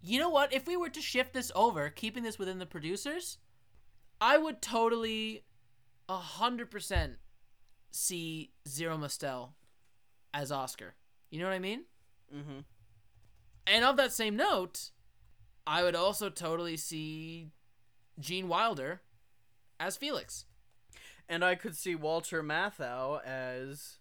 you 0.00 0.18
know 0.18 0.30
what? 0.30 0.52
If 0.52 0.66
we 0.66 0.76
were 0.76 0.88
to 0.90 1.00
shift 1.00 1.32
this 1.32 1.52
over, 1.54 1.88
keeping 1.90 2.22
this 2.22 2.38
within 2.38 2.58
the 2.58 2.66
producers, 2.66 3.38
I 4.20 4.36
would 4.38 4.60
totally, 4.62 5.44
a 6.08 6.16
hundred 6.16 6.70
percent, 6.70 7.14
see 7.90 8.52
Zero 8.68 8.96
Mostel 8.98 9.54
as 10.34 10.50
Oscar. 10.50 10.94
You 11.30 11.40
know 11.40 11.46
what 11.46 11.54
I 11.54 11.58
mean? 11.60 11.84
Mm-hmm. 12.34 12.60
And 13.66 13.84
of 13.84 13.96
that 13.96 14.12
same 14.12 14.36
note, 14.36 14.90
I 15.66 15.82
would 15.82 15.94
also 15.94 16.28
totally 16.28 16.76
see 16.76 17.50
Gene 18.18 18.48
Wilder 18.48 19.02
as 19.78 19.96
Felix. 19.96 20.46
And 21.28 21.44
I 21.44 21.54
could 21.54 21.76
see 21.76 21.94
Walter 21.94 22.42
Matthau 22.42 23.24
as 23.24 23.98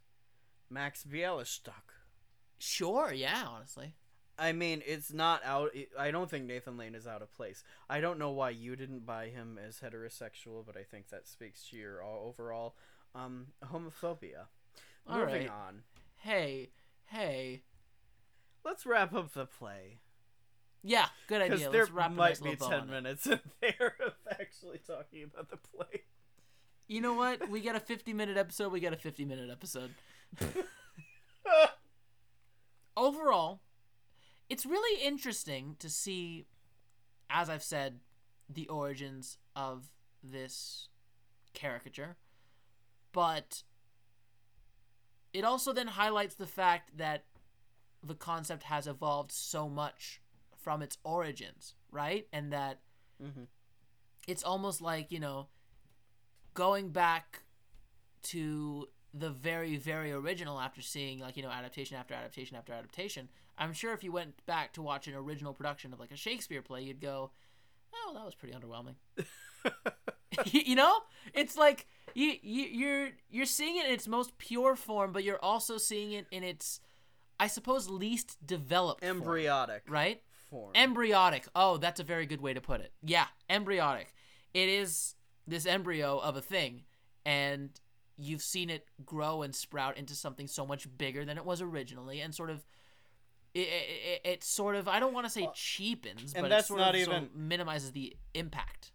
Max 0.70 1.04
Bialystock. 1.04 1.94
Sure, 2.58 3.12
yeah, 3.14 3.44
honestly. 3.48 3.94
I 4.38 4.54
mean, 4.54 4.82
it's 4.86 5.14
not 5.14 5.42
out. 5.46 5.72
I 5.98 6.10
don't 6.10 6.30
think 6.30 6.46
Nathan 6.46 6.78
Lane 6.78 6.96
is 6.96 7.06
out 7.06 7.22
of 7.22 7.34
place. 7.34 7.64
I 7.90 8.02
don't 8.02 8.18
know 8.18 8.32
why 8.32 8.50
you 8.50 8.76
didn't 8.76 9.06
buy 9.06 9.28
him 9.28 9.60
as 9.64 9.80
heterosexual, 9.80 10.66
but 10.66 10.76
I 10.76 10.84
think 10.84 11.10
that 11.10 11.28
speaks 11.28 11.68
to 11.70 11.78
your 11.78 12.04
overall 12.04 12.76
um, 13.14 13.48
homophobia. 13.72 14.48
All 15.08 15.20
Moving 15.20 15.42
right. 15.44 15.50
on. 15.50 15.84
Hey, 16.18 16.70
hey. 17.06 17.62
Let's 18.64 18.86
wrap 18.86 19.14
up 19.14 19.34
the 19.34 19.46
play. 19.46 20.00
Yeah, 20.84 21.08
good 21.28 21.42
idea. 21.42 21.70
there 21.70 21.82
Let's 21.82 21.92
wrap 21.92 22.12
might 22.12 22.42
be 22.42 22.56
10 22.56 22.90
minutes 22.90 23.28
in 23.28 23.40
there 23.62 23.96
of 24.06 24.14
actually 24.32 24.80
talking 24.80 25.24
about 25.24 25.50
the 25.50 25.58
play. 25.58 26.04
You 26.88 27.02
know 27.02 27.14
what? 27.14 27.50
We 27.50 27.62
got 27.62 27.76
a 27.76 27.80
50 27.80 28.14
minute 28.14 28.38
episode. 28.38 28.72
We 28.72 28.80
got 28.80 28.94
a 28.94 28.98
50 28.98 29.26
minute 29.26 29.50
episode. 29.50 29.92
Overall, 32.98 33.62
it's 34.50 34.66
really 34.66 35.02
interesting 35.04 35.76
to 35.80 35.90
see, 35.90 36.46
as 37.30 37.50
I've 37.50 37.64
said, 37.64 38.00
the 38.50 38.68
origins 38.68 39.38
of 39.56 39.90
this 40.24 40.90
caricature. 41.54 42.18
But 43.14 43.64
it 45.34 45.44
also 45.44 45.74
then 45.74 45.88
highlights 45.88 46.36
the 46.36 46.48
fact 46.48 46.98
that 46.98 47.26
the 48.04 48.16
concept 48.16 48.64
has 48.64 48.88
evolved 48.88 49.32
so 49.32 49.70
much 49.70 50.21
from 50.62 50.82
its 50.82 50.98
origins, 51.04 51.76
right? 51.92 52.28
And 52.32 52.52
that 52.54 52.80
Mhm. 53.22 53.48
it's 54.28 54.44
almost 54.44 54.82
like, 54.82 55.12
you 55.12 55.20
know, 55.20 55.48
going 56.54 56.90
back 56.92 57.44
to 58.24 58.90
the 59.14 59.30
very, 59.30 59.76
very 59.76 60.12
original 60.12 60.60
after 60.60 60.82
seeing, 60.82 61.20
like, 61.20 61.36
you 61.36 61.44
know, 61.44 61.50
adaptation 61.50 61.98
after 61.98 62.14
adaptation 62.14 62.56
after 62.56 62.72
adaptation. 62.74 63.30
I'm 63.58 63.74
sure 63.74 63.94
if 63.94 64.04
you 64.04 64.12
went 64.12 64.46
back 64.46 64.74
to 64.74 64.82
watch 64.82 65.08
an 65.08 65.16
original 65.16 65.54
production 65.54 65.92
of, 65.92 66.00
like, 66.00 66.12
a 66.12 66.16
Shakespeare 66.16 66.62
play, 66.62 66.84
you'd 66.84 67.02
go, 67.02 67.32
oh, 67.94 68.14
that 68.14 68.24
was 68.26 68.36
pretty 68.36 68.54
underwhelming. 68.56 68.96
you 70.46 70.76
know 70.76 71.00
it's 71.34 71.58
like 71.58 71.88
you, 72.16 72.36
you 72.42 72.64
you're 72.64 73.10
you're 73.30 73.46
seeing 73.46 73.76
it 73.78 73.86
in 73.86 73.92
its 73.92 74.08
most 74.08 74.38
pure 74.38 74.78
form 74.78 75.12
but 75.12 75.26
you're 75.26 75.44
also 75.44 75.78
seeing 75.78 76.14
it 76.14 76.26
in 76.32 76.42
its 76.42 76.80
i 77.38 77.48
suppose 77.48 77.90
least 77.90 78.38
developed 78.46 79.04
form, 79.04 79.22
Embryotic 79.22 79.82
right 79.90 80.22
form. 80.52 80.74
embryotic 80.74 81.48
oh 81.56 81.78
that's 81.78 82.00
a 82.00 82.04
very 82.04 82.28
good 82.28 82.42
way 82.42 82.54
to 82.54 82.62
put 82.62 82.80
it 82.82 82.92
yeah 83.02 83.26
embryotic 83.50 84.14
it 84.54 84.70
is 84.70 85.16
this 85.48 85.66
embryo 85.66 86.20
of 86.20 86.38
a 86.38 86.42
thing 86.42 86.84
and 87.26 87.72
you've 88.18 88.44
seen 88.44 88.70
it 88.70 88.86
grow 89.04 89.42
and 89.42 89.56
sprout 89.56 89.98
into 89.98 90.14
something 90.14 90.46
so 90.48 90.66
much 90.66 90.88
bigger 90.98 91.26
than 91.26 91.38
it 91.38 91.46
was 91.46 91.62
originally 91.62 92.22
and 92.22 92.36
sort 92.36 92.52
of 92.52 92.64
it, 93.54 93.68
it, 93.68 94.22
it, 94.24 94.44
sort 94.44 94.76
of 94.76 94.88
i 94.88 95.00
don't 95.00 95.14
want 95.14 95.26
to 95.26 95.32
say 95.32 95.44
uh, 95.44 95.52
cheapens 95.56 96.34
and 96.34 96.44
but 96.44 96.50
that's 96.50 96.66
it 96.66 96.68
sort 96.68 96.80
not 96.80 96.94
of, 96.96 97.02
sort 97.02 97.18
even- 97.18 97.30
of 97.30 97.36
minimizes 97.36 97.92
the 97.92 98.16
impact 98.36 98.92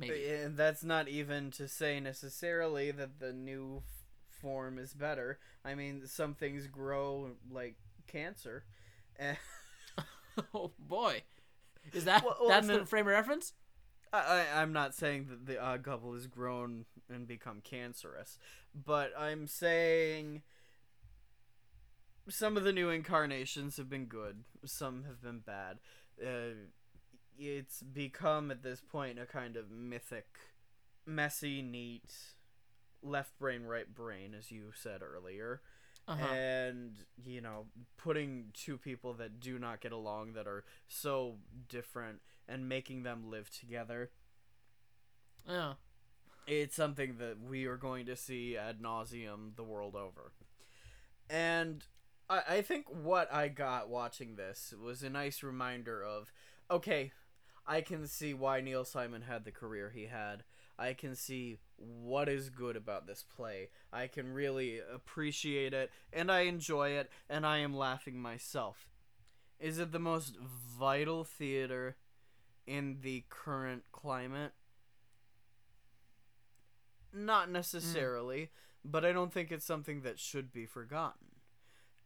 maybe. 0.00 0.28
And 0.28 0.56
that's 0.56 0.82
not 0.82 1.08
even 1.08 1.50
to 1.52 1.68
say 1.68 2.00
necessarily 2.00 2.90
that 2.90 3.20
the 3.20 3.32
new 3.32 3.82
form 4.40 4.78
is 4.78 4.94
better. 4.94 5.38
I 5.64 5.74
mean, 5.74 6.06
some 6.06 6.34
things 6.34 6.66
grow 6.66 7.32
like 7.50 7.76
cancer. 8.06 8.64
Oh 10.54 10.72
boy, 10.78 11.22
is 11.92 12.04
that 12.04 12.24
Well, 12.24 12.36
well, 12.40 12.48
that's 12.48 12.66
the 12.66 12.86
frame 12.86 13.06
of 13.06 13.12
reference? 13.12 13.52
I, 14.12 14.18
I, 14.54 14.62
I'm 14.62 14.72
not 14.72 14.94
saying 14.94 15.26
that 15.30 15.46
the 15.46 15.60
odd 15.60 15.82
couple 15.84 16.12
has 16.14 16.26
grown 16.26 16.84
and 17.08 17.26
become 17.26 17.60
cancerous, 17.62 18.38
but 18.74 19.12
I'm 19.18 19.46
saying 19.46 20.42
some 22.28 22.56
of 22.56 22.64
the 22.64 22.72
new 22.72 22.90
incarnations 22.90 23.76
have 23.76 23.88
been 23.88 24.06
good, 24.06 24.44
some 24.64 25.04
have 25.04 25.22
been 25.22 25.40
bad. 25.40 25.78
Uh, 26.20 26.68
it's 27.38 27.82
become 27.82 28.50
at 28.50 28.62
this 28.62 28.80
point 28.80 29.18
a 29.18 29.26
kind 29.26 29.56
of 29.56 29.70
mythic, 29.70 30.26
messy, 31.06 31.62
neat, 31.62 32.12
left 33.02 33.38
brain, 33.38 33.62
right 33.62 33.92
brain, 33.94 34.34
as 34.38 34.50
you 34.50 34.70
said 34.74 35.00
earlier. 35.02 35.62
Uh-huh. 36.10 36.34
And, 36.34 36.96
you 37.24 37.40
know, 37.40 37.66
putting 37.96 38.46
two 38.52 38.76
people 38.76 39.14
that 39.14 39.38
do 39.38 39.58
not 39.58 39.80
get 39.80 39.92
along, 39.92 40.32
that 40.32 40.46
are 40.46 40.64
so 40.88 41.36
different, 41.68 42.20
and 42.48 42.68
making 42.68 43.04
them 43.04 43.30
live 43.30 43.48
together 43.50 44.10
yeah. 45.48 45.74
it's 46.46 46.76
something 46.76 47.16
that 47.18 47.36
we 47.40 47.66
are 47.66 47.76
going 47.76 48.06
to 48.06 48.16
see 48.16 48.56
ad 48.56 48.80
nauseum 48.80 49.56
the 49.56 49.64
world 49.64 49.94
over. 49.94 50.32
And 51.28 51.84
I, 52.28 52.42
I 52.48 52.62
think 52.62 52.86
what 52.88 53.32
I 53.32 53.48
got 53.48 53.88
watching 53.88 54.36
this 54.36 54.74
was 54.82 55.02
a 55.02 55.10
nice 55.10 55.42
reminder 55.42 56.02
of 56.02 56.32
okay, 56.70 57.12
I 57.66 57.80
can 57.80 58.06
see 58.06 58.32
why 58.32 58.60
Neil 58.60 58.84
Simon 58.84 59.22
had 59.22 59.44
the 59.44 59.50
career 59.50 59.90
he 59.94 60.06
had. 60.06 60.44
I 60.80 60.94
can 60.94 61.14
see 61.14 61.58
what 61.76 62.28
is 62.28 62.48
good 62.48 62.74
about 62.74 63.06
this 63.06 63.22
play. 63.36 63.68
I 63.92 64.06
can 64.06 64.32
really 64.32 64.80
appreciate 64.80 65.74
it, 65.74 65.90
and 66.10 66.32
I 66.32 66.40
enjoy 66.40 66.90
it, 66.90 67.10
and 67.28 67.46
I 67.46 67.58
am 67.58 67.76
laughing 67.76 68.18
myself. 68.18 68.88
Is 69.58 69.78
it 69.78 69.92
the 69.92 69.98
most 69.98 70.38
vital 70.38 71.22
theater 71.22 71.96
in 72.66 72.98
the 73.02 73.24
current 73.28 73.82
climate? 73.92 74.52
Not 77.12 77.48
hmm. 77.48 77.52
necessarily, 77.52 78.50
but 78.82 79.04
I 79.04 79.12
don't 79.12 79.34
think 79.34 79.52
it's 79.52 79.66
something 79.66 80.00
that 80.00 80.18
should 80.18 80.50
be 80.50 80.64
forgotten. 80.64 81.26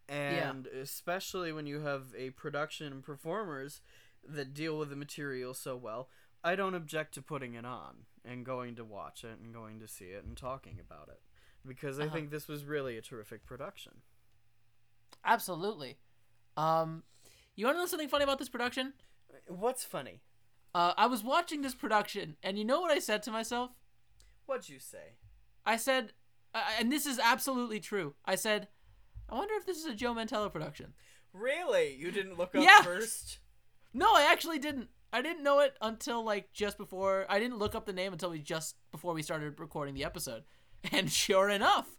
And 0.08 0.66
especially 0.66 1.52
when 1.52 1.66
you 1.66 1.80
have 1.80 2.06
a 2.18 2.30
production 2.30 2.92
and 2.92 3.04
performers 3.04 3.80
that 4.28 4.52
deal 4.52 4.76
with 4.76 4.90
the 4.90 4.96
material 4.96 5.54
so 5.54 5.76
well, 5.76 6.08
I 6.42 6.56
don't 6.56 6.74
object 6.74 7.14
to 7.14 7.22
putting 7.22 7.54
it 7.54 7.64
on 7.64 8.04
and 8.24 8.44
going 8.44 8.74
to 8.76 8.84
watch 8.84 9.24
it 9.24 9.38
and 9.42 9.52
going 9.52 9.78
to 9.80 9.88
see 9.88 10.06
it 10.06 10.24
and 10.24 10.36
talking 10.36 10.78
about 10.80 11.08
it. 11.08 11.20
Because 11.66 11.98
I 11.98 12.04
Uh-huh. 12.04 12.14
think 12.14 12.30
this 12.30 12.48
was 12.48 12.64
really 12.64 12.96
a 12.96 13.02
terrific 13.02 13.44
production. 13.46 14.02
Absolutely. 15.24 15.96
Um, 16.56 17.02
you 17.56 17.66
want 17.66 17.76
to 17.76 17.80
know 17.82 17.86
something 17.86 18.08
funny 18.08 18.24
about 18.24 18.38
this 18.38 18.48
production? 18.48 18.92
What's 19.48 19.84
funny? 19.84 20.20
Uh, 20.74 20.92
I 20.96 21.06
was 21.06 21.22
watching 21.22 21.62
this 21.62 21.74
production, 21.74 22.36
and 22.42 22.58
you 22.58 22.64
know 22.64 22.80
what 22.80 22.90
I 22.90 22.98
said 22.98 23.22
to 23.24 23.30
myself? 23.30 23.70
What'd 24.46 24.68
you 24.68 24.78
say? 24.78 25.16
I 25.64 25.76
said, 25.76 26.12
uh, 26.54 26.62
and 26.78 26.90
this 26.92 27.06
is 27.06 27.18
absolutely 27.18 27.80
true. 27.80 28.14
I 28.24 28.34
said, 28.34 28.68
I 29.28 29.34
wonder 29.36 29.54
if 29.54 29.64
this 29.66 29.78
is 29.78 29.86
a 29.86 29.94
Joe 29.94 30.14
Mantello 30.14 30.50
production. 30.52 30.92
Really? 31.32 31.94
You 31.94 32.10
didn't 32.10 32.36
look 32.36 32.54
up 32.54 32.62
Yeah. 32.64 32.82
first? 32.82 33.38
No, 33.92 34.06
I 34.14 34.28
actually 34.30 34.58
didn't. 34.58 34.88
I 35.14 35.22
didn't 35.22 35.44
know 35.44 35.60
it 35.60 35.76
until 35.80 36.24
like 36.24 36.52
just 36.52 36.76
before. 36.76 37.24
I 37.28 37.38
didn't 37.38 37.58
look 37.58 37.76
up 37.76 37.86
the 37.86 37.92
name 37.92 38.12
until 38.12 38.30
we 38.30 38.40
just 38.40 38.74
before 38.90 39.14
we 39.14 39.22
started 39.22 39.60
recording 39.60 39.94
the 39.94 40.04
episode. 40.04 40.42
And 40.92 41.10
sure 41.10 41.48
enough, 41.48 41.96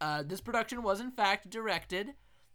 uh, 0.00 0.22
this 0.24 0.40
production 0.40 0.84
was 0.84 1.00
in 1.00 1.10
fact 1.10 1.50
directed 1.50 2.10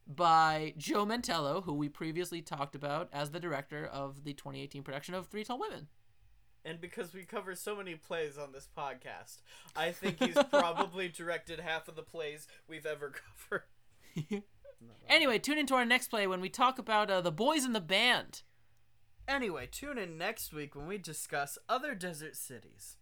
by 0.07 0.75
Joe 0.77 1.05
Mantello, 1.05 1.61
who 1.65 1.73
we 1.73 1.89
previously 1.89 2.41
talked 2.41 2.73
about 2.73 3.09
as 3.11 3.31
the 3.31 3.39
director 3.39 3.85
of 3.85 4.23
the 4.23 4.33
2018 4.33 4.81
production 4.83 5.13
of 5.13 5.27
Three 5.27 5.43
Tall 5.43 5.59
Women. 5.59 5.87
And 6.63 6.79
because 6.79 7.13
we 7.13 7.23
cover 7.23 7.53
so 7.53 7.75
many 7.75 7.95
plays 7.95 8.37
on 8.37 8.53
this 8.53 8.69
podcast, 8.77 9.41
I 9.75 9.91
think 9.91 10.19
he's 10.19 10.37
probably 10.49 11.09
directed 11.09 11.59
half 11.59 11.89
of 11.89 11.97
the 11.97 12.03
plays 12.03 12.47
we've 12.69 12.85
ever 12.85 13.11
covered. 13.49 14.43
Anyway, 15.09 15.37
tune 15.37 15.57
into 15.57 15.75
our 15.75 15.85
next 15.85 16.07
play 16.07 16.27
when 16.27 16.39
we 16.39 16.49
talk 16.49 16.79
about 16.79 17.11
uh, 17.11 17.19
the 17.19 17.31
boys 17.31 17.65
in 17.65 17.73
the 17.73 17.81
band. 17.81 18.43
Anyway, 19.27 19.67
tune 19.71 19.97
in 19.97 20.17
next 20.17 20.53
week 20.53 20.75
when 20.75 20.87
we 20.87 20.97
discuss 20.97 21.57
other 21.69 21.95
desert 21.95 22.35
cities. 22.35 22.97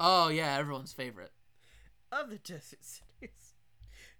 Oh 0.00 0.28
yeah, 0.28 0.56
everyone's 0.56 0.92
favorite. 0.92 1.32
Other 2.10 2.38
desert 2.42 2.78
cities. 2.84 3.54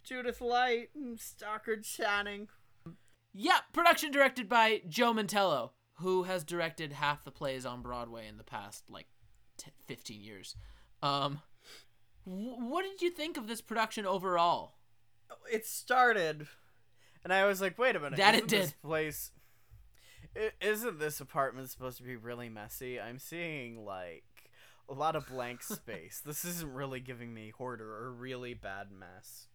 Judith 0.05 0.41
Light 0.41 0.91
and 0.95 1.19
Stockard 1.19 1.85
Channing. 1.85 2.49
Yeah, 3.33 3.59
production 3.73 4.11
directed 4.11 4.49
by 4.49 4.83
Joe 4.89 5.13
Mantello, 5.13 5.71
who 6.01 6.25
has 6.25 6.45
directed 6.45 6.93
half 6.95 7.25
the 7.25 7.31
plays 7.31 7.65
on 7.67 7.83
Broadway 7.83 8.27
in 8.27 8.37
the 8.37 8.45
past 8.45 8.85
like 8.91 9.07
t- 9.57 9.71
15 9.87 10.21
years. 10.23 10.57
Um, 11.03 11.41
what 12.25 12.83
did 12.85 13.01
you 13.01 13.11
think 13.11 13.37
of 13.37 13.47
this 13.47 13.61
production 13.61 14.05
overall? 14.07 14.75
It 15.51 15.67
started, 15.67 16.49
and 17.23 17.33
I 17.33 17.47
was 17.47 17.61
like, 17.61 17.79
wait 17.79 17.97
a 17.97 18.01
minute. 18.01 18.17
That 18.17 18.35
it 18.35 18.39
isn't 18.47 18.51
This 18.51 18.71
did. 18.71 18.83
place. 18.83 19.31
Isn't 20.61 20.99
this 20.99 21.21
apartment 21.21 21.71
supposed 21.71 21.97
to 21.99 22.03
be 22.05 22.17
really 22.17 22.49
messy? 22.49 23.01
I'm 23.01 23.19
seeing 23.19 23.85
like 23.85 24.25
a 24.89 24.95
lot 24.95 25.17
of 25.17 25.27
blank 25.29 25.63
space. 25.65 26.21
this 26.25 26.45
isn't 26.45 26.73
really 26.73 27.01
giving 27.01 27.35
me 27.35 27.51
hoarder 27.57 27.93
or 27.97 28.13
really 28.13 28.55
bad 28.55 28.89
mess. 28.91 29.49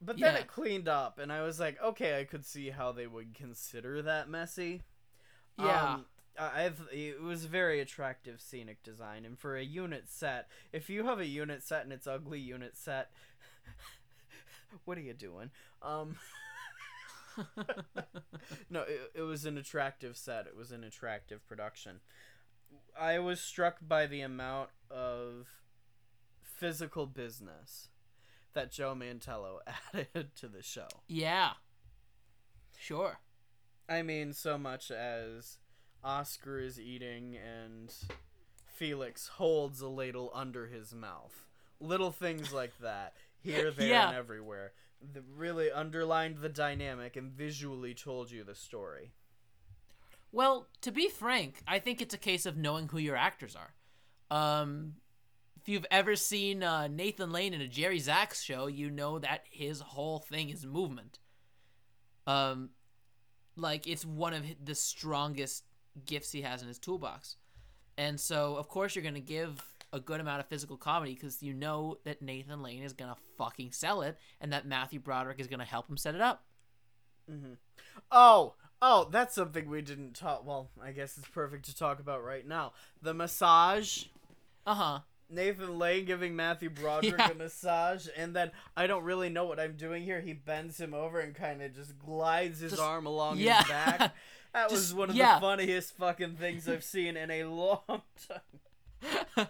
But 0.00 0.18
then 0.18 0.34
Yeah. 0.34 0.40
it 0.40 0.48
cleaned 0.48 0.88
up, 0.88 1.18
and 1.18 1.32
I 1.32 1.42
was 1.42 1.60
like, 1.60 1.80
okay, 1.80 2.18
I 2.20 2.24
could 2.24 2.44
see 2.44 2.70
how 2.70 2.90
they 2.92 3.06
would 3.06 3.34
consider 3.34 4.02
that 4.02 4.28
messy. 4.28 4.82
Yeah. 5.58 5.94
Um, 5.94 6.06
I've 6.38 6.88
it 6.90 7.20
was 7.20 7.44
very 7.44 7.78
attractive 7.80 8.40
scenic 8.40 8.82
design, 8.82 9.24
and 9.24 9.38
for 9.38 9.56
a 9.56 9.62
unit 9.62 10.04
set, 10.08 10.48
if 10.72 10.88
you 10.90 11.04
have 11.04 11.20
a 11.20 11.26
unit 11.26 11.62
set 11.62 11.84
and 11.84 11.92
it's 11.92 12.06
ugly 12.06 12.40
unit 12.40 12.76
set, 12.76 13.10
what 14.84 14.98
are 14.98 15.02
you 15.02 15.12
doing? 15.12 15.50
Um, 15.82 16.16
no, 18.70 18.80
it, 18.82 19.10
it 19.14 19.22
was 19.22 19.44
an 19.44 19.56
attractive 19.58 20.16
set. 20.16 20.46
It 20.46 20.56
was 20.56 20.72
an 20.72 20.84
attractive 20.84 21.46
production. 21.46 22.00
I 22.98 23.18
was 23.18 23.40
struck 23.40 23.78
by 23.86 24.06
the 24.06 24.20
amount 24.22 24.70
of 24.90 25.46
physical 26.42 27.06
business 27.06 27.88
that 28.54 28.70
Joe 28.70 28.94
Mantello 28.94 29.58
added 29.94 30.30
to 30.36 30.48
the 30.48 30.62
show. 30.62 30.88
yeah. 31.08 31.52
Sure. 32.78 33.18
I 33.88 34.02
mean, 34.02 34.32
so 34.32 34.58
much 34.58 34.90
as 34.90 35.58
Oscar 36.02 36.58
is 36.58 36.80
eating 36.80 37.36
and 37.36 37.94
Felix 38.66 39.28
holds 39.28 39.80
a 39.80 39.88
ladle 39.88 40.30
under 40.34 40.66
his 40.66 40.92
mouth. 40.94 41.44
Little 41.80 42.10
things 42.10 42.52
like 42.52 42.72
that, 42.80 43.12
here, 43.40 43.70
there, 43.76 43.88
Yeah. 43.88 44.08
and 44.08 44.16
everywhere, 44.16 44.72
that 45.12 45.24
really 45.34 45.70
underlined 45.70 46.38
the 46.38 46.48
dynamic 46.48 47.16
and 47.16 47.30
visually 47.30 47.94
told 47.94 48.30
you 48.30 48.44
the 48.44 48.54
story. 48.54 49.12
Well, 50.30 50.68
to 50.80 50.90
be 50.90 51.08
frank, 51.08 51.62
I 51.66 51.78
think 51.78 52.00
it's 52.00 52.14
a 52.14 52.18
case 52.18 52.46
of 52.46 52.56
knowing 52.56 52.88
who 52.88 52.98
your 52.98 53.16
actors 53.16 53.56
are. 53.56 53.74
Um, 54.36 54.94
if 55.60 55.68
you've 55.68 55.86
ever 55.90 56.16
seen 56.16 56.62
uh, 56.62 56.88
Nathan 56.88 57.30
Lane 57.30 57.54
in 57.54 57.60
a 57.60 57.68
Jerry 57.68 57.98
Zaks 57.98 58.42
show, 58.42 58.66
you 58.66 58.90
know 58.90 59.18
that 59.18 59.44
his 59.50 59.80
whole 59.80 60.18
thing 60.18 60.48
is 60.48 60.64
movement. 60.64 61.18
Um, 62.26 62.70
like 63.56 63.86
it's 63.86 64.04
one 64.04 64.32
of 64.32 64.44
the 64.64 64.74
strongest 64.74 65.64
gifts 66.06 66.32
he 66.32 66.42
has 66.42 66.62
in 66.62 66.68
his 66.68 66.78
toolbox, 66.78 67.36
and 67.98 68.18
so 68.18 68.56
of 68.56 68.68
course 68.68 68.94
you're 68.94 69.04
gonna 69.04 69.20
give 69.20 69.60
a 69.92 70.00
good 70.00 70.20
amount 70.20 70.40
of 70.40 70.46
physical 70.46 70.76
comedy 70.76 71.14
because 71.14 71.42
you 71.42 71.52
know 71.54 71.98
that 72.04 72.22
Nathan 72.22 72.62
Lane 72.62 72.82
is 72.82 72.92
gonna 72.92 73.16
fucking 73.38 73.72
sell 73.72 74.02
it, 74.02 74.16
and 74.40 74.52
that 74.52 74.66
Matthew 74.66 75.00
Broderick 75.00 75.38
is 75.40 75.46
gonna 75.46 75.64
help 75.64 75.88
him 75.88 75.96
set 75.96 76.14
it 76.14 76.20
up. 76.20 76.44
Oh, 78.10 78.54
oh, 78.80 79.08
that's 79.10 79.34
something 79.34 79.68
we 79.68 79.80
didn't 79.82 80.14
talk. 80.14 80.46
Well, 80.46 80.70
I 80.82 80.92
guess 80.92 81.16
it's 81.16 81.28
perfect 81.28 81.66
to 81.66 81.76
talk 81.76 82.00
about 82.00 82.24
right 82.24 82.46
now. 82.46 82.72
The 83.00 83.14
massage. 83.14 84.04
Uh 84.66 84.74
huh. 84.74 84.98
Nathan 85.30 85.78
Lane 85.78 86.04
giving 86.04 86.36
Matthew 86.36 86.68
Broderick 86.68 87.14
Yeah. 87.18 87.30
a 87.30 87.34
massage, 87.34 88.06
and 88.16 88.36
then 88.36 88.50
I 88.76 88.86
don't 88.86 89.04
really 89.04 89.30
know 89.30 89.46
what 89.46 89.58
I'm 89.58 89.76
doing 89.76 90.02
here. 90.02 90.20
He 90.20 90.34
bends 90.34 90.78
him 90.78 90.92
over 90.92 91.20
and 91.20 91.34
kind 91.34 91.62
of 91.62 91.74
just 91.74 91.98
glides 91.98 92.60
his 92.60 92.72
Just- 92.72 92.82
arm 92.82 93.06
along 93.06 93.38
yeah. 93.38 93.58
his 93.62 93.68
back. 93.68 94.14
That 94.54 94.70
was 94.70 94.92
one 94.92 95.08
of 95.08 95.16
yeah. 95.16 95.36
the 95.36 95.40
funniest 95.40 95.96
fucking 95.96 96.36
things 96.36 96.68
I've 96.68 96.84
seen 96.84 97.16
in 97.16 97.30
a 97.30 97.44
long 97.48 97.80
time. 97.88 98.60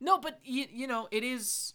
no, 0.00 0.18
but 0.18 0.40
you, 0.44 0.66
you 0.70 0.86
know, 0.86 1.08
it 1.10 1.24
is 1.24 1.74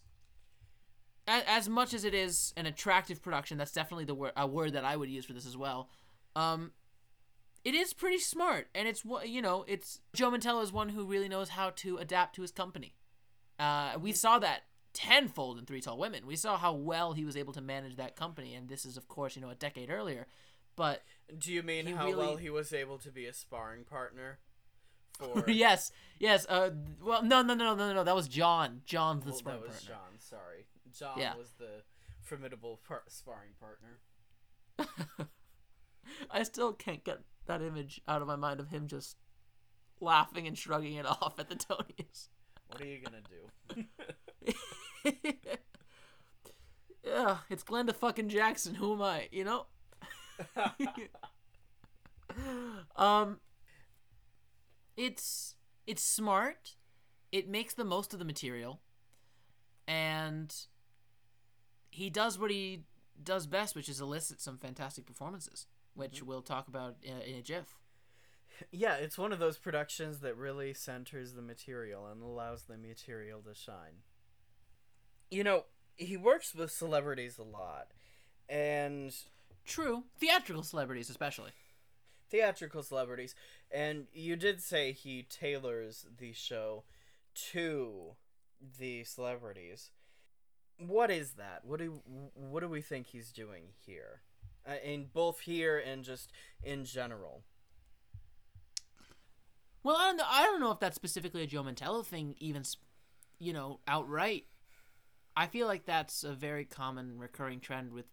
as, 1.28 1.44
as 1.48 1.70
much 1.70 1.94
as 1.94 2.04
it 2.04 2.14
is 2.14 2.54
an 2.58 2.66
attractive 2.66 3.22
production. 3.22 3.58
That's 3.58 3.72
definitely 3.72 4.06
the 4.06 4.16
word 4.16 4.34
a 4.36 4.48
word 4.48 4.74
that 4.74 4.86
I 4.86 4.96
would 4.96 5.10
use 5.10 5.26
for 5.26 5.34
this 5.34 5.46
as 5.46 5.58
well. 5.58 5.90
Um, 6.36 6.72
it 7.64 7.74
is 7.74 7.94
pretty 7.94 8.20
smart, 8.20 8.68
and 8.74 8.88
it's 8.88 9.04
what 9.04 9.30
you 9.30 9.42
know. 9.42 9.66
It's 9.68 10.02
Joe 10.14 10.32
Mantello 10.32 10.64
is 10.64 10.72
one 10.72 10.90
who 10.90 11.06
really 11.06 11.30
knows 11.30 11.50
how 11.50 11.72
to 11.78 11.98
adapt 11.98 12.36
to 12.36 12.42
his 12.42 12.52
company. 12.52 12.96
Uh, 13.60 13.98
we 14.00 14.14
saw 14.14 14.40
that 14.40 14.64
tenfold 14.94 15.58
in 15.60 15.66
Three 15.66 15.82
Tall 15.82 15.98
Women. 15.98 16.26
We 16.26 16.36
saw 16.36 16.58
how 16.58 16.74
well 16.74 17.14
he 17.14 17.26
was 17.26 17.36
able 17.36 17.54
to 17.54 17.62
manage 17.62 17.98
that 17.98 18.16
company, 18.16 18.54
and 18.54 18.70
this 18.70 18.86
is, 18.86 18.98
of 18.98 19.08
course, 19.08 19.36
you 19.36 19.42
know, 19.42 19.50
a 19.50 19.56
decade 19.56 19.90
earlier. 19.90 20.28
But 20.76 21.04
Do 21.38 21.52
you 21.52 21.64
mean 21.64 21.88
how 21.88 22.06
really- 22.06 22.16
well 22.18 22.38
he 22.38 22.50
was 22.50 22.72
able 22.72 22.98
to 23.00 23.12
be 23.12 23.26
a 23.26 23.34
sparring 23.34 23.84
partner 23.84 24.40
for? 25.18 25.44
yes, 25.50 25.92
yes. 26.20 26.46
Uh, 26.48 26.72
well, 27.02 27.24
no, 27.24 27.42
no, 27.42 27.54
no, 27.54 27.74
no, 27.74 27.88
no, 27.88 27.94
no. 27.94 28.04
That 28.04 28.16
was 28.16 28.28
John. 28.28 28.82
John's 28.86 29.24
the 29.24 29.32
Well, 29.32 29.38
sparring 29.40 29.62
that 29.62 29.68
was 29.68 29.76
partner. 29.84 29.96
John. 29.96 30.20
Sorry, 30.20 30.66
John 30.98 31.20
Yeah. 31.20 31.36
was 31.36 31.52
the 31.58 31.84
formidable 32.22 32.80
par- 32.88 33.04
sparring 33.08 33.52
partner. 33.60 34.00
I 36.32 36.44
still 36.44 36.74
can't 36.74 37.04
get 37.04 37.20
that 37.48 37.62
image 37.62 38.02
out 38.08 38.22
of 38.22 38.28
my 38.28 38.36
mind 38.36 38.60
of 38.60 38.70
him 38.70 38.88
just 38.88 39.18
laughing 40.00 40.48
and 40.48 40.58
shrugging 40.58 40.94
it 40.96 41.06
off 41.22 41.40
at 41.40 41.50
the 41.50 41.56
Tonys. 41.56 42.28
What 42.68 42.82
are 42.82 42.86
you 42.86 43.00
gonna 43.04 43.22
do? 43.76 43.84
yeah, 47.04 47.38
it's 47.50 47.64
Glenda 47.64 47.96
fucking 47.96 48.30
Jackson. 48.30 48.76
Who 48.76 48.94
am 48.94 49.02
I? 49.02 49.30
You 49.32 49.46
know. 49.46 49.66
um, 52.96 53.40
it's 54.98 55.56
it's 55.86 56.04
smart. 56.04 56.76
It 57.32 57.48
makes 57.48 57.74
the 57.74 57.86
most 57.86 58.14
of 58.14 58.20
the 58.20 58.26
material, 58.26 58.82
and 59.88 60.54
he 61.90 62.10
does 62.10 62.40
what 62.40 62.52
he 62.52 62.84
does 63.22 63.48
best, 63.48 63.76
which 63.76 63.90
is 63.90 64.02
elicit 64.02 64.42
some 64.42 64.58
fantastic 64.58 65.06
performances, 65.06 65.68
which 65.94 66.18
mm-hmm. 66.18 66.28
we'll 66.28 66.42
talk 66.42 66.68
about 66.68 66.96
in, 67.02 67.18
in 67.20 67.36
a 67.36 67.42
jiff. 67.42 67.78
yeah, 68.72 68.96
it's 68.96 69.18
one 69.18 69.32
of 69.32 69.40
those 69.40 69.58
productions 69.58 70.20
that 70.20 70.36
really 70.36 70.74
centers 70.74 71.34
the 71.34 71.42
material 71.42 72.08
and 72.08 72.22
allows 72.22 72.64
the 72.64 72.78
material 72.78 73.42
to 73.42 73.54
shine. 73.54 74.04
You 75.30 75.44
know, 75.44 75.66
he 75.96 76.18
works 76.18 76.56
with 76.56 76.72
celebrities 76.72 77.38
a 77.38 77.44
lot, 77.44 77.92
and 78.50 79.14
True, 79.68 80.06
theatrical 80.18 80.64
celebrities 80.64 81.10
especially. 81.10 81.52
Theatrical 82.30 82.84
celebrities, 82.84 83.36
and 83.72 84.08
you 84.14 84.36
did 84.36 84.62
say 84.62 84.92
he 84.92 85.24
tailors 85.24 86.06
the 86.18 86.34
show 86.34 86.84
to 87.52 88.16
the 88.80 89.04
celebrities. 89.04 89.92
What 90.80 91.10
is 91.10 91.34
that? 91.34 91.62
What 91.64 91.80
do 91.80 92.02
what 92.34 92.62
do 92.62 92.68
we 92.68 92.82
think 92.82 93.08
he's 93.08 93.32
doing 93.32 93.70
here? 93.86 94.22
Uh, 94.68 94.76
in 94.84 95.06
both 95.14 95.42
here 95.42 95.78
and 95.78 96.04
just 96.04 96.32
in 96.62 96.84
general. 96.84 97.44
Well, 99.84 99.96
I 99.96 100.08
don't 100.08 100.18
know. 100.18 100.26
I 100.28 100.44
don't 100.44 100.60
know 100.60 100.72
if 100.72 100.80
that's 100.80 100.96
specifically 100.96 101.44
a 101.44 101.48
Joe 101.48 101.64
Mantello 101.64 102.06
thing, 102.06 102.36
even, 102.40 102.64
you 103.40 103.54
know, 103.54 103.80
outright. 103.88 104.44
I 105.38 105.48
feel 105.48 105.68
like 105.68 105.86
that's 105.86 106.26
a 106.26 106.34
very 106.34 106.66
common 106.66 107.18
recurring 107.18 107.62
trend 107.62 107.94
with 107.94 108.08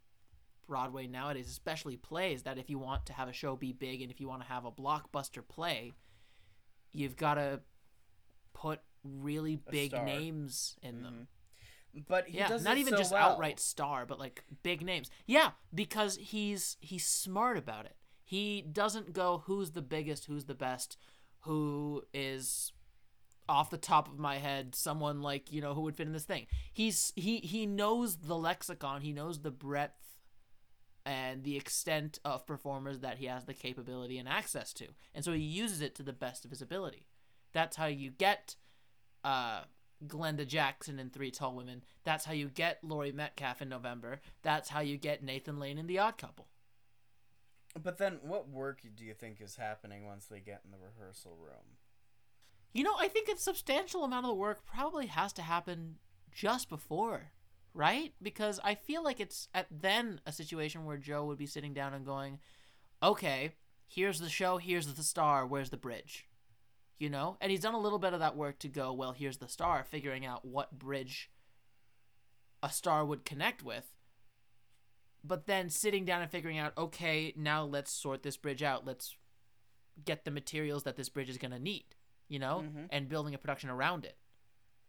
Broadway 0.66 1.06
nowadays, 1.06 1.48
especially 1.48 1.96
plays. 1.96 2.42
That 2.42 2.58
if 2.58 2.70
you 2.70 2.78
want 2.78 3.06
to 3.06 3.12
have 3.12 3.28
a 3.28 3.32
show 3.32 3.56
be 3.56 3.72
big 3.72 4.02
and 4.02 4.10
if 4.10 4.20
you 4.20 4.28
want 4.28 4.42
to 4.42 4.48
have 4.48 4.64
a 4.64 4.72
blockbuster 4.72 5.46
play, 5.46 5.92
you've 6.92 7.16
got 7.16 7.34
to 7.34 7.60
put 8.52 8.80
really 9.04 9.56
big 9.70 9.92
names 9.92 10.76
in 10.82 11.02
them. 11.02 11.12
Mm-hmm. 11.14 12.00
But 12.08 12.28
he 12.28 12.38
yeah, 12.38 12.48
does 12.48 12.64
not 12.64 12.78
even 12.78 12.92
so 12.92 12.98
just 12.98 13.12
well. 13.12 13.32
outright 13.32 13.60
star, 13.60 14.04
but 14.06 14.18
like 14.18 14.42
big 14.62 14.82
names. 14.82 15.10
Yeah, 15.26 15.50
because 15.72 16.16
he's 16.16 16.76
he's 16.80 17.06
smart 17.06 17.56
about 17.56 17.84
it. 17.84 17.96
He 18.24 18.62
doesn't 18.62 19.12
go 19.12 19.42
who's 19.46 19.72
the 19.72 19.82
biggest, 19.82 20.24
who's 20.24 20.46
the 20.46 20.54
best, 20.54 20.96
who 21.40 22.02
is 22.12 22.72
off 23.48 23.70
the 23.70 23.76
top 23.76 24.08
of 24.08 24.18
my 24.18 24.38
head 24.38 24.74
someone 24.74 25.20
like, 25.20 25.52
you 25.52 25.60
know, 25.60 25.74
who 25.74 25.82
would 25.82 25.94
fit 25.94 26.06
in 26.06 26.12
this 26.12 26.24
thing. 26.24 26.46
He's 26.72 27.12
he 27.14 27.38
he 27.38 27.66
knows 27.66 28.16
the 28.16 28.36
lexicon, 28.36 29.02
he 29.02 29.12
knows 29.12 29.40
the 29.40 29.50
breadth 29.50 30.03
and 31.06 31.44
the 31.44 31.56
extent 31.56 32.18
of 32.24 32.46
performers 32.46 33.00
that 33.00 33.18
he 33.18 33.26
has 33.26 33.44
the 33.44 33.54
capability 33.54 34.18
and 34.18 34.28
access 34.28 34.72
to. 34.74 34.86
And 35.14 35.24
so 35.24 35.32
he 35.32 35.40
uses 35.40 35.80
it 35.80 35.94
to 35.96 36.02
the 36.02 36.12
best 36.12 36.44
of 36.44 36.50
his 36.50 36.62
ability. 36.62 37.06
That's 37.52 37.76
how 37.76 37.86
you 37.86 38.10
get 38.10 38.56
uh 39.22 39.62
Glenda 40.06 40.46
Jackson 40.46 40.98
in 40.98 41.10
Three 41.10 41.30
Tall 41.30 41.54
Women. 41.54 41.82
That's 42.04 42.24
how 42.24 42.32
you 42.32 42.48
get 42.48 42.82
Laurie 42.82 43.12
Metcalf 43.12 43.62
in 43.62 43.68
November. 43.68 44.20
That's 44.42 44.68
how 44.68 44.80
you 44.80 44.96
get 44.98 45.22
Nathan 45.22 45.58
Lane 45.58 45.78
in 45.78 45.86
The 45.86 45.98
Odd 45.98 46.18
Couple. 46.18 46.48
But 47.80 47.98
then, 47.98 48.18
what 48.22 48.48
work 48.48 48.82
do 48.96 49.04
you 49.04 49.14
think 49.14 49.40
is 49.40 49.56
happening 49.56 50.06
once 50.06 50.26
they 50.26 50.40
get 50.40 50.62
in 50.64 50.70
the 50.70 50.78
rehearsal 50.78 51.36
room? 51.40 51.78
You 52.72 52.84
know, 52.84 52.94
I 52.98 53.08
think 53.08 53.28
a 53.28 53.36
substantial 53.36 54.04
amount 54.04 54.26
of 54.26 54.30
the 54.30 54.34
work 54.34 54.64
probably 54.64 55.06
has 55.06 55.32
to 55.34 55.42
happen 55.42 55.96
just 56.32 56.68
before, 56.68 57.30
right? 57.74 58.14
Because 58.22 58.60
I 58.62 58.74
feel 58.76 59.02
like 59.02 59.20
it's 59.20 59.48
at 59.52 59.66
then 59.70 60.20
a 60.24 60.32
situation 60.32 60.84
where 60.84 60.96
Joe 60.96 61.24
would 61.26 61.38
be 61.38 61.46
sitting 61.46 61.74
down 61.74 61.92
and 61.92 62.06
going, 62.06 62.40
"Okay, 63.02 63.56
here's 63.86 64.20
the 64.20 64.30
show, 64.30 64.58
here's 64.58 64.92
the 64.94 65.02
star, 65.02 65.46
where's 65.46 65.70
the 65.70 65.76
bridge?" 65.76 66.28
You 66.98 67.10
know? 67.10 67.36
And 67.40 67.50
he's 67.50 67.60
done 67.60 67.74
a 67.74 67.80
little 67.80 67.98
bit 67.98 68.14
of 68.14 68.20
that 68.20 68.36
work 68.36 68.60
to 68.60 68.68
go, 68.68 68.92
"Well, 68.92 69.12
here's 69.12 69.38
the 69.38 69.48
star," 69.48 69.84
figuring 69.84 70.24
out 70.24 70.44
what 70.44 70.78
bridge 70.78 71.30
a 72.62 72.70
star 72.70 73.04
would 73.04 73.24
connect 73.24 73.62
with. 73.62 73.92
But 75.22 75.46
then 75.46 75.68
sitting 75.68 76.04
down 76.04 76.22
and 76.22 76.30
figuring 76.30 76.58
out, 76.58 76.76
"Okay, 76.78 77.32
now 77.36 77.64
let's 77.64 77.90
sort 77.90 78.22
this 78.22 78.36
bridge 78.36 78.62
out. 78.62 78.84
Let's 78.84 79.16
get 80.04 80.24
the 80.24 80.30
materials 80.30 80.84
that 80.84 80.96
this 80.96 81.08
bridge 81.08 81.28
is 81.28 81.38
going 81.38 81.50
to 81.50 81.58
need." 81.58 81.96
You 82.28 82.38
know? 82.38 82.60
Mhm. 82.60 82.88
And 82.90 83.08
building 83.08 83.34
a 83.34 83.38
production 83.38 83.68
around 83.68 84.04
it. 84.04 84.18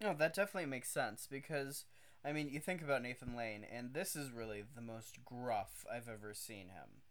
No, 0.02 0.14
that 0.14 0.34
definitely 0.34 0.70
makes 0.70 0.90
sense 0.90 1.26
because, 1.28 1.86
I 2.26 2.32
mean, 2.34 2.50
you 2.50 2.60
think 2.60 2.82
about 2.82 3.04
Nathan 3.04 3.36
Lane, 3.36 3.64
and 3.72 3.94
this 3.94 4.16
is 4.16 4.32
really 4.32 4.64
the 4.76 4.82
most 4.82 5.24
gruff 5.24 5.86
I've 5.92 6.10
ever 6.10 6.34
seen 6.34 6.70
him. 6.70 7.02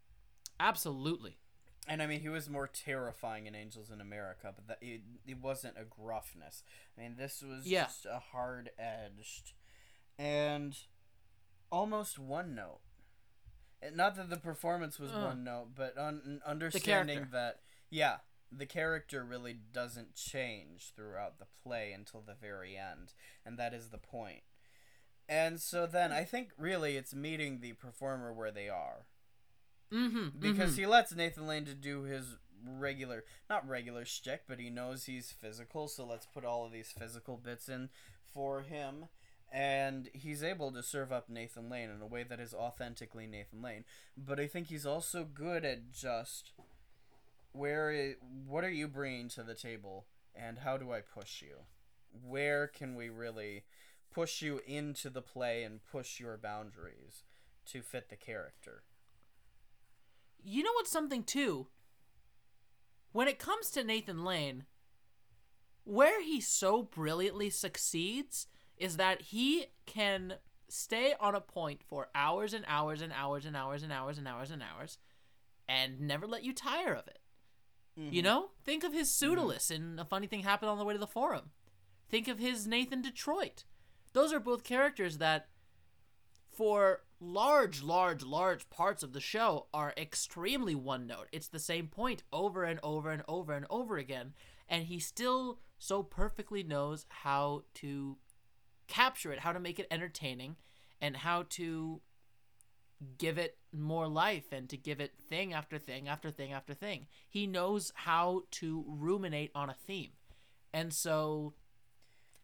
Absolutely. 0.59 1.37
And 1.87 2.03
I 2.03 2.07
mean, 2.07 2.21
he 2.21 2.29
was 2.29 2.49
more 2.49 2.67
terrifying 2.67 3.47
in 3.47 3.55
Angels 3.55 3.91
in 3.91 4.01
America, 4.01 4.53
but 4.57 4.67
that 4.69 4.79
it, 4.81 5.03
it 5.27 5.39
wasn't 5.41 5.77
a 5.79 5.85
gruffness. 5.85 6.63
I 6.97 7.03
mean, 7.03 7.17
this 7.17 7.43
was 7.43 7.67
Yeah. 7.67 7.85
just 7.85 8.07
a 8.07 8.19
hard 8.19 8.71
edged 8.79 9.53
and 10.19 10.77
almost 11.71 12.19
one 12.19 12.55
note. 12.55 12.81
And 13.83 13.97
Not 13.97 14.17
that 14.17 14.31
the 14.31 14.39
performance 14.39 14.99
was 14.99 15.13
Uh. 15.13 15.21
one 15.27 15.45
note, 15.45 15.75
but 15.75 15.97
un- 15.99 16.41
understanding 16.47 17.29
that, 17.33 17.61
yeah, 17.91 18.19
the 18.51 18.67
character 18.67 19.23
really 19.23 19.53
doesn't 19.53 20.15
change 20.15 20.93
throughout 20.95 21.39
the 21.39 21.47
play 21.63 21.93
until 21.93 22.23
the 22.23 22.35
very 22.35 22.77
end, 22.79 23.13
and 23.45 23.59
that 23.59 23.75
is 23.75 23.91
the 23.91 23.99
point. 23.99 24.43
And 25.29 25.61
so 25.61 25.87
then 25.87 26.13
I 26.13 26.25
think 26.25 26.51
really 26.59 26.97
it's 26.97 27.15
meeting 27.15 27.61
the 27.61 27.73
performer 27.73 28.33
where 28.33 28.51
they 28.51 28.69
are 28.69 29.07
Mm-hmm. 29.93 30.41
because 30.41 30.77
he 30.77 30.87
lets 30.87 31.15
Nathan 31.15 31.47
Lane 31.47 31.67
to 31.67 31.75
do 31.75 32.03
his 32.03 32.37
regular, 32.67 33.23
not 33.49 33.69
regular 33.69 34.05
shtick, 34.05 34.43
but 34.49 34.59
he 34.59 34.69
knows 34.69 35.05
he's 35.05 35.31
physical, 35.31 35.87
so 35.87 36.05
let's 36.05 36.27
put 36.27 36.45
all 36.45 36.65
of 36.67 36.73
these 36.73 36.91
physical 36.91 37.37
bits 37.37 37.69
in 37.69 37.91
for 38.33 38.63
him, 38.63 39.05
and 39.53 40.09
he's 40.13 40.43
able 40.43 40.73
to 40.73 40.83
serve 40.83 41.13
up 41.13 41.29
Nathan 41.29 41.71
Lane 41.71 41.91
in 41.91 42.03
a 42.03 42.07
way 42.07 42.25
that 42.25 42.41
is 42.41 42.53
authentically 42.55 43.27
Nathan 43.29 43.63
Lane. 43.63 43.85
But 44.17 44.41
I 44.41 44.49
think 44.49 44.67
he's 44.67 44.87
also 44.87 45.25
good 45.33 45.65
at 45.65 45.93
just 45.93 46.51
where, 47.53 48.15
what 48.49 48.65
are 48.65 48.71
you 48.71 48.89
bringing 48.89 49.29
to 49.31 49.43
the 49.45 49.55
table, 49.55 50.07
and 50.35 50.59
how 50.59 50.77
do 50.77 50.93
I 50.93 51.01
push 51.03 51.41
you? 51.41 51.57
Where 52.27 52.67
can 52.67 52.97
we 52.97 53.09
really 53.11 53.65
push 54.15 54.43
you 54.43 54.61
into 54.67 55.11
the 55.11 55.23
play 55.23 55.65
and 55.65 55.85
push 55.85 56.21
your 56.21 56.37
boundaries 56.37 57.25
to 57.67 57.83
fit 57.83 58.09
the 58.09 58.17
character? 58.17 58.83
You 60.43 60.63
know 60.63 60.73
what's 60.75 60.91
something 60.91 61.25
too? 61.25 61.69
When 63.13 63.29
it 63.29 63.39
comes 63.39 63.71
to 63.71 63.85
Nathan 63.85 64.25
Lane, 64.25 64.65
where 65.85 66.23
he 66.23 66.41
so 66.41 66.83
brilliantly 66.83 67.51
succeeds 67.51 68.47
is 68.77 68.97
that 68.97 69.23
he 69.23 69.67
can 69.87 70.35
stay 70.69 71.15
on 71.21 71.35
a 71.35 71.41
point 71.41 71.83
for 71.87 72.09
hours 72.15 72.53
and 72.53 72.65
hours 72.67 73.01
and 73.01 73.13
hours 73.13 73.47
and 73.47 73.57
hours 73.57 73.83
and 73.83 73.93
hours 73.93 74.19
and 74.19 74.27
hours 74.27 74.51
and 74.51 74.63
hours 74.63 74.99
and 75.69 76.01
never 76.01 76.27
let 76.27 76.43
you 76.43 76.53
tire 76.53 76.95
of 76.95 77.07
it. 77.07 77.19
You 77.97 78.05
mm-hmm. 78.05 78.25
know? 78.25 78.51
Think 78.65 78.83
of 78.83 78.93
his 78.93 79.15
Pseudolus 79.15 79.71
mm-hmm. 79.71 79.93
in 79.93 79.99
A 79.99 80.05
Funny 80.05 80.27
Thing 80.27 80.41
Happened 80.41 80.71
on 80.71 80.79
the 80.79 80.85
Way 80.85 80.95
to 80.95 80.99
the 80.99 81.07
Forum. 81.07 81.51
Think 82.11 82.27
of 82.29 82.39
his 82.39 82.67
Nathan 82.67 83.03
Detroit. 83.03 83.65
Those 84.15 84.33
are 84.33 84.41
both 84.41 84.65
characters 84.65 85.19
that, 85.19 85.49
for 86.51 87.03
large, 87.21 87.83
large, 87.83 88.23
large 88.23 88.71
parts 88.71 89.03
of 89.03 89.13
the 89.13 89.21
show, 89.21 89.67
are 89.75 89.93
extremely 89.97 90.75
one 90.75 91.07
note. 91.07 91.29
It's 91.33 91.49
the 91.49 91.59
same 91.59 91.89
point 91.89 92.23
over 92.33 92.65
and 92.65 92.81
over 92.83 93.11
and 93.11 93.23
over 93.29 93.53
and 93.53 93.67
over 93.69 93.99
again. 93.99 94.33
And 94.69 94.85
he 94.87 94.99
still 95.01 95.59
so 95.79 96.03
perfectly 96.03 96.63
knows 96.63 97.07
how 97.09 97.65
to 97.75 98.17
capture 98.87 99.33
it, 99.33 99.41
how 99.41 99.53
to 99.53 99.61
make 99.61 99.79
it 99.79 99.89
entertaining, 99.91 100.57
and 101.01 101.17
how 101.17 101.45
to 101.51 102.01
give 103.19 103.37
it 103.37 103.59
more 103.73 104.07
life 104.07 104.53
and 104.53 104.69
to 104.69 104.77
give 104.77 105.01
it 105.01 105.13
thing 105.29 105.53
after 105.53 105.79
thing 105.79 106.09
after 106.09 106.31
thing 106.31 106.53
after 106.53 106.73
thing. 106.73 107.07
He 107.29 107.47
knows 107.47 107.93
how 107.95 108.43
to 108.53 108.85
ruminate 108.87 109.51
on 109.55 109.69
a 109.69 109.75
theme. 109.75 110.13
And 110.73 110.93
so 110.93 111.55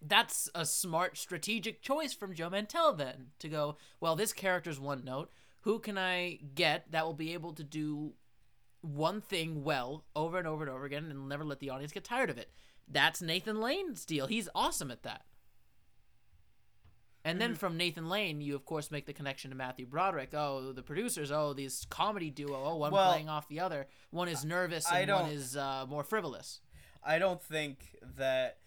that's 0.03 0.49
a 0.55 0.65
smart 0.65 1.17
strategic 1.17 1.83
choice 1.83 2.13
from 2.13 2.35
Joe 2.35 2.51
Mantel 2.51 2.95
then 2.95 3.29
to 3.39 3.49
go, 3.49 3.77
well, 4.01 4.17
this 4.17 4.33
character's 4.33 4.81
one 4.81 5.05
note. 5.05 5.31
Who 5.63 5.79
can 5.79 5.99
I 5.99 6.39
get 6.55 6.91
that 6.91 7.05
will 7.05 7.15
be 7.15 7.35
able 7.35 7.53
to 7.55 7.63
do 7.63 8.15
one 8.81 9.21
thing 9.21 9.63
well 9.63 10.05
over 10.17 10.39
and 10.39 10.47
over 10.49 10.65
and 10.65 10.73
over 10.73 10.87
again 10.87 11.05
and 11.11 11.29
never 11.29 11.45
let 11.45 11.61
the 11.61 11.71
audience 11.71 11.93
get 11.93 12.05
tired 12.05 12.31
of 12.31 12.39
it? 12.39 12.51
That's 12.89 13.21
Nathan 13.21 13.61
Lane's 13.61 14.05
deal. 14.05 14.27
He's 14.27 14.49
awesome 14.55 14.91
at 14.91 15.03
that. 15.03 15.25
And 17.23 17.39
then 17.39 17.55
from 17.55 17.77
Nathan 17.77 18.09
Lane, 18.09 18.41
you 18.41 18.55
of 18.55 18.65
course 18.65 18.91
make 18.91 19.05
the 19.05 19.13
connection 19.13 19.51
to 19.51 19.57
Matthew 19.57 19.85
Broderick. 19.85 20.33
Oh, 20.33 20.73
the 20.73 20.83
producers. 20.83 21.31
Oh, 21.31 21.53
these 21.53 21.87
comedy 21.91 22.31
duo. 22.31 22.59
Oh, 22.65 22.77
one 22.77 22.93
Well, 22.93 23.13
playing 23.13 23.29
off 23.29 23.47
the 23.49 23.61
other. 23.61 23.87
One 24.11 24.29
is 24.29 24.45
nervous 24.45 24.87
I 24.91 25.01
and 25.01 25.13
one 25.13 25.31
is 25.31 25.55
uh, 25.57 25.85
more 25.87 26.03
frivolous. 26.03 26.61
I 27.05 27.19
don't 27.19 27.43
think 27.43 27.97
that 28.17 28.59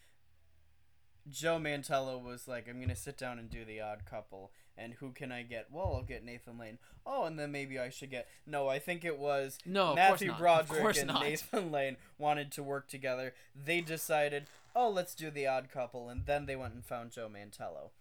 Joe 1.30 1.58
Mantello 1.58 2.22
was 2.22 2.48
like, 2.48 2.68
I'm 2.68 2.80
gonna 2.80 2.96
sit 2.96 3.18
down 3.18 3.40
and 3.40 3.50
do 3.50 3.64
the 3.64 3.82
odd 3.82 4.06
couple, 4.06 4.52
and 4.78 4.96
who 4.96 5.12
can 5.12 5.32
I 5.32 5.44
get? 5.44 5.68
Well, 5.72 5.94
I'll 5.96 6.04
get 6.04 6.26
Nathan 6.26 6.58
Lane. 6.58 6.80
Oh, 7.06 7.26
and 7.26 7.38
then 7.38 7.52
maybe 7.52 7.80
I 7.80 7.90
should 7.90 8.12
get. 8.12 8.28
No, 8.46 8.68
I 8.68 8.80
think 8.80 9.06
it 9.06 9.18
was 9.18 9.58
No, 9.66 9.96
Matthew. 9.96 10.34
Broderick 10.34 10.98
and 10.98 11.08
not. 11.08 11.24
Nathan 11.24 11.72
Lane 11.72 11.98
wanted 12.18 12.52
to 12.54 12.64
work 12.64 12.88
together. 12.88 13.34
They 13.56 13.82
decided, 13.82 14.46
oh, 14.76 14.90
let's 14.90 15.16
do 15.16 15.30
the 15.30 15.48
odd 15.48 15.70
couple, 15.72 16.10
and 16.10 16.26
then 16.26 16.46
they 16.46 16.56
went 16.56 16.74
and 16.74 16.86
found 16.86 17.12
Joe 17.12 17.30
Mantello. 17.30 17.92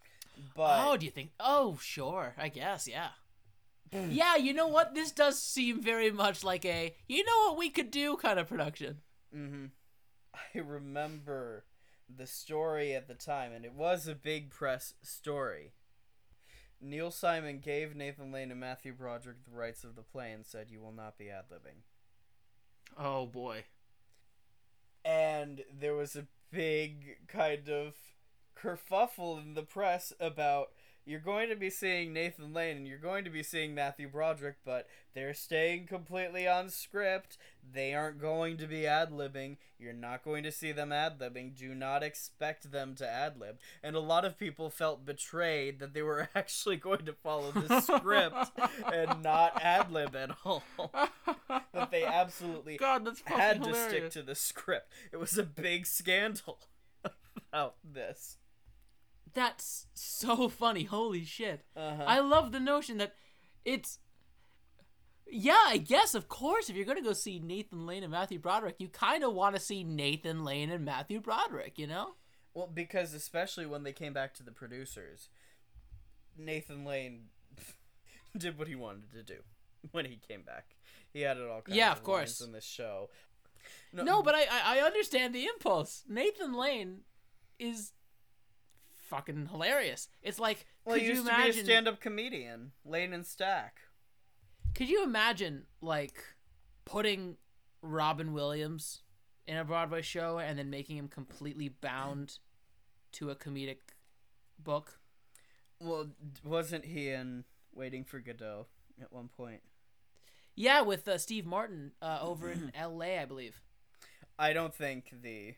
But 0.56 0.86
oh, 0.86 0.96
do 0.96 1.04
you 1.04 1.12
think? 1.12 1.30
Oh, 1.38 1.78
sure. 1.80 2.34
I 2.38 2.48
guess. 2.48 2.88
Yeah. 2.88 3.08
yeah. 3.92 4.36
You 4.36 4.52
know 4.52 4.68
what? 4.68 4.94
This 4.94 5.10
does 5.12 5.40
seem 5.40 5.80
very 5.82 6.10
much 6.10 6.42
like 6.42 6.64
a 6.64 6.94
you 7.08 7.24
know 7.24 7.48
what 7.48 7.58
we 7.58 7.70
could 7.70 7.90
do 7.90 8.16
kind 8.16 8.38
of 8.38 8.48
production. 8.48 8.98
Mm-hmm. 9.36 9.66
I 10.34 10.58
remember 10.58 11.64
the 12.16 12.26
story 12.26 12.94
at 12.94 13.08
the 13.08 13.14
time, 13.14 13.52
and 13.52 13.64
it 13.64 13.74
was 13.74 14.06
a 14.06 14.14
big 14.14 14.50
press 14.50 14.94
story. 15.02 15.72
Neil 16.80 17.10
Simon 17.10 17.60
gave 17.60 17.94
Nathan 17.94 18.32
Lane 18.32 18.50
and 18.50 18.58
Matthew 18.58 18.92
Broderick 18.92 19.44
the 19.44 19.56
rights 19.56 19.84
of 19.84 19.94
the 19.94 20.02
play 20.02 20.32
and 20.32 20.44
said, 20.44 20.66
You 20.68 20.80
will 20.80 20.92
not 20.92 21.16
be 21.16 21.30
ad 21.30 21.44
libbing. 21.50 21.82
Oh 22.98 23.26
boy. 23.26 23.64
And 25.04 25.62
there 25.72 25.94
was 25.94 26.16
a 26.16 26.26
big 26.50 27.28
kind 27.28 27.68
of 27.68 27.94
kerfuffle 28.56 29.40
in 29.40 29.54
the 29.54 29.62
press 29.62 30.12
about 30.20 30.70
you're 31.04 31.20
going 31.20 31.48
to 31.48 31.56
be 31.56 31.70
seeing 31.70 32.12
Nathan 32.12 32.52
Lane 32.52 32.76
and 32.76 32.86
you're 32.86 32.98
going 32.98 33.24
to 33.24 33.30
be 33.30 33.42
seeing 33.42 33.74
Matthew 33.74 34.08
Broderick, 34.08 34.56
but 34.64 34.86
they're 35.14 35.34
staying 35.34 35.86
completely 35.86 36.46
on 36.46 36.68
script. 36.68 37.36
They 37.72 37.94
aren't 37.94 38.20
going 38.20 38.56
to 38.58 38.66
be 38.66 38.86
ad 38.86 39.10
libbing. 39.10 39.56
You're 39.78 39.92
not 39.92 40.24
going 40.24 40.44
to 40.44 40.52
see 40.52 40.70
them 40.70 40.92
ad 40.92 41.18
libbing. 41.18 41.56
Do 41.56 41.74
not 41.74 42.02
expect 42.02 42.70
them 42.70 42.94
to 42.96 43.08
ad 43.08 43.38
lib. 43.38 43.58
And 43.82 43.96
a 43.96 44.00
lot 44.00 44.24
of 44.24 44.38
people 44.38 44.70
felt 44.70 45.04
betrayed 45.04 45.80
that 45.80 45.92
they 45.92 46.02
were 46.02 46.28
actually 46.34 46.76
going 46.76 47.04
to 47.06 47.12
follow 47.12 47.50
the 47.50 47.80
script 47.80 48.52
and 48.92 49.22
not 49.22 49.60
ad 49.62 49.90
lib 49.90 50.14
at 50.14 50.30
all. 50.44 50.62
that 51.72 51.90
they 51.90 52.04
absolutely 52.04 52.76
God, 52.76 53.04
that's 53.04 53.22
had 53.24 53.62
to 53.64 53.70
hilarious. 53.70 53.88
stick 53.88 54.10
to 54.10 54.22
the 54.22 54.34
script. 54.34 54.92
It 55.10 55.16
was 55.16 55.36
a 55.36 55.42
big 55.42 55.86
scandal 55.86 56.58
about 57.52 57.74
this. 57.84 58.36
That's 59.34 59.86
so 59.94 60.48
funny. 60.50 60.84
Holy 60.84 61.24
shit. 61.24 61.62
Uh-huh. 61.76 62.04
I 62.06 62.20
love 62.20 62.52
the 62.52 62.60
notion 62.60 62.98
that 62.98 63.14
it's. 63.64 63.98
Yeah, 65.34 65.56
I 65.66 65.78
guess, 65.78 66.14
of 66.14 66.28
course, 66.28 66.68
if 66.68 66.76
you're 66.76 66.84
going 66.84 66.98
to 66.98 67.02
go 67.04 67.14
see 67.14 67.38
Nathan 67.38 67.86
Lane 67.86 68.02
and 68.02 68.12
Matthew 68.12 68.38
Broderick, 68.38 68.76
you 68.78 68.88
kind 68.88 69.24
of 69.24 69.32
want 69.32 69.54
to 69.56 69.60
see 69.62 69.82
Nathan 69.82 70.44
Lane 70.44 70.70
and 70.70 70.84
Matthew 70.84 71.20
Broderick, 71.20 71.78
you 71.78 71.86
know? 71.86 72.16
Well, 72.52 72.66
because 72.66 73.14
especially 73.14 73.64
when 73.64 73.82
they 73.82 73.94
came 73.94 74.12
back 74.12 74.34
to 74.34 74.42
the 74.42 74.50
producers, 74.50 75.30
Nathan 76.36 76.84
Lane 76.84 77.28
did 78.36 78.58
what 78.58 78.68
he 78.68 78.74
wanted 78.74 79.10
to 79.12 79.22
do 79.22 79.38
when 79.92 80.04
he 80.04 80.18
came 80.28 80.42
back. 80.42 80.76
He 81.14 81.22
had 81.22 81.38
it 81.38 81.48
all 81.48 81.62
kinds 81.62 81.78
Yeah, 81.78 81.92
of, 81.92 81.98
of 81.98 82.04
course. 82.04 82.42
in 82.42 82.52
this 82.52 82.64
show. 82.64 83.08
No, 83.90 84.22
but 84.22 84.34
I, 84.34 84.40
I 84.42 84.78
I 84.78 84.80
understand 84.80 85.34
the 85.34 85.46
impulse. 85.46 86.02
Nathan 86.08 86.52
Lane 86.52 87.02
is 87.58 87.92
fucking 89.12 89.48
hilarious. 89.48 90.08
It's 90.22 90.38
like, 90.38 90.64
well, 90.86 90.94
could 90.94 91.02
he 91.02 91.08
you 91.08 91.14
used 91.14 91.26
to 91.26 91.32
imagine? 91.32 91.52
be 91.52 91.60
a 91.60 91.64
stand-up 91.64 92.00
comedian, 92.00 92.72
Lane 92.82 93.12
and 93.12 93.26
Stack. 93.26 93.80
Could 94.74 94.88
you 94.88 95.04
imagine 95.04 95.64
like 95.82 96.14
putting 96.86 97.36
Robin 97.82 98.32
Williams 98.32 99.02
in 99.46 99.58
a 99.58 99.64
Broadway 99.64 100.00
show 100.00 100.38
and 100.38 100.58
then 100.58 100.70
making 100.70 100.96
him 100.96 101.08
completely 101.08 101.68
bound 101.68 102.38
to 103.12 103.28
a 103.28 103.36
comedic 103.36 103.80
book? 104.58 104.98
Well, 105.78 106.06
wasn't 106.42 106.86
he 106.86 107.10
in 107.10 107.44
Waiting 107.74 108.04
for 108.04 108.18
Godot 108.18 108.66
at 109.00 109.12
one 109.12 109.28
point? 109.28 109.60
Yeah, 110.54 110.80
with 110.82 111.06
uh, 111.06 111.18
Steve 111.18 111.44
Martin 111.44 111.92
uh, 112.00 112.18
over 112.22 112.50
in 112.50 112.72
L.A., 112.74 113.18
I 113.18 113.26
believe. 113.26 113.60
I 114.38 114.54
don't 114.54 114.74
think 114.74 115.12
the 115.22 115.54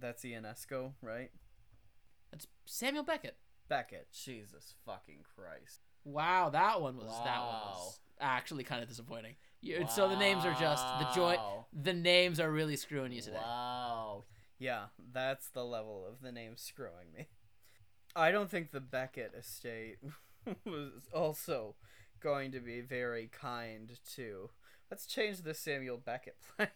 that's 0.00 0.24
Ionesco, 0.24 0.92
right? 1.02 1.30
That's 2.32 2.46
Samuel 2.64 3.04
Beckett. 3.04 3.36
Beckett. 3.68 4.08
Jesus 4.12 4.74
fucking 4.84 5.20
Christ. 5.36 5.80
Wow, 6.04 6.50
that 6.50 6.80
one 6.80 6.96
was 6.96 7.12
that 7.24 7.40
one 7.40 7.54
was 7.54 8.00
actually 8.20 8.64
kind 8.64 8.82
of 8.82 8.88
disappointing. 8.88 9.34
You, 9.60 9.86
So 9.88 10.08
the 10.08 10.16
names 10.16 10.44
are 10.44 10.56
just 10.58 10.84
the 10.98 11.08
joy. 11.14 11.36
The 11.72 11.92
names 11.92 12.40
are 12.40 12.50
really 12.50 12.76
screwing 12.76 13.12
you 13.12 13.20
today. 13.20 13.36
Wow. 13.36 14.24
Yeah, 14.58 14.86
that's 15.12 15.48
the 15.50 15.64
level 15.64 16.04
of 16.08 16.20
the 16.20 16.32
name 16.32 16.56
screwing 16.56 17.12
me. 17.16 17.28
I 18.14 18.30
don't 18.30 18.50
think 18.50 18.70
the 18.70 18.80
Beckett 18.80 19.32
estate 19.38 19.98
was 20.64 21.08
also 21.12 21.76
going 22.20 22.52
to 22.52 22.60
be 22.60 22.80
very 22.80 23.28
kind 23.32 23.90
to. 24.14 24.50
Let's 24.90 25.06
change 25.06 25.42
the 25.42 25.54
Samuel 25.54 25.96
Beckett 25.98 26.36
play. 26.56 26.68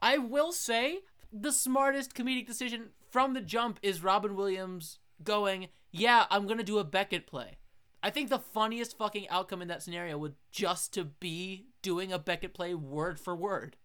I 0.00 0.18
will 0.18 0.52
say 0.52 1.00
the 1.32 1.52
smartest 1.52 2.14
comedic 2.14 2.46
decision 2.46 2.90
from 3.12 3.34
the 3.34 3.42
jump 3.42 3.78
is 3.82 4.02
Robin 4.02 4.34
Williams 4.34 4.98
going, 5.22 5.68
"Yeah, 5.90 6.26
I'm 6.30 6.46
gonna 6.46 6.64
do 6.64 6.78
a 6.78 6.84
Beckett 6.84 7.26
play." 7.26 7.58
I 8.02 8.10
think 8.10 8.30
the 8.30 8.38
funniest 8.38 8.96
fucking 8.96 9.28
outcome 9.28 9.62
in 9.62 9.68
that 9.68 9.82
scenario 9.82 10.18
would 10.18 10.34
just 10.50 10.92
to 10.94 11.04
be 11.04 11.66
doing 11.82 12.12
a 12.12 12.18
Beckett 12.18 12.54
play 12.54 12.74
word 12.74 13.20
for 13.20 13.36
word. 13.36 13.76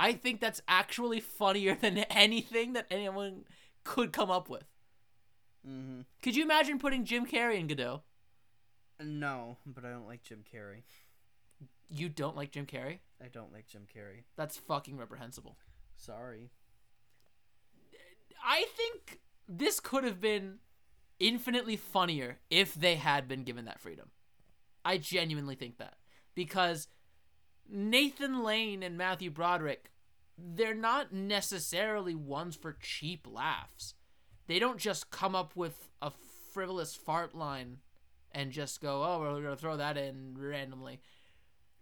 I 0.00 0.14
think 0.14 0.40
that's 0.40 0.62
actually 0.66 1.20
funnier 1.20 1.74
than 1.74 1.98
anything 2.10 2.72
that 2.72 2.86
anyone 2.90 3.44
could 3.84 4.12
come 4.12 4.30
up 4.30 4.48
with. 4.48 4.64
mm-hmm. 5.68 6.00
Could 6.22 6.34
you 6.34 6.42
imagine 6.42 6.78
putting 6.78 7.04
Jim 7.04 7.26
Carrey 7.26 7.60
in 7.60 7.66
Godot? 7.66 8.02
No, 9.00 9.58
but 9.66 9.84
I 9.84 9.90
don't 9.90 10.06
like 10.06 10.22
Jim 10.22 10.42
Carrey. 10.52 10.82
You 11.88 12.08
don't 12.08 12.36
like 12.36 12.50
Jim 12.50 12.66
Carrey? 12.66 13.00
I 13.22 13.28
don't 13.28 13.52
like 13.52 13.66
Jim 13.66 13.86
Carrey. 13.94 14.22
That's 14.36 14.56
fucking 14.56 14.96
reprehensible. 14.96 15.58
Sorry. 15.96 16.50
I 18.44 18.66
think 18.76 19.20
this 19.48 19.80
could 19.80 20.04
have 20.04 20.20
been 20.20 20.58
infinitely 21.20 21.76
funnier 21.76 22.38
if 22.50 22.74
they 22.74 22.96
had 22.96 23.28
been 23.28 23.44
given 23.44 23.64
that 23.66 23.80
freedom. 23.80 24.10
I 24.84 24.98
genuinely 24.98 25.54
think 25.54 25.78
that. 25.78 25.96
Because 26.34 26.88
Nathan 27.68 28.42
Lane 28.42 28.82
and 28.82 28.98
Matthew 28.98 29.30
Broderick, 29.30 29.90
they're 30.36 30.74
not 30.74 31.12
necessarily 31.12 32.14
ones 32.14 32.56
for 32.56 32.76
cheap 32.80 33.26
laughs. 33.30 33.94
They 34.46 34.58
don't 34.58 34.78
just 34.78 35.10
come 35.10 35.34
up 35.34 35.54
with 35.54 35.88
a 36.00 36.10
frivolous 36.52 36.94
fart 36.94 37.34
line 37.34 37.78
and 38.32 38.50
just 38.50 38.80
go, 38.80 39.04
oh, 39.04 39.20
we're 39.20 39.42
going 39.42 39.54
to 39.54 39.56
throw 39.56 39.76
that 39.76 39.96
in 39.96 40.34
randomly. 40.36 41.00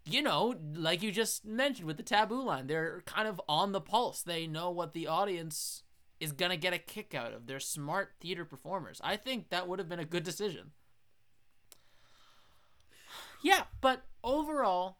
You 0.04 0.22
know, 0.22 0.56
like 0.74 1.02
you 1.02 1.12
just 1.12 1.44
mentioned 1.44 1.86
with 1.86 1.96
the 1.96 2.02
taboo 2.02 2.42
line, 2.42 2.66
they're 2.66 3.02
kind 3.06 3.28
of 3.28 3.40
on 3.48 3.72
the 3.72 3.80
pulse. 3.80 4.22
They 4.22 4.46
know 4.46 4.70
what 4.70 4.92
the 4.92 5.06
audience 5.06 5.84
is 6.20 6.32
to 6.32 6.56
get 6.56 6.72
a 6.72 6.78
kick 6.78 7.14
out 7.14 7.32
of. 7.32 7.46
They're 7.46 7.60
smart 7.60 8.12
theater 8.20 8.44
performers. 8.44 9.00
I 9.02 9.16
think 9.16 9.48
that 9.48 9.66
would 9.66 9.78
have 9.78 9.88
been 9.88 9.98
a 9.98 10.04
good 10.04 10.22
decision. 10.22 10.72
Yeah, 13.42 13.62
but 13.80 14.02
overall, 14.22 14.98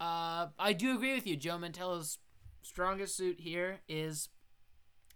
uh, 0.00 0.46
I 0.56 0.72
do 0.72 0.94
agree 0.94 1.14
with 1.14 1.26
you. 1.26 1.36
Joe 1.36 1.58
Mantello's 1.58 2.18
strongest 2.62 3.16
suit 3.16 3.40
here 3.40 3.80
is 3.88 4.28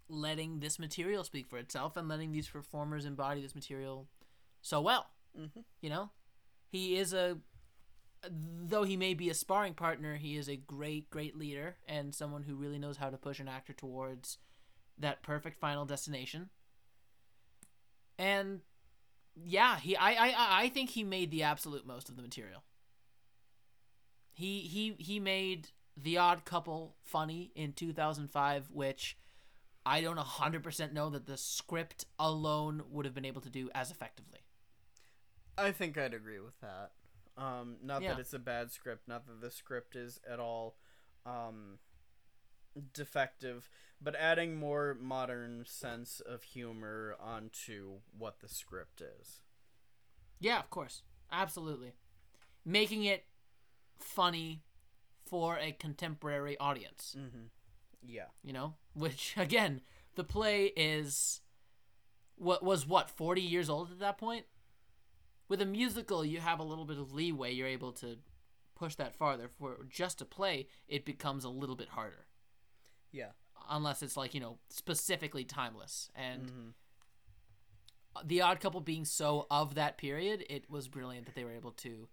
letting 0.08 0.58
this 0.58 0.78
material 0.80 1.22
speak 1.22 1.48
for 1.48 1.58
itself 1.58 1.96
and 1.96 2.08
letting 2.08 2.32
these 2.32 2.48
performers 2.48 3.04
embody 3.04 3.40
this 3.40 3.54
material 3.54 4.08
so 4.62 4.80
well. 4.80 5.10
Mhm. 5.38 5.64
You 5.80 5.90
know, 5.90 6.10
he 6.68 6.96
is 6.96 7.12
a 7.12 7.38
though 8.28 8.82
he 8.82 8.96
may 8.96 9.14
be 9.14 9.30
a 9.30 9.34
sparring 9.34 9.74
partner, 9.74 10.16
he 10.16 10.36
is 10.36 10.48
a 10.48 10.56
great, 10.56 11.10
great 11.10 11.36
leader 11.36 11.76
and 11.88 12.14
someone 12.14 12.42
who 12.42 12.54
really 12.54 12.78
knows 12.78 12.98
how 12.98 13.10
to 13.10 13.16
push 13.16 13.40
an 13.40 13.48
actor 13.48 13.72
towards 13.72 14.38
that 14.98 15.22
perfect 15.22 15.58
final 15.58 15.84
destination. 15.84 16.50
And 18.18 18.60
yeah, 19.34 19.78
he 19.78 19.96
I, 19.96 20.10
I 20.10 20.34
I 20.64 20.68
think 20.68 20.90
he 20.90 21.04
made 21.04 21.30
the 21.30 21.42
absolute 21.42 21.86
most 21.86 22.08
of 22.08 22.16
the 22.16 22.22
material. 22.22 22.62
He 24.32 24.60
he 24.60 24.94
he 24.98 25.18
made 25.18 25.68
The 25.96 26.18
Odd 26.18 26.44
Couple 26.44 26.96
funny 27.02 27.52
in 27.54 27.72
2005, 27.72 28.70
which 28.70 29.16
I 29.86 30.02
don't 30.02 30.18
100% 30.18 30.92
know 30.92 31.08
that 31.10 31.26
the 31.26 31.38
script 31.38 32.04
alone 32.18 32.82
would 32.90 33.06
have 33.06 33.14
been 33.14 33.24
able 33.24 33.40
to 33.40 33.50
do 33.50 33.70
as 33.74 33.90
effectively. 33.90 34.40
I 35.56 35.72
think 35.72 35.96
I'd 35.96 36.14
agree 36.14 36.40
with 36.40 36.60
that. 36.60 36.92
Um, 37.36 37.76
not 37.82 38.02
Yeah. 38.02 38.10
that 38.14 38.20
it's 38.20 38.34
a 38.34 38.38
bad 38.38 38.70
script, 38.70 39.08
not 39.08 39.26
that 39.26 39.40
the 39.40 39.50
script 39.50 39.96
is 39.96 40.20
at 40.28 40.38
all 40.40 40.76
um, 41.24 41.78
defective, 42.92 43.68
but 44.00 44.14
adding 44.16 44.56
more 44.56 44.94
modern 45.00 45.64
sense 45.66 46.20
of 46.20 46.42
humor 46.42 47.16
onto 47.20 48.00
what 48.16 48.40
the 48.40 48.48
script 48.48 49.00
is. 49.00 49.42
Yeah, 50.38 50.58
of 50.58 50.70
course. 50.70 51.02
Absolutely. 51.30 51.92
Making 52.64 53.04
it 53.04 53.24
funny 53.98 54.62
for 55.26 55.58
a 55.58 55.72
contemporary 55.72 56.56
audience. 56.58 57.14
Mm-hmm. 57.18 57.46
Yeah. 58.02 58.24
you 58.42 58.54
know 58.54 58.76
which 58.94 59.34
again 59.36 59.82
the 60.14 60.24
play 60.24 60.72
is 60.74 61.42
what 62.36 62.62
was 62.62 62.86
what 62.86 63.10
40 63.10 63.42
years 63.42 63.68
old 63.68 63.90
at 63.90 63.98
that 63.98 64.16
point 64.16 64.46
with 65.50 65.60
a 65.60 65.66
musical 65.66 66.24
you 66.24 66.40
have 66.40 66.58
a 66.60 66.62
little 66.62 66.86
bit 66.86 66.96
of 66.96 67.12
leeway 67.12 67.52
you're 67.52 67.66
able 67.68 67.92
to 67.92 68.16
push 68.74 68.94
that 68.94 69.14
farther 69.14 69.48
for 69.58 69.84
just 69.90 70.22
a 70.22 70.24
play 70.24 70.66
it 70.88 71.04
becomes 71.04 71.44
a 71.44 71.48
little 71.50 71.76
bit 71.76 71.90
harder 71.90 72.24
Yeah. 73.12 73.32
unless 73.68 74.02
it's 74.02 74.16
like 74.16 74.32
you 74.32 74.40
know 74.40 74.58
specifically 74.70 75.44
timeless 75.44 76.08
and 76.14 76.50
Mhm. 76.50 76.74
the 78.28 78.40
odd 78.40 78.60
couple 78.60 78.80
being 78.80 79.04
so 79.04 79.46
of 79.50 79.74
that 79.74 79.98
period 79.98 80.44
it 80.48 80.70
was 80.70 80.88
brilliant 80.88 81.26
that 81.26 81.34
they 81.34 81.44
were 81.44 81.52
able 81.54 81.72
to 81.72 82.08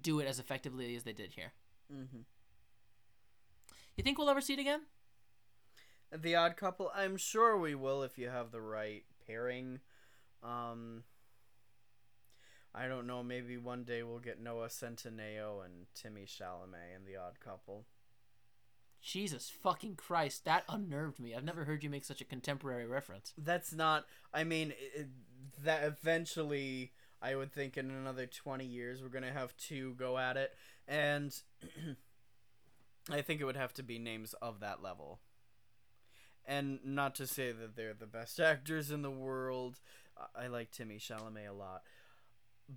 do 0.00 0.18
it 0.20 0.26
as 0.26 0.38
effectively 0.38 0.96
as 0.96 1.02
they 1.04 1.12
did 1.12 1.32
here 1.32 1.52
Mm-hmm. 1.92 2.22
you 3.96 4.02
think 4.04 4.18
we'll 4.18 4.30
ever 4.30 4.40
see 4.40 4.54
it 4.54 4.58
again 4.60 4.86
The 6.12 6.36
Odd 6.36 6.56
Couple. 6.56 6.90
I'm 6.94 7.16
sure 7.16 7.58
we 7.58 7.74
will 7.74 8.02
if 8.04 8.16
you 8.16 8.28
have 8.30 8.52
the 8.52 8.60
right 8.60 9.04
pairing. 9.26 9.80
Um, 10.42 11.02
I 12.78 12.88
don't 12.88 13.06
know. 13.06 13.22
Maybe 13.22 13.56
one 13.56 13.84
day 13.84 14.02
we'll 14.02 14.18
get 14.18 14.40
Noah 14.40 14.68
Centineo 14.68 15.64
and 15.64 15.86
Timmy 15.94 16.26
Chalamet 16.26 16.94
in 16.94 17.04
The 17.06 17.16
Odd 17.16 17.40
Couple. 17.40 17.86
jesus 19.00 19.48
fucking 19.50 19.94
christ 19.94 20.44
that 20.44 20.64
unnerved 20.68 21.20
me 21.20 21.34
i've 21.34 21.44
never 21.44 21.64
heard 21.64 21.84
you 21.84 21.90
make 21.90 22.04
such 22.04 22.20
a 22.20 22.24
contemporary 22.24 22.86
reference 22.86 23.32
That's 23.38 23.72
not. 23.72 24.04
I 24.34 24.42
mean, 24.44 24.72
it, 24.94 25.08
that 25.62 25.84
eventually, 25.84 26.92
I 27.22 27.34
would 27.36 27.52
think 27.52 27.76
in 27.76 27.90
another 27.90 28.26
20 28.26 28.64
years, 28.64 29.00
we're 29.02 29.08
going 29.08 29.24
to 29.24 29.32
have 29.32 29.56
two 29.56 29.94
go 29.94 30.18
at 30.18 30.36
it. 30.36 30.52
And 30.88 31.34
I 33.10 33.22
think 33.22 33.40
it 33.40 33.44
would 33.44 33.56
have 33.56 33.72
to 33.74 33.82
be 33.82 33.98
names 33.98 34.34
of 34.42 34.60
that 34.60 34.82
level. 34.82 35.20
And 36.44 36.78
not 36.84 37.14
to 37.16 37.26
say 37.26 37.52
that 37.52 37.76
they're 37.76 37.94
the 37.94 38.06
best 38.06 38.38
actors 38.40 38.90
in 38.90 39.02
the 39.02 39.10
world. 39.10 39.80
I- 40.16 40.44
I 40.44 40.46
like 40.48 40.70
Timmy 40.70 40.98
Chalamet 40.98 41.48
a 41.48 41.52
lot. 41.52 41.82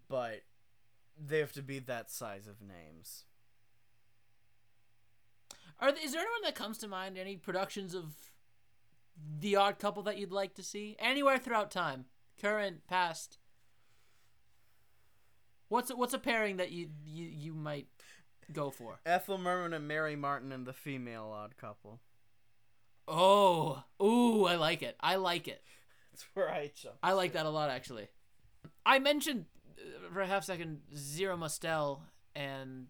But 0.07 0.41
they 1.17 1.39
have 1.39 1.53
to 1.53 1.61
be 1.61 1.79
that 1.79 2.11
size 2.11 2.47
of 2.47 2.61
names. 2.61 3.25
Are 5.79 5.89
is 5.89 6.11
there 6.11 6.21
anyone 6.21 6.41
that 6.43 6.55
comes 6.55 6.77
to 6.79 6.87
mind? 6.87 7.17
Any 7.17 7.37
productions 7.37 7.95
of 7.95 8.13
The 9.39 9.55
Odd 9.55 9.79
Couple 9.79 10.03
that 10.03 10.17
you'd 10.17 10.31
like 10.31 10.53
to 10.55 10.63
see 10.63 10.95
anywhere 10.99 11.37
throughout 11.37 11.71
time, 11.71 12.05
current, 12.39 12.85
past? 12.87 13.37
What's 15.69 15.89
a, 15.89 15.95
what's 15.95 16.13
a 16.13 16.19
pairing 16.19 16.57
that 16.57 16.71
you 16.71 16.89
you 17.05 17.25
you 17.25 17.53
might 17.53 17.87
go 18.51 18.69
for? 18.71 18.99
Ethel 19.05 19.37
Merman 19.37 19.73
and 19.73 19.87
Mary 19.87 20.15
Martin 20.15 20.51
and 20.51 20.65
the 20.65 20.73
female 20.73 21.31
odd 21.33 21.55
couple. 21.57 22.01
Oh, 23.07 23.83
ooh, 24.01 24.45
I 24.45 24.55
like 24.55 24.83
it. 24.83 24.95
I 24.99 25.15
like 25.15 25.47
it. 25.47 25.63
That's 26.11 26.25
where 26.33 26.49
I 26.49 26.71
jump. 26.75 26.95
I 27.01 27.13
like 27.13 27.33
that 27.33 27.45
a 27.45 27.49
lot, 27.49 27.69
actually. 27.69 28.07
I 28.85 28.99
mentioned 28.99 29.45
for 30.13 30.21
a 30.21 30.27
half 30.27 30.43
second 30.43 30.81
Zero 30.95 31.35
Mostel 31.37 32.01
and 32.35 32.87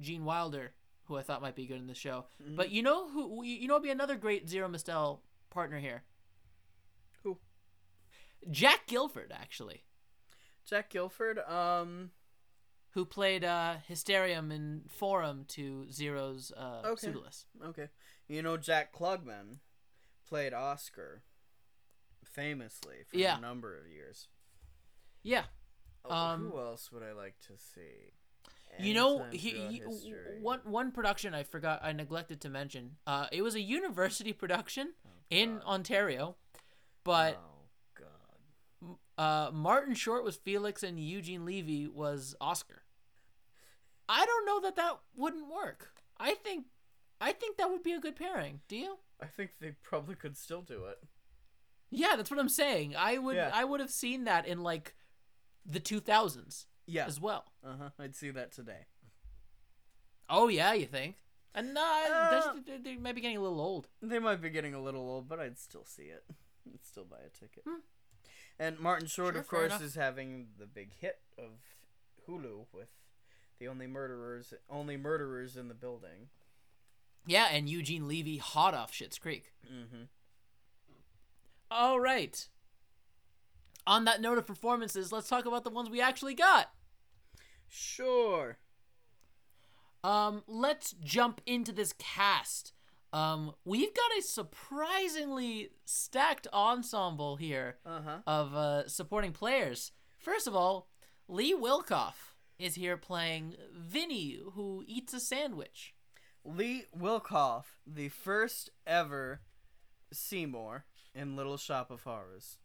Gene 0.00 0.24
Wilder, 0.24 0.72
who 1.04 1.16
I 1.16 1.22
thought 1.22 1.42
might 1.42 1.54
be 1.56 1.66
good 1.66 1.78
in 1.78 1.86
the 1.86 1.94
show. 1.94 2.26
Mhm. 2.42 2.56
But 2.56 2.70
you 2.70 2.82
know 2.82 3.08
who? 3.10 3.42
You 3.44 3.68
know, 3.68 3.74
would 3.74 3.82
be 3.82 3.90
another 3.90 4.16
great 4.16 4.48
Zero 4.48 4.68
Mostel 4.68 5.22
partner 5.50 5.78
here. 5.78 6.02
Who? 7.22 7.38
Jack 8.50 8.86
Gilford, 8.86 9.32
actually, 9.32 9.84
Jack 10.64 10.90
Gilford, 10.90 11.38
um, 11.48 12.10
who 12.90 13.04
played 13.04 13.44
uh, 13.44 13.76
Hysterium 13.86 14.50
in 14.52 14.82
Forum 14.88 15.44
to 15.48 15.90
Zero's 15.90 16.52
uh, 16.56 16.82
Okay. 16.84 17.06
Pseudolus. 17.08 17.46
okay. 17.64 17.88
You 18.28 18.42
know, 18.42 18.56
Jack 18.56 18.92
Klugman 18.92 19.58
played 20.28 20.52
Oscar 20.52 21.22
famously 22.24 23.04
for 23.08 23.16
Yeah. 23.16 23.38
a 23.38 23.40
number 23.40 23.76
of 23.78 23.86
years. 23.86 24.28
Yeah, 25.22 25.44
Um, 26.12 26.50
who 26.50 26.58
else 26.58 26.90
would 26.92 27.02
I 27.02 27.12
like 27.12 27.34
to 27.46 27.52
see? 27.56 28.12
you 28.78 28.92
know, 28.92 29.24
he, 29.32 29.50
he, 29.50 29.82
one 30.40 30.60
one 30.64 30.90
production 30.90 31.32
I 31.34 31.44
forgot, 31.44 31.80
I 31.82 31.92
neglected 31.92 32.40
to 32.42 32.50
mention. 32.50 32.96
Uh, 33.06 33.26
it 33.32 33.42
was 33.42 33.54
a 33.54 33.60
university 33.60 34.32
production 34.32 34.92
in 35.30 35.60
Ontario, 35.66 36.36
but 37.04 37.40
oh 37.40 38.04
God. 39.18 39.48
uh, 39.48 39.50
Martin 39.52 39.94
Short 39.94 40.24
was 40.24 40.36
Felix 40.36 40.82
and 40.82 41.00
Eugene 41.00 41.44
Levy 41.46 41.86
was 41.86 42.34
Oscar. 42.40 42.82
I 44.08 44.24
don't 44.26 44.46
know 44.46 44.60
that 44.60 44.76
that 44.76 44.98
wouldn't 45.16 45.50
work. 45.50 45.92
I 46.18 46.34
think, 46.34 46.66
I 47.20 47.32
think 47.32 47.56
that 47.56 47.70
would 47.70 47.82
be 47.82 47.92
a 47.92 48.00
good 48.00 48.16
pairing. 48.16 48.60
Do 48.68 48.76
you? 48.76 48.98
I 49.20 49.26
think 49.26 49.52
they 49.60 49.72
probably 49.82 50.14
could 50.14 50.36
still 50.36 50.62
do 50.62 50.84
it. 50.84 50.98
Yeah, 51.90 52.14
that's 52.16 52.30
what 52.30 52.38
I'm 52.40 52.48
saying. 52.48 52.94
I 52.96 53.18
would, 53.18 53.36
Yeah. 53.36 53.50
I 53.52 53.64
would 53.64 53.80
have 53.80 53.90
seen 53.90 54.24
that 54.24 54.46
in 54.46 54.62
like 54.62 54.94
the 55.68 55.80
2000s 55.80 56.66
Yeah. 56.86 57.06
as 57.06 57.20
well. 57.20 57.44
Uh 57.64 57.76
huh. 57.78 57.90
I'd 57.98 58.14
see 58.14 58.30
that 58.30 58.52
today. 58.52 58.86
Oh 60.28 60.48
yeah, 60.48 60.72
you 60.72 60.86
think? 60.86 61.16
And 61.54 61.72
no, 61.74 61.80
Uh, 61.82 62.54
they 62.66 62.76
they 62.78 62.96
might 62.96 63.14
be 63.14 63.20
getting 63.20 63.38
a 63.38 63.40
little 63.40 63.60
old. 63.60 63.88
They 64.02 64.18
might 64.18 64.42
be 64.42 64.50
getting 64.50 64.74
a 64.74 64.80
little 64.82 65.08
old, 65.08 65.28
but 65.28 65.40
I'd 65.40 65.58
still 65.58 65.84
see 65.84 66.04
it. 66.04 66.24
I'd 66.72 66.84
still 66.84 67.04
buy 67.04 67.18
a 67.26 67.30
ticket. 67.30 67.64
Hmm. 67.66 67.80
And 68.58 68.78
Martin 68.78 69.06
Short, 69.06 69.34
Sure, 69.34 69.40
of 69.40 69.48
course, 69.48 69.80
is 69.80 69.94
having 69.94 70.48
the 70.58 70.66
big 70.66 70.92
hit 70.98 71.20
of 71.38 71.50
Hulu 72.28 72.66
with 72.72 72.88
the 73.58 73.68
only 73.68 73.86
murderers, 73.86 74.52
only 74.68 74.96
murderers 74.96 75.56
in 75.56 75.68
the 75.68 75.74
building. 75.74 76.28
Yeah, 77.26 77.48
and 77.50 77.68
Eugene 77.68 78.06
Levy 78.08 78.36
hot 78.38 78.72
off 78.74 78.92
Schitt's 78.92 79.18
Creek. 79.18 79.52
Mm-hmm. 79.66 80.04
All 81.70 81.98
right. 82.00 82.48
On 83.86 84.04
that 84.04 84.20
note 84.20 84.38
of 84.38 84.46
performances, 84.46 85.12
let's 85.12 85.28
talk 85.28 85.46
about 85.46 85.64
the 85.64 85.70
ones 85.70 85.88
we 85.90 86.00
actually 86.00 86.34
got. 86.34 86.70
Sure. 87.68 88.58
Um, 90.02 90.42
let's 90.46 90.92
jump 91.02 91.40
into 91.46 91.72
this 91.72 91.92
cast. 91.98 92.72
Um, 93.12 93.52
we've 93.64 93.94
got 93.94 94.18
a 94.18 94.22
surprisingly 94.22 95.70
stacked 95.84 96.46
ensemble 96.52 97.36
here 97.36 97.76
Uh 97.86 98.00
huh. 98.04 98.18
of 98.26 98.54
uh, 98.54 98.88
supporting 98.88 99.32
players. 99.32 99.92
First 100.18 100.46
of 100.46 100.54
all, 100.54 100.88
Lee 101.28 101.54
Wilkoff 101.54 102.34
is 102.58 102.74
here 102.74 102.96
playing 102.96 103.54
Vinny, 103.74 104.38
who 104.54 104.82
eats 104.86 105.12
a 105.14 105.20
sandwich. 105.20 105.94
Lee 106.44 106.84
Wilkoff, 106.96 107.64
the 107.86 108.08
first 108.08 108.70
ever 108.86 109.40
Seymour 110.12 110.84
in 111.14 111.36
Little 111.36 111.56
Shop 111.56 111.90
of 111.90 112.02
Horrors. 112.02 112.58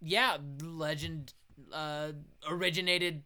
Yeah, 0.00 0.38
legend 0.62 1.34
uh, 1.72 2.12
originated 2.48 3.22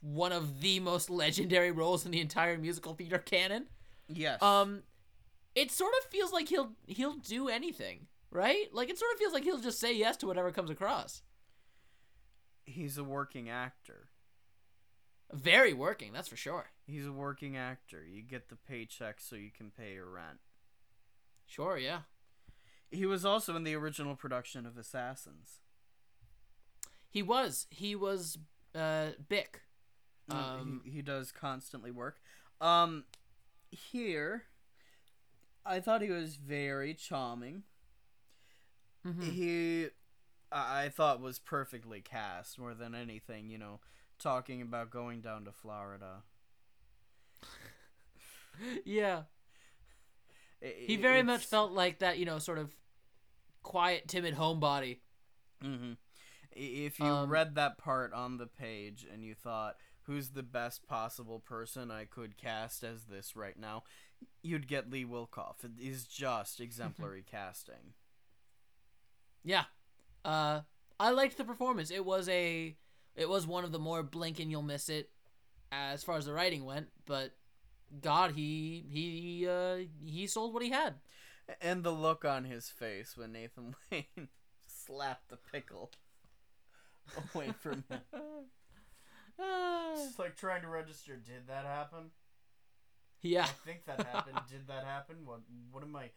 one 0.00 0.32
of 0.32 0.60
the 0.60 0.80
most 0.80 1.08
legendary 1.10 1.70
roles 1.70 2.04
in 2.04 2.10
the 2.12 2.20
entire 2.20 2.58
musical 2.58 2.94
theater 2.94 3.18
canon. 3.18 3.66
Yes. 4.08 4.42
Um, 4.42 4.82
it 5.54 5.70
sort 5.70 5.92
of 6.02 6.10
feels 6.10 6.32
like 6.32 6.48
he'll 6.48 6.72
he'll 6.86 7.14
do 7.16 7.48
anything, 7.48 8.06
right? 8.30 8.66
Like 8.72 8.90
it 8.90 8.98
sort 8.98 9.12
of 9.12 9.18
feels 9.18 9.32
like 9.32 9.44
he'll 9.44 9.60
just 9.60 9.80
say 9.80 9.96
yes 9.96 10.16
to 10.18 10.26
whatever 10.26 10.50
comes 10.52 10.70
across. 10.70 11.22
he's 12.64 12.98
a 12.98 13.04
working 13.04 13.48
actor. 13.48 14.08
Very 15.32 15.72
working, 15.72 16.12
that's 16.12 16.28
for 16.28 16.36
sure. 16.36 16.66
He's 16.86 17.06
a 17.06 17.12
working 17.12 17.56
actor. 17.56 18.04
You 18.04 18.22
get 18.22 18.48
the 18.48 18.56
paycheck 18.56 19.20
so 19.20 19.34
you 19.36 19.50
can 19.50 19.70
pay 19.70 19.94
your 19.94 20.08
rent. 20.08 20.38
Sure, 21.46 21.76
yeah. 21.78 22.00
He 22.90 23.06
was 23.06 23.24
also 23.24 23.56
in 23.56 23.64
the 23.64 23.74
original 23.74 24.14
production 24.14 24.66
of 24.66 24.78
Assassins. 24.78 25.60
He 27.16 27.22
was. 27.22 27.66
He 27.70 27.94
was 27.96 28.36
uh 28.74 29.12
Bick. 29.26 29.62
Uh, 30.30 30.34
Um, 30.60 30.82
he, 30.84 30.90
he 30.90 31.02
does 31.02 31.32
constantly 31.32 31.90
work. 31.90 32.20
Um, 32.60 33.04
here, 33.70 34.44
I 35.64 35.80
thought 35.80 36.02
he 36.02 36.10
was 36.10 36.36
very 36.36 36.92
charming. 36.92 37.62
mhm. 39.02 39.22
He 39.32 39.86
I, 40.52 40.84
I 40.84 40.88
thought 40.90 41.22
was 41.22 41.38
perfectly 41.38 42.02
cast 42.02 42.58
more 42.58 42.74
than 42.74 42.94
anything. 42.94 43.48
You 43.48 43.56
know, 43.56 43.80
talking 44.18 44.60
about 44.60 44.90
going 44.90 45.22
down 45.22 45.46
to 45.46 45.52
Florida. 45.52 46.22
yeah. 48.84 49.22
I- 50.62 50.74
He 50.86 50.96
very 50.96 51.22
much 51.22 51.46
felt 51.46 51.72
like 51.72 52.00
that, 52.00 52.18
you 52.18 52.26
know, 52.26 52.38
sort 52.38 52.58
of 52.58 52.74
quiet, 53.62 54.06
timid 54.08 54.34
homebody. 54.34 54.98
Mm-hmm. 55.64 55.92
If 56.56 56.98
you 56.98 57.06
Um, 57.06 57.28
read 57.30 57.54
that 57.54 57.78
part 57.78 58.12
on 58.12 58.38
the 58.38 58.46
page 58.46 59.04
and 59.10 59.22
you 59.22 59.34
thought, 59.34 59.76
"Who's 60.02 60.30
the 60.30 60.42
best 60.42 60.86
possible 60.86 61.40
person 61.40 61.90
I 61.90 62.04
could 62.06 62.36
cast 62.36 62.82
as 62.82 63.04
this 63.04 63.36
right 63.36 63.58
now?" 63.58 63.84
you'd 64.42 64.66
get 64.66 64.88
Lee 64.90 65.04
Wilkoff. 65.04 65.62
It 65.62 65.72
is 65.78 66.06
just 66.06 66.58
exemplary 66.58 67.22
casting. 67.30 67.92
Yeah. 69.44 69.64
Uh 70.24 70.62
I 70.98 71.10
liked 71.10 71.36
the 71.36 71.44
performance. 71.44 71.90
It 71.90 72.04
was 72.04 72.28
a 72.28 72.76
it 73.14 73.28
was 73.28 73.46
one 73.46 73.64
of 73.64 73.72
the 73.72 73.78
more 73.78 74.02
blink 74.02 74.40
and 74.40 74.50
you'll 74.50 74.62
miss 74.62 74.88
it 74.88 75.10
as 75.70 76.02
far 76.02 76.16
as 76.16 76.24
the 76.26 76.32
writing 76.32 76.64
went, 76.64 76.88
but 77.04 77.36
god, 78.00 78.32
he 78.32 78.86
he 78.90 79.46
uh 79.46 79.78
he 80.02 80.26
sold 80.26 80.54
what 80.54 80.62
he 80.62 80.70
had. 80.70 80.94
And 81.60 81.84
the 81.84 81.92
look 81.92 82.24
on 82.24 82.44
his 82.44 82.70
face 82.70 83.16
when 83.16 83.32
Nathan 83.32 83.74
Lane 83.92 84.28
slapped 84.66 85.28
the 85.28 85.36
pickle 85.36 85.90
away 87.34 87.52
from 87.60 87.84
him. 87.88 88.00
It's 89.38 90.18
like 90.18 90.36
trying 90.36 90.62
to 90.62 90.68
register. 90.68 91.16
Did 91.16 91.46
that 91.48 91.64
happen? 91.64 92.10
yeah. 93.22 93.44
I 93.44 93.46
think 93.66 93.84
that 93.86 94.06
happened. 94.06 94.38
Did 94.50 94.66
that 94.68 94.84
happen? 94.84 95.16
What? 95.24 95.40
What 95.70 95.82
am 95.82 95.94
I? 95.96 96.10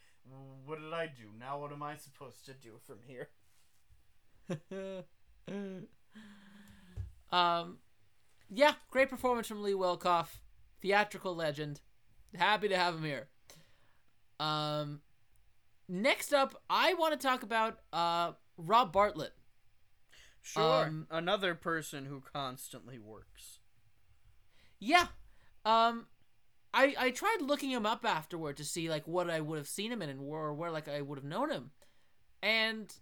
What 0.66 0.80
did 0.80 0.94
I 0.94 1.08
do? 1.08 1.30
Now 1.40 1.60
what 1.60 1.72
am 1.72 1.82
I 1.82 1.96
supposed 1.96 2.46
to 2.46 2.54
do 2.54 2.80
from 2.86 3.00
here? 3.08 3.30
um 7.32 7.78
yeah, 8.52 8.74
great 8.90 9.10
performance 9.10 9.48
from 9.48 9.62
Lee 9.64 9.74
Wilkoff, 9.74 10.38
theatrical 10.82 11.36
legend. 11.36 11.82
Happy 12.36 12.68
to 12.68 12.78
have 12.78 12.96
him 12.96 13.04
here. 13.04 13.28
Um 14.40 15.02
next 15.88 16.34
up, 16.34 16.56
I 16.70 16.94
want 16.96 17.20
to 17.20 17.28
talk 17.28 17.44
about 17.44 17.80
uh 17.92 18.34
Rob 18.58 18.92
Bartlett. 18.92 19.34
Sure. 20.42 20.86
Um, 20.86 21.08
Another 21.12 21.56
person 21.56 22.06
who 22.06 22.22
constantly 22.34 22.98
works. 23.00 23.60
Yeah. 24.80 25.08
Um 25.66 26.08
I 26.74 26.96
I 26.98 27.12
tried 27.12 27.42
looking 27.42 27.72
him 27.72 27.86
up 27.86 28.06
afterward 28.06 28.58
to 28.58 28.66
see 28.66 28.90
like 28.90 29.08
what 29.08 29.30
I 29.30 29.42
would 29.42 29.58
have 29.58 29.68
seen 29.68 29.92
him 29.92 30.02
in 30.02 30.10
and 30.10 30.22
where 30.22 30.54
where 30.54 30.72
like 30.72 30.88
I 30.88 31.02
would 31.02 31.18
have 31.18 31.26
known 31.26 31.52
him. 31.52 31.72
And 32.42 32.94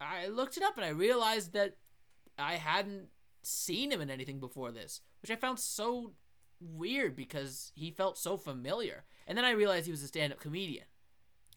I 0.00 0.28
looked 0.28 0.56
it 0.56 0.62
up 0.62 0.76
and 0.76 0.84
I 0.84 0.90
realized 0.90 1.52
that 1.54 1.76
I 2.38 2.54
hadn't 2.54 3.08
seen 3.42 3.90
him 3.90 4.00
in 4.00 4.10
anything 4.10 4.38
before 4.38 4.70
this, 4.70 5.00
which 5.22 5.30
I 5.30 5.36
found 5.36 5.58
so 5.58 6.12
weird 6.60 7.16
because 7.16 7.72
he 7.74 7.90
felt 7.90 8.18
so 8.18 8.36
familiar. 8.36 9.04
And 9.26 9.36
then 9.36 9.44
I 9.44 9.50
realized 9.50 9.86
he 9.86 9.90
was 9.90 10.02
a 10.02 10.08
stand-up 10.08 10.40
comedian. 10.40 10.84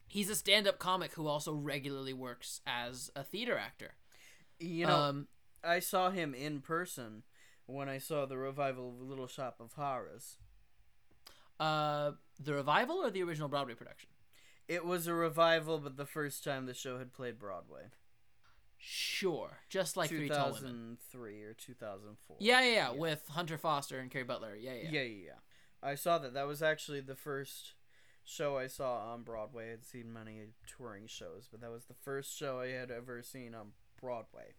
He's 0.08 0.30
a 0.30 0.36
stand-up 0.36 0.80
comic 0.80 1.14
who 1.14 1.28
also 1.28 1.54
regularly 1.54 2.14
works 2.14 2.62
as 2.66 3.12
a 3.16 3.24
theater 3.24 3.58
actor. 3.58 3.96
You 4.62 4.86
know, 4.88 4.96
um 4.96 5.28
I 5.64 5.80
saw 5.80 6.10
him 6.12 6.34
in 6.34 6.62
person 6.62 7.24
when 7.66 7.90
I 7.90 7.98
saw 8.00 8.26
the 8.26 8.38
revival 8.38 8.90
of 8.90 9.02
Little 9.08 9.28
Shop 9.28 9.58
of 9.60 9.74
Horrors. 9.74 10.38
uh 11.60 12.12
the 12.40 12.54
revival 12.54 12.98
or 12.98 13.12
the 13.12 13.24
original 13.24 13.48
Broadway 13.50 13.74
production? 13.76 14.10
It 14.68 14.86
was 14.86 15.06
a 15.08 15.14
revival, 15.14 15.80
but 15.80 15.98
the 15.98 16.06
first 16.06 16.44
time 16.44 16.66
the 16.66 16.74
show 16.74 16.98
had 16.98 17.14
played 17.14 17.38
Broadway. 17.38 17.84
Sure, 18.78 19.60
just 19.70 19.96
like 19.96 20.10
Three 20.10 20.28
Tall 20.28 20.54
Women. 20.54 20.98
2003 21.12 21.44
or 21.44 21.54
2004. 21.54 22.38
Yeah, 22.40 22.62
yeah, 22.62 22.72
yeah, 22.74 22.90
with 22.92 23.28
Hunter 23.30 23.58
Foster 23.60 24.00
and 24.00 24.10
Kerry 24.10 24.24
Butler. 24.24 24.56
Yeah, 24.56 24.74
yeah. 24.74 24.90
Yeah, 24.92 25.02
yeah, 25.02 25.26
yeah. 25.26 25.40
I 25.84 25.94
saw 25.96 26.18
that. 26.18 26.34
That 26.34 26.48
was 26.48 26.64
actually 26.64 27.02
the 27.02 27.16
first 27.16 27.74
show 28.24 28.58
I 28.58 28.66
saw 28.68 29.12
on 29.14 29.22
Broadway. 29.22 29.72
I'd 29.72 29.86
seen 29.86 30.12
many 30.12 30.40
touring 30.66 31.06
shows, 31.06 31.48
but 31.52 31.62
that 31.62 31.70
was 31.70 31.86
the 31.86 31.94
first 31.94 32.36
show 32.36 32.60
I 32.60 32.70
had 32.70 32.90
ever 32.90 33.22
seen 33.22 33.54
on 33.54 33.74
Broadway 34.02 34.54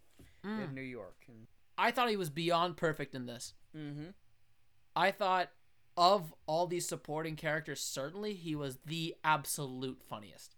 Mm. 0.44 0.64
in 0.64 0.74
New 0.74 0.82
York. 0.82 1.24
And 1.28 1.46
I 1.78 1.90
thought 1.90 2.08
he 2.10 2.16
was 2.16 2.30
beyond 2.30 2.76
perfect 2.76 3.14
in 3.14 3.26
this. 3.26 3.54
mm-hmm. 3.76 4.10
I 4.94 5.10
thought 5.10 5.50
of 5.96 6.34
all 6.46 6.66
these 6.66 6.86
supporting 6.86 7.36
characters, 7.36 7.80
certainly 7.80 8.34
he 8.34 8.54
was 8.54 8.78
the 8.84 9.14
absolute 9.24 10.02
funniest. 10.02 10.54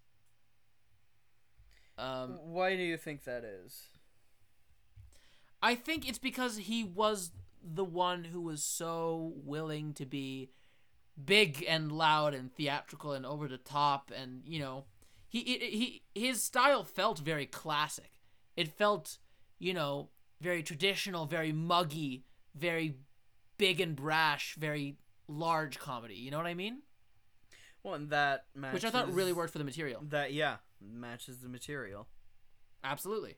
Um, 1.97 2.37
Why 2.43 2.75
do 2.75 2.81
you 2.83 2.97
think 2.97 3.23
that 3.23 3.43
is? 3.43 3.87
I 5.61 5.75
think 5.75 6.07
it's 6.07 6.17
because 6.19 6.57
he 6.57 6.83
was 6.83 7.31
the 7.63 7.85
one 7.85 8.25
who 8.25 8.41
was 8.41 8.63
so 8.63 9.33
willing 9.37 9.93
to 9.93 10.05
be 10.05 10.51
big 11.23 11.63
and 11.67 11.91
loud 11.91 12.33
and 12.33 12.53
theatrical 12.53 13.13
and 13.13 13.25
over 13.25 13.47
the 13.47 13.57
top 13.57 14.11
and 14.15 14.41
you 14.45 14.59
know 14.59 14.83
he 15.29 15.39
he, 15.43 16.01
he 16.13 16.27
his 16.27 16.43
style 16.43 16.83
felt 16.83 17.19
very 17.19 17.45
classic. 17.45 18.14
It 18.55 18.77
felt, 18.77 19.17
you 19.59 19.73
know, 19.73 20.09
very 20.41 20.63
traditional, 20.63 21.25
very 21.25 21.51
muggy, 21.51 22.23
very 22.55 22.97
big 23.57 23.81
and 23.81 23.95
brash, 23.95 24.55
very 24.55 24.97
large 25.27 25.79
comedy. 25.79 26.15
You 26.15 26.31
know 26.31 26.37
what 26.37 26.45
I 26.45 26.53
mean? 26.53 26.79
Well, 27.83 27.93
and 27.93 28.09
that 28.09 28.45
matches, 28.55 28.73
Which 28.73 28.85
I 28.85 28.89
thought 28.89 29.13
really 29.13 29.33
worked 29.33 29.51
for 29.51 29.59
the 29.59 29.63
material. 29.63 30.01
That 30.09 30.33
yeah 30.33 30.57
matches 30.81 31.39
the 31.39 31.49
material. 31.49 32.07
Absolutely. 32.83 33.35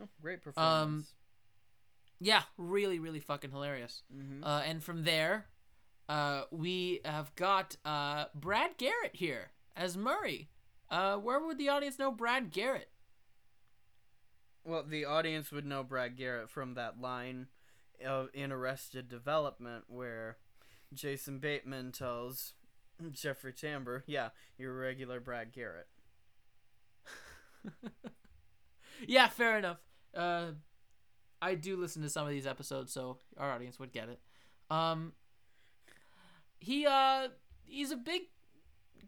Oh, 0.00 0.08
great 0.20 0.42
performance. 0.42 1.14
Yeah, 2.18 2.42
really, 2.56 2.98
really 2.98 3.20
fucking 3.20 3.50
hilarious. 3.50 4.02
mm-hmm. 4.14 4.42
Uh, 4.42 4.60
and 4.60 4.82
from 4.82 5.04
there, 5.04 5.46
uh, 6.08 6.42
we 6.50 7.00
have 7.04 7.34
got 7.34 7.76
uh, 7.84 8.26
Brad 8.34 8.78
Garrett 8.78 9.14
here 9.14 9.50
as 9.76 9.96
Murray. 9.96 10.48
Uh, 10.90 11.16
where 11.16 11.40
would 11.40 11.58
the 11.58 11.68
audience 11.68 11.98
know 11.98 12.10
Brad 12.10 12.52
Garrett? 12.52 12.90
Well, 14.66 14.82
the 14.82 15.04
audience 15.04 15.52
would 15.52 15.64
know 15.64 15.82
Brad 15.84 16.16
Garrett 16.16 16.50
from 16.50 16.74
that 16.74 17.00
line 17.00 17.46
of 18.04 18.28
in 18.34 18.50
Arrested 18.52 19.08
Development 19.08 19.84
where 19.88 20.38
Jason 20.92 21.38
Bateman 21.38 21.92
tells 21.92 22.54
Jeffrey 23.12 23.52
Tambor, 23.52 24.02
"Yeah, 24.06 24.30
you're 24.58 24.72
a 24.72 24.76
regular 24.88 25.20
Brad 25.20 25.52
Garrett." 25.52 25.86
yeah, 29.06 29.28
fair 29.28 29.58
enough. 29.58 29.78
Uh, 30.14 30.52
I 31.40 31.54
do 31.54 31.76
listen 31.76 32.02
to 32.02 32.08
some 32.08 32.24
of 32.26 32.32
these 32.32 32.46
episodes, 32.46 32.92
so 32.92 33.18
our 33.36 33.52
audience 33.52 33.78
would 33.78 33.92
get 33.92 34.08
it. 34.08 34.20
Um, 34.70 35.12
he 36.58 36.86
uh, 36.86 37.28
he's 37.64 37.90
a 37.90 37.96
big 37.96 38.22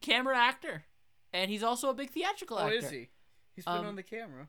camera 0.00 0.36
actor, 0.36 0.84
and 1.32 1.50
he's 1.50 1.62
also 1.62 1.90
a 1.90 1.94
big 1.94 2.10
theatrical 2.10 2.58
Oh, 2.58 2.66
actor. 2.66 2.76
is 2.76 2.90
he? 2.90 3.08
He's 3.54 3.64
been 3.64 3.74
Um, 3.78 3.86
on 3.86 3.96
the 3.96 4.02
camera. 4.02 4.48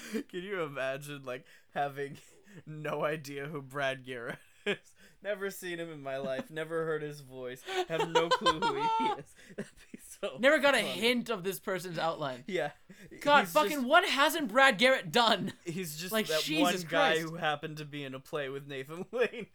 Can 0.28 0.42
you 0.42 0.62
imagine 0.62 1.22
like 1.24 1.44
having 1.74 2.16
no 2.66 3.04
idea 3.04 3.46
who 3.46 3.62
Brad 3.62 4.04
Garrett 4.04 4.38
is? 4.66 4.76
Never 5.22 5.50
seen 5.50 5.78
him 5.78 5.92
in 5.92 6.02
my 6.02 6.16
life. 6.16 6.50
Never 6.50 6.84
heard 6.84 7.00
his 7.00 7.20
voice. 7.20 7.62
Have 7.88 8.08
no 8.10 8.28
clue 8.28 8.58
who 8.58 8.74
he 8.74 9.04
is. 9.20 9.24
That'd 9.56 9.72
be 9.92 9.98
so. 10.20 10.36
Never 10.40 10.58
got 10.58 10.74
a 10.74 10.78
hint 10.78 11.30
of 11.30 11.44
this 11.44 11.60
person's 11.60 11.96
outline. 11.96 12.42
Yeah. 12.48 12.72
God, 13.20 13.42
He's 13.44 13.52
fucking 13.52 13.70
just- 13.70 13.86
what 13.86 14.04
hasn't 14.08 14.48
Brad 14.48 14.78
Garrett 14.78 15.12
done? 15.12 15.52
He's 15.64 15.96
just 15.96 16.10
Like, 16.12 16.26
that 16.26 16.42
Jesus 16.42 16.82
one 16.82 16.90
guy 16.90 17.12
Christ. 17.12 17.28
who 17.28 17.36
happened 17.36 17.76
to 17.76 17.84
be 17.84 18.02
in 18.02 18.16
a 18.16 18.18
play 18.20 18.48
with 18.48 18.66
Nathan 18.66 19.04
Lane. 19.12 19.46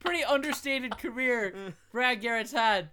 Pretty 0.00 0.24
understated 0.24 0.98
career 0.98 1.54
Brad 1.92 2.20
Garrett's 2.20 2.52
had. 2.52 2.90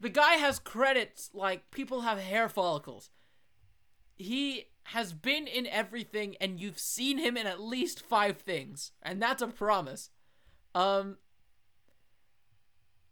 The 0.00 0.08
guy 0.08 0.34
has 0.34 0.58
credits 0.60 1.30
like 1.32 1.70
people 1.70 2.02
have 2.02 2.18
hair 2.18 2.48
follicles. 2.48 3.10
He 4.18 4.66
has 4.84 5.12
been 5.12 5.46
in 5.46 5.66
everything 5.66 6.36
and 6.40 6.60
you've 6.60 6.78
seen 6.78 7.18
him 7.18 7.36
in 7.36 7.46
at 7.46 7.60
least 7.60 8.00
5 8.00 8.38
things, 8.38 8.92
and 9.02 9.22
that's 9.22 9.42
a 9.42 9.48
promise. 9.48 10.10
Um 10.74 11.16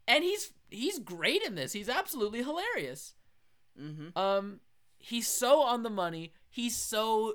and 0.08 0.22
he's 0.24 0.52
he's 0.70 0.98
great 0.98 1.42
in 1.42 1.54
this. 1.54 1.72
He's 1.72 1.88
absolutely 1.88 2.42
hilarious. 2.42 3.14
mm-hmm. 3.80 4.16
Um, 4.18 4.60
he's 4.98 5.28
so 5.28 5.62
on 5.62 5.82
the 5.82 5.90
money. 5.90 6.32
He's 6.48 6.76
so 6.76 7.34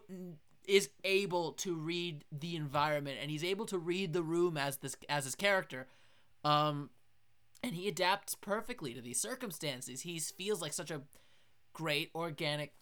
is 0.67 0.89
able 1.03 1.53
to 1.53 1.75
read 1.75 2.23
the 2.31 2.55
environment, 2.55 3.17
and 3.21 3.31
he's 3.31 3.43
able 3.43 3.65
to 3.67 3.77
read 3.77 4.13
the 4.13 4.23
room 4.23 4.57
as 4.57 4.77
this 4.77 4.95
as 5.09 5.25
his 5.25 5.35
character. 5.35 5.87
Um, 6.43 6.89
and 7.63 7.75
he 7.75 7.87
adapts 7.87 8.33
perfectly 8.35 8.93
to 8.93 9.01
these 9.01 9.19
circumstances. 9.19 10.01
He 10.01 10.19
feels 10.19 10.61
like 10.61 10.73
such 10.73 10.89
a 10.89 11.01
great 11.73 12.09
organic 12.15 12.73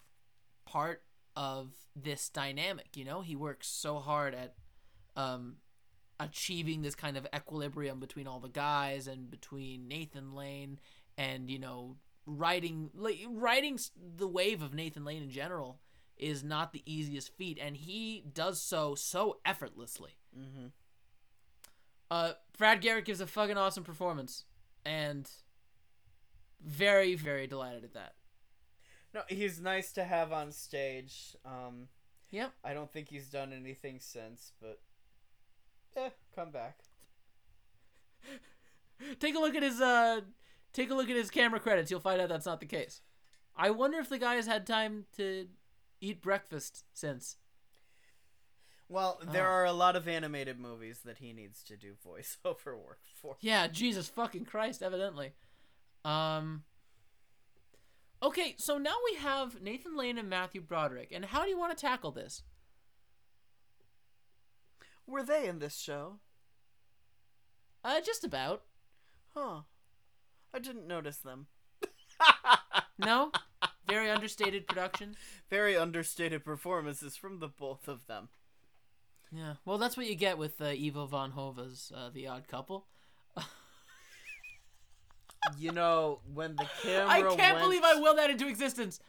part 0.70 1.02
of 1.36 1.72
this 1.96 2.28
dynamic. 2.28 2.96
You 2.96 3.04
know, 3.04 3.20
he 3.20 3.36
works 3.36 3.68
so 3.68 3.98
hard 3.98 4.34
at 4.34 4.54
um 5.16 5.56
achieving 6.20 6.82
this 6.82 6.94
kind 6.94 7.16
of 7.16 7.26
equilibrium 7.34 7.98
between 7.98 8.26
all 8.26 8.40
the 8.40 8.48
guys 8.48 9.08
and 9.08 9.30
between 9.30 9.88
Nathan 9.88 10.34
Lane 10.34 10.78
and 11.16 11.50
you 11.50 11.58
know 11.58 11.96
riding 12.26 12.90
like 12.94 13.18
riding 13.28 13.78
the 14.16 14.28
wave 14.28 14.62
of 14.62 14.74
Nathan 14.74 15.04
Lane 15.04 15.22
in 15.22 15.30
general 15.30 15.80
is 16.16 16.44
not 16.44 16.72
the 16.72 16.82
easiest 16.84 17.34
feat, 17.36 17.58
and 17.60 17.76
he 17.76 18.22
does 18.32 18.60
so 18.60 18.94
so 18.94 19.38
effortlessly. 19.44 20.12
Mm-hmm. 20.38 20.66
Uh, 22.10 22.32
Brad 22.58 22.80
Garrett 22.82 23.06
gives 23.06 23.20
a 23.20 23.26
fucking 23.26 23.56
awesome 23.56 23.84
performance, 23.84 24.44
and 24.84 25.28
very 26.62 27.14
very 27.14 27.46
delighted 27.46 27.84
at 27.84 27.94
that. 27.94 28.14
No, 29.12 29.22
he's 29.28 29.60
nice 29.60 29.92
to 29.92 30.04
have 30.04 30.32
on 30.32 30.52
stage. 30.52 31.36
Um, 31.44 31.88
Yep. 32.30 32.52
I 32.62 32.74
don't 32.74 32.92
think 32.92 33.08
he's 33.08 33.28
done 33.28 33.52
anything 33.52 33.98
since, 33.98 34.52
but 34.60 34.80
eh, 35.96 36.10
come 36.34 36.52
back. 36.52 36.78
Take 39.18 39.34
a 39.34 39.38
look 39.40 39.54
at 39.54 39.62
his 39.62 39.80
uh, 39.80 40.20
take 40.72 40.90
a 40.90 40.94
look 40.94 41.08
at 41.10 41.16
his 41.16 41.30
camera 41.30 41.58
credits. 41.58 41.90
You'll 41.90 42.00
find 42.00 42.20
out 42.20 42.28
that's 42.28 42.46
not 42.46 42.60
the 42.60 42.66
case. 42.66 43.00
I 43.56 43.70
wonder 43.70 43.98
if 43.98 44.08
the 44.08 44.18
guy 44.18 44.34
has 44.36 44.46
had 44.46 44.66
time 44.66 45.06
to 45.16 45.48
eat 46.00 46.22
breakfast 46.22 46.84
since. 46.92 47.36
Well, 48.88 49.20
there 49.32 49.48
Oh. 49.48 49.52
are 49.52 49.64
a 49.64 49.72
lot 49.72 49.96
of 49.96 50.06
animated 50.08 50.58
movies 50.58 51.00
that 51.04 51.18
he 51.18 51.32
needs 51.32 51.62
to 51.64 51.76
do 51.76 51.94
voiceover 52.06 52.76
work 52.86 53.00
for. 53.14 53.36
Yeah, 53.40 53.66
Jesus 53.68 54.08
fucking 54.08 54.44
Christ, 54.44 54.82
evidently. 54.82 55.32
Um 56.04 56.62
Okay, 58.22 58.54
so 58.58 58.76
now 58.76 58.96
we 59.04 59.18
have 59.18 59.62
Nathan 59.62 59.96
Lane 59.96 60.18
and 60.18 60.28
Matthew 60.28 60.60
Broderick. 60.60 61.10
And 61.12 61.24
how 61.26 61.42
do 61.44 61.48
you 61.48 61.58
want 61.58 61.76
to 61.76 61.80
tackle 61.80 62.10
this? 62.10 62.42
Were 65.06 65.22
they 65.22 65.48
in 65.48 65.58
this 65.58 65.76
show? 65.78 66.18
Uh 67.82 68.00
just 68.00 68.24
about. 68.24 68.62
Huh. 69.34 69.62
I 70.52 70.58
didn't 70.58 70.86
notice 70.86 71.18
them. 71.18 71.46
No? 73.00 73.32
Very 73.88 74.10
understated 74.10 74.66
production. 74.66 75.16
Very 75.48 75.76
understated 75.76 76.44
performances 76.44 77.16
from 77.16 77.38
the 77.38 77.48
both 77.48 77.88
of 77.88 78.06
them. 78.06 78.28
Yeah. 79.32 79.54
Well, 79.64 79.78
that's 79.78 79.96
what 79.96 80.06
you 80.06 80.14
get 80.14 80.38
with 80.38 80.60
uh, 80.60 80.66
Ivo 80.66 81.06
van 81.06 81.30
Hove's 81.30 81.92
uh, 81.96 82.10
The 82.12 82.26
Odd 82.26 82.46
Couple. 82.46 82.86
You 85.58 85.72
know, 85.72 86.20
when 86.32 86.56
the 86.56 86.66
camera 86.82 87.08
I 87.08 87.20
can't 87.36 87.56
went, 87.56 87.58
believe 87.60 87.82
I 87.84 87.94
willed 88.00 88.18
that 88.18 88.30
into 88.30 88.46
existence. 88.48 89.00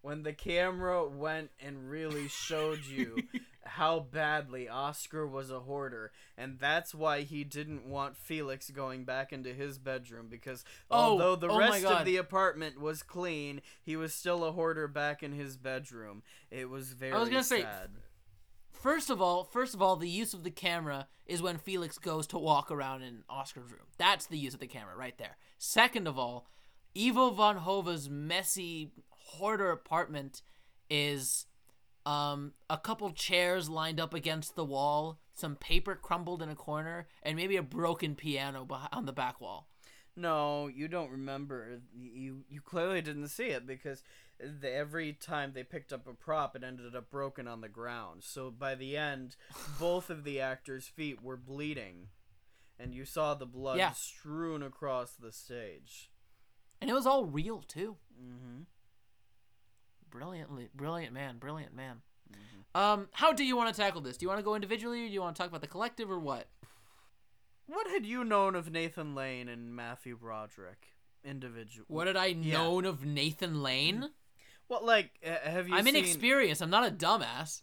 when 0.00 0.22
the 0.22 0.32
camera 0.32 1.06
went 1.08 1.50
and 1.60 1.88
really 1.90 2.28
showed 2.28 2.84
you 2.84 3.16
how 3.64 4.00
badly 4.00 4.68
Oscar 4.68 5.26
was 5.26 5.50
a 5.50 5.60
hoarder, 5.60 6.10
and 6.36 6.58
that's 6.58 6.94
why 6.94 7.20
he 7.22 7.44
didn't 7.44 7.86
want 7.86 8.16
Felix 8.16 8.68
going 8.70 9.04
back 9.04 9.32
into 9.32 9.54
his 9.54 9.78
bedroom 9.78 10.26
because 10.28 10.64
Oh, 10.90 10.96
although 11.12 11.36
the 11.36 11.48
oh 11.48 11.58
rest 11.58 11.84
of 11.84 12.04
the 12.04 12.16
apartment 12.16 12.80
was 12.80 13.02
clean, 13.02 13.62
he 13.80 13.94
was 13.96 14.12
still 14.12 14.44
a 14.44 14.52
hoarder 14.52 14.88
back 14.88 15.22
in 15.22 15.32
his 15.32 15.56
bedroom. 15.56 16.22
It 16.50 16.68
was 16.68 16.92
very 16.92 17.12
I 17.12 17.18
was 17.18 17.28
gonna 17.28 17.44
say, 17.44 17.62
sad. 17.62 17.90
First 18.82 19.10
of 19.10 19.22
all, 19.22 19.44
first 19.44 19.74
of 19.74 19.80
all, 19.80 19.94
the 19.94 20.08
use 20.08 20.34
of 20.34 20.42
the 20.42 20.50
camera 20.50 21.06
is 21.24 21.40
when 21.40 21.56
Felix 21.56 21.98
goes 21.98 22.26
to 22.26 22.36
walk 22.36 22.68
around 22.68 23.02
in 23.02 23.22
Oscar's 23.30 23.70
room. 23.70 23.86
That's 23.96 24.26
the 24.26 24.36
use 24.36 24.54
of 24.54 24.60
the 24.60 24.66
camera 24.66 24.96
right 24.96 25.16
there. 25.18 25.36
Second 25.56 26.08
of 26.08 26.18
all, 26.18 26.48
Ivo 27.00 27.30
van 27.30 27.58
Hove's 27.58 28.10
messy 28.10 28.90
hoarder 29.08 29.70
apartment 29.70 30.42
is 30.90 31.46
um, 32.04 32.54
a 32.68 32.76
couple 32.76 33.12
chairs 33.12 33.68
lined 33.68 34.00
up 34.00 34.14
against 34.14 34.56
the 34.56 34.64
wall, 34.64 35.20
some 35.32 35.54
paper 35.54 35.94
crumbled 35.94 36.42
in 36.42 36.48
a 36.48 36.56
corner, 36.56 37.06
and 37.22 37.36
maybe 37.36 37.56
a 37.56 37.62
broken 37.62 38.16
piano 38.16 38.66
on 38.92 39.06
the 39.06 39.12
back 39.12 39.40
wall. 39.40 39.68
No, 40.16 40.66
you 40.66 40.88
don't 40.88 41.10
remember. 41.10 41.80
You 41.96 42.44
you 42.48 42.60
clearly 42.60 43.00
didn't 43.00 43.28
see 43.28 43.46
it 43.46 43.64
because 43.64 44.02
the, 44.42 44.70
every 44.72 45.12
time 45.12 45.52
they 45.54 45.62
picked 45.64 45.92
up 45.92 46.06
a 46.06 46.12
prop, 46.14 46.54
it 46.56 46.64
ended 46.64 46.94
up 46.96 47.10
broken 47.10 47.46
on 47.48 47.60
the 47.60 47.68
ground. 47.68 48.22
So 48.24 48.50
by 48.50 48.74
the 48.74 48.96
end, 48.96 49.36
both 49.78 50.10
of 50.10 50.24
the 50.24 50.40
actors' 50.40 50.86
feet 50.86 51.22
were 51.22 51.36
bleeding, 51.36 52.08
and 52.78 52.94
you 52.94 53.04
saw 53.04 53.34
the 53.34 53.46
blood 53.46 53.78
Yeah. 53.78 53.92
strewn 53.92 54.62
across 54.62 55.12
the 55.12 55.32
stage. 55.32 56.10
And 56.80 56.90
it 56.90 56.94
was 56.94 57.06
all 57.06 57.24
real 57.24 57.62
too. 57.62 57.96
Mm-hmm. 58.20 58.62
Brilliantly, 60.10 60.68
brilliant 60.74 61.12
man, 61.14 61.38
brilliant 61.38 61.74
man. 61.74 62.02
Um, 62.74 63.08
how 63.12 63.32
do 63.32 63.44
you 63.44 63.56
want 63.56 63.74
to 63.74 63.80
tackle 63.80 64.00
this? 64.00 64.16
Do 64.16 64.24
you 64.24 64.28
want 64.28 64.38
to 64.40 64.44
go 64.44 64.54
individually, 64.54 65.04
or 65.04 65.06
do 65.08 65.12
you 65.12 65.20
want 65.20 65.36
to 65.36 65.40
talk 65.42 65.48
about 65.48 65.60
the 65.60 65.66
collective, 65.66 66.10
or 66.10 66.18
what? 66.18 66.48
What 67.66 67.86
had 67.88 68.04
you 68.04 68.24
known 68.24 68.54
of 68.54 68.70
Nathan 68.70 69.14
Lane 69.14 69.48
and 69.48 69.74
Matthew 69.74 70.16
Broderick 70.16 70.88
individual? 71.24 71.86
What 71.88 72.06
had 72.06 72.16
I 72.16 72.26
Yeah. 72.26 72.58
known 72.58 72.84
of 72.84 73.04
Nathan 73.04 73.62
Lane? 73.62 74.10
What 74.68 74.84
like 74.84 75.10
have 75.22 75.68
you? 75.68 75.74
I'm 75.74 75.84
seen, 75.84 75.96
inexperienced. 75.96 76.62
I'm 76.62 76.70
not 76.70 76.86
a 76.86 76.90
dumbass. 76.90 77.62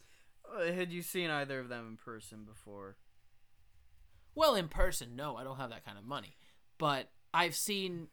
uh, 0.58 0.72
Had 0.72 0.92
you 0.92 1.02
seen 1.02 1.30
either 1.30 1.60
of 1.60 1.70
them 1.70 1.88
in 1.90 1.98
person 1.98 2.44
before? 2.46 2.98
Well, 4.36 4.56
in 4.56 4.68
person, 4.68 5.16
no, 5.16 5.36
I 5.36 5.44
don't 5.44 5.58
have 5.58 5.70
that 5.72 5.86
kind 5.86 5.98
of 5.98 6.06
money. 6.06 6.38
But 6.78 7.10
I've 7.34 7.56
seen 7.56 8.08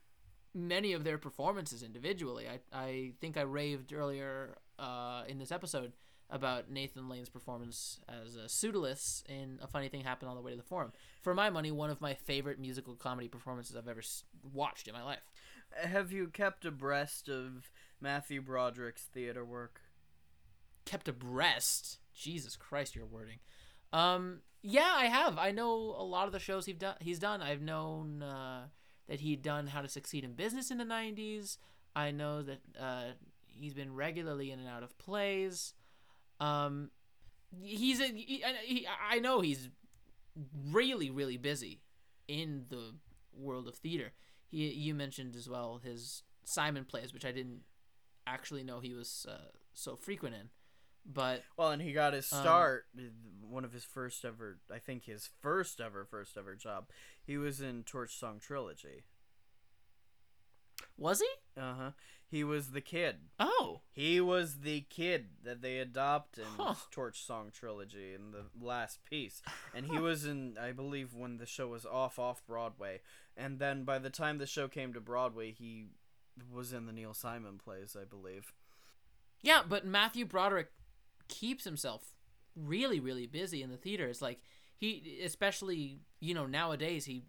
many 0.55 0.93
of 0.93 1.05
their 1.05 1.19
performances 1.19 1.83
individually. 1.83 2.47
I, 2.49 2.61
I 2.77 3.13
think 3.21 3.37
I 3.37 3.43
raved 3.43 3.93
earlier 3.93 4.57
uh, 4.79 5.23
in 5.29 5.39
this 5.39 5.53
episode 5.53 5.93
about 6.29 6.69
Nathan 6.71 7.09
Lane's 7.09 7.29
performance 7.29 8.01
as 8.09 8.35
a 8.35 8.49
Pseudolus 8.49 9.23
in 9.29 9.59
A 9.63 9.69
Funny 9.69 9.89
Thing 9.89 10.01
Happened 10.03 10.29
on 10.31 10.35
the 10.37 10.43
Way 10.43 10.51
to 10.53 10.57
the 10.57 10.63
Forum. 10.65 10.93
For 11.23 11.35
my 11.35 11.51
money, 11.51 11.71
one 11.71 11.91
of 11.91 12.01
my 12.01 12.15
favorite 12.15 12.59
musical 12.59 12.95
comedy 12.95 13.29
performances 13.29 13.77
I've 13.77 13.87
ever 13.87 14.01
s- 14.01 14.25
watched 14.53 14.89
in 14.89 14.95
my 14.95 15.05
life. 15.05 15.21
Have 15.81 16.11
you 16.11 16.27
kept 16.29 16.65
abreast 16.65 17.29
of 17.29 17.71
Matthew 18.01 18.43
Broderick's 18.43 19.05
theater 19.05 19.45
work? 19.45 19.81
kept 20.87 21.09
abreast. 21.09 21.99
Jesus 22.15 22.57
Christ, 22.57 22.97
your 22.97 23.05
wording. 23.05 23.41
Um, 23.93 24.41
yeah, 24.63 24.95
I 24.97 25.07
have. 25.07 25.37
I 25.37 25.51
know 25.51 25.75
a 25.75 26.03
lot 26.03 26.27
of 26.27 26.33
the 26.33 26.39
shows 26.39 26.65
he's 26.65 26.77
done. 26.77 26.95
He's 27.01 27.19
done. 27.19 27.43
I've 27.43 27.61
known 27.61 28.23
uh, 28.23 28.69
that 29.09 29.21
he'd 29.21 29.43
done 29.43 29.67
How 29.67 29.83
to 29.83 29.89
Succeed 29.89 30.25
in 30.25 30.33
Business 30.33 30.71
in 30.71 30.79
the 30.79 30.85
'90s. 30.85 31.59
I 31.95 32.11
know 32.11 32.43
that 32.43 32.61
uh, 32.81 33.05
he's 33.47 33.75
been 33.75 33.95
regularly 33.95 34.51
in 34.51 34.59
and 34.59 34.69
out 34.69 34.83
of 34.83 34.97
plays. 34.97 35.75
Um, 36.41 36.91
he's 37.61 38.01
a, 38.01 38.07
he, 38.07 38.43
he, 38.65 38.87
I 39.11 39.19
know 39.19 39.41
he's 39.41 39.69
really, 40.71 41.11
really 41.11 41.37
busy 41.37 41.81
in 42.29 42.65
the 42.69 42.95
world 43.35 43.69
of 43.69 43.77
theater. 43.77 44.13
He, 44.47 44.69
you 44.69 44.95
mentioned 44.95 45.37
as 45.37 45.49
well 45.49 45.81
his 45.83 46.23
Simon 46.45 46.85
plays, 46.85 47.13
which 47.13 47.25
I 47.25 47.33
didn't 47.33 47.61
actually 48.27 48.63
know 48.65 48.81
he 48.81 48.93
was 48.95 49.27
uh, 49.29 49.51
so 49.73 49.97
frequent 49.97 50.35
in. 50.35 50.51
But 51.05 51.45
Well, 51.57 51.71
and 51.71 51.81
he 51.81 51.93
got 51.93 52.15
his 52.15 52.33
Um, 52.33 52.41
start. 52.41 52.87
one 53.41 53.65
of 53.65 53.73
his 53.73 53.85
first 53.85 54.25
ever, 54.25 54.59
I 54.75 54.79
think 54.81 55.05
his 55.05 55.31
first 55.41 55.81
ever, 55.81 56.05
first 56.05 56.37
ever 56.37 56.57
job. 56.57 56.89
He 57.23 57.39
was 57.39 57.61
in 57.61 57.85
Torch 57.85 58.17
Song 58.19 58.41
Trilogy. 58.41 59.05
was 60.99 61.21
he? 61.21 61.61
Uh 61.61 61.75
huh. 61.75 61.91
He 62.29 62.43
was 62.43 62.73
the 62.73 62.81
kid. 62.81 63.17
Oh, 63.39 63.83
He 63.93 64.21
was 64.21 64.61
the 64.61 64.81
kid 64.91 65.27
that 65.45 65.63
they 65.63 65.79
adopt 65.79 66.39
in 66.39 66.45
Huh. 66.59 66.75
Torch 66.91 67.23
Song 67.23 67.51
Trilogy 67.53 68.15
in 68.15 68.33
the 68.33 68.47
last 68.61 69.05
piece. 69.05 69.43
And 69.75 69.87
he 69.87 69.99
was 69.99 70.25
in, 70.25 70.59
I 70.59 70.73
believe, 70.73 71.15
when 71.15 71.37
the 71.39 71.47
show 71.47 71.69
was 71.69 71.87
off 71.87 72.19
off 72.19 72.45
Broadway. 72.47 73.01
And 73.37 73.59
then 73.61 73.85
by 73.85 73.99
the 74.01 74.11
time 74.11 74.39
the 74.39 74.47
show 74.47 74.67
came 74.67 74.93
to 74.95 75.01
Broadway, 75.01 75.53
he 75.53 75.91
was 76.53 76.73
in 76.73 76.87
the 76.87 76.93
Neil 76.93 77.15
Simon 77.15 77.59
plays, 77.59 77.97
I 78.01 78.05
believe. 78.05 78.53
yeah. 79.43 79.63
But 79.69 79.87
Matthew 79.87 80.25
Broderick 80.25 80.69
keeps 81.29 81.65
himself 81.65 82.13
really, 82.55 83.01
really 83.01 83.27
busy 83.27 83.63
in 83.63 83.71
the 83.71 83.77
theater. 83.77 84.07
It's 84.07 84.23
like 84.23 84.41
he, 84.77 85.21
especially 85.25 86.01
you 86.21 86.35
know 86.35 86.47
nowadays, 86.47 87.05
he 87.07 87.23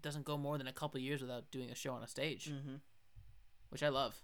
doesn't 0.00 0.24
go 0.24 0.36
more 0.36 0.58
than 0.58 0.66
a 0.66 0.72
couple 0.72 1.00
years 1.00 1.20
without 1.20 1.50
doing 1.50 1.70
a 1.70 1.74
show 1.74 1.92
on 1.92 2.02
a 2.02 2.08
stage, 2.08 2.50
Mm-hmm. 2.50 2.76
which 3.70 3.82
I 3.82 3.88
love. 3.88 4.20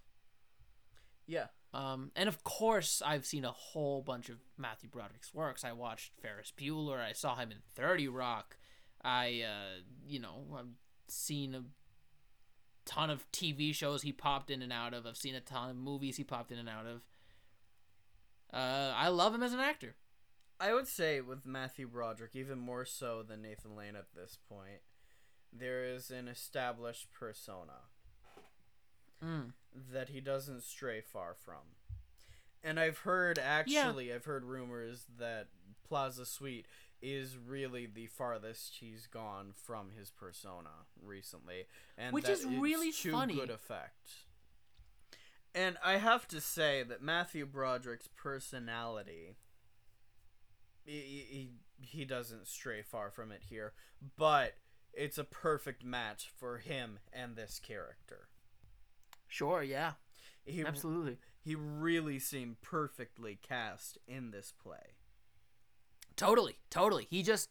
Yeah. 1.27 1.47
Um, 1.75 2.11
and 2.17 2.29
of 2.29 2.43
course, 2.45 3.03
I've 3.05 3.27
seen 3.27 3.45
a 3.45 3.53
whole 3.53 4.01
bunch 4.03 4.29
of 4.31 4.39
Matthew 4.57 4.89
Broderick's 4.89 5.35
works. 5.35 5.65
I 5.65 5.73
watched 5.73 6.13
Ferris 6.21 6.53
Bueller. 6.57 6.99
I 6.99 7.13
saw 7.13 7.37
him 7.37 7.51
in 7.53 7.59
Thirty 7.75 8.09
Rock. 8.09 8.57
I, 9.05 9.43
uh, 9.47 9.83
you 10.07 10.19
know, 10.19 10.47
I've 10.59 10.67
seen 11.09 11.55
a 11.55 11.63
ton 12.89 13.11
of 13.11 13.31
TV 13.33 13.75
shows 13.75 14.03
he 14.03 14.13
popped 14.13 14.51
in 14.51 14.63
and 14.63 14.73
out 14.73 14.95
of. 14.95 15.07
I've 15.07 15.17
seen 15.17 15.35
a 15.35 15.41
ton 15.41 15.71
of 15.71 15.77
movies 15.77 16.17
he 16.17 16.25
popped 16.25 16.51
in 16.51 16.59
and 16.59 16.69
out 16.69 16.87
of. 16.87 17.03
Uh, 18.53 18.93
I 18.97 19.09
love 19.09 19.35
him 19.35 19.43
as 19.43 19.53
an 19.53 19.61
actor. 19.61 19.95
I 20.59 20.73
would 20.75 20.89
say 20.89 21.21
with 21.21 21.45
Matthew 21.47 21.87
Broderick, 21.87 22.35
even 22.35 22.59
more 22.59 22.85
so 22.85 23.23
than 23.23 23.43
Nathan 23.43 23.77
Lane 23.77 23.95
at 23.95 24.15
this 24.15 24.39
point, 24.49 24.81
there 25.53 25.85
is 25.85 26.11
an 26.11 26.29
established 26.29 27.13
persona 27.13 27.83
Mm. 29.25 29.53
that 29.93 30.09
he 30.11 30.21
doesn't 30.21 30.63
stray 30.63 31.01
far 31.01 31.35
from. 31.35 31.75
And 32.63 32.79
I've 32.79 32.99
heard 32.99 33.39
actually, 33.39 34.13
I've 34.13 34.25
heard 34.27 34.45
rumors 34.45 35.07
that 35.19 35.49
Plaza 35.87 36.25
Suite 36.25 36.67
is 37.01 37.37
really 37.39 37.87
the 37.87 38.07
farthest 38.07 38.77
he's 38.81 39.07
gone 39.07 39.53
from 39.55 39.91
his 39.97 40.11
persona 40.11 40.87
recently, 41.03 41.67
and 41.97 42.13
Which 42.13 42.25
that 42.25 42.33
is 42.33 42.45
really 42.47 42.93
to 42.93 43.13
funny. 43.13 43.35
good 43.37 43.51
effect. 43.51 44.11
And 45.55 45.77
I 45.85 45.97
have 45.97 46.29
to 46.29 46.41
say 46.41 46.83
that 46.83 47.03
Matthew 47.03 47.47
Broderick's 47.47 48.09
personality, 48.17 49.37
he, 50.85 50.93
he 51.31 51.49
he 51.81 52.05
doesn't 52.05 52.47
stray 52.49 52.83
far 52.83 53.11
from 53.11 53.31
it 53.33 53.43
here, 53.49 53.73
but 54.17 54.55
it's 54.93 55.19
a 55.19 55.25
perfect 55.25 55.85
match 55.85 56.31
for 56.37 56.59
him 56.59 56.99
and 57.13 57.37
this 57.37 57.59
character. 57.61 58.29
Sure, 59.27 59.63
yeah, 59.63 59.93
He 60.45 60.65
absolutely. 60.65 61.19
he 61.41 61.55
really 61.55 62.19
seemed 62.19 62.61
perfectly 62.63 63.39
cast 63.43 63.99
in 64.07 64.31
this 64.31 64.53
play. 64.53 64.95
Totally, 66.19 66.59
totally. 66.69 67.07
He 67.09 67.23
just 67.23 67.49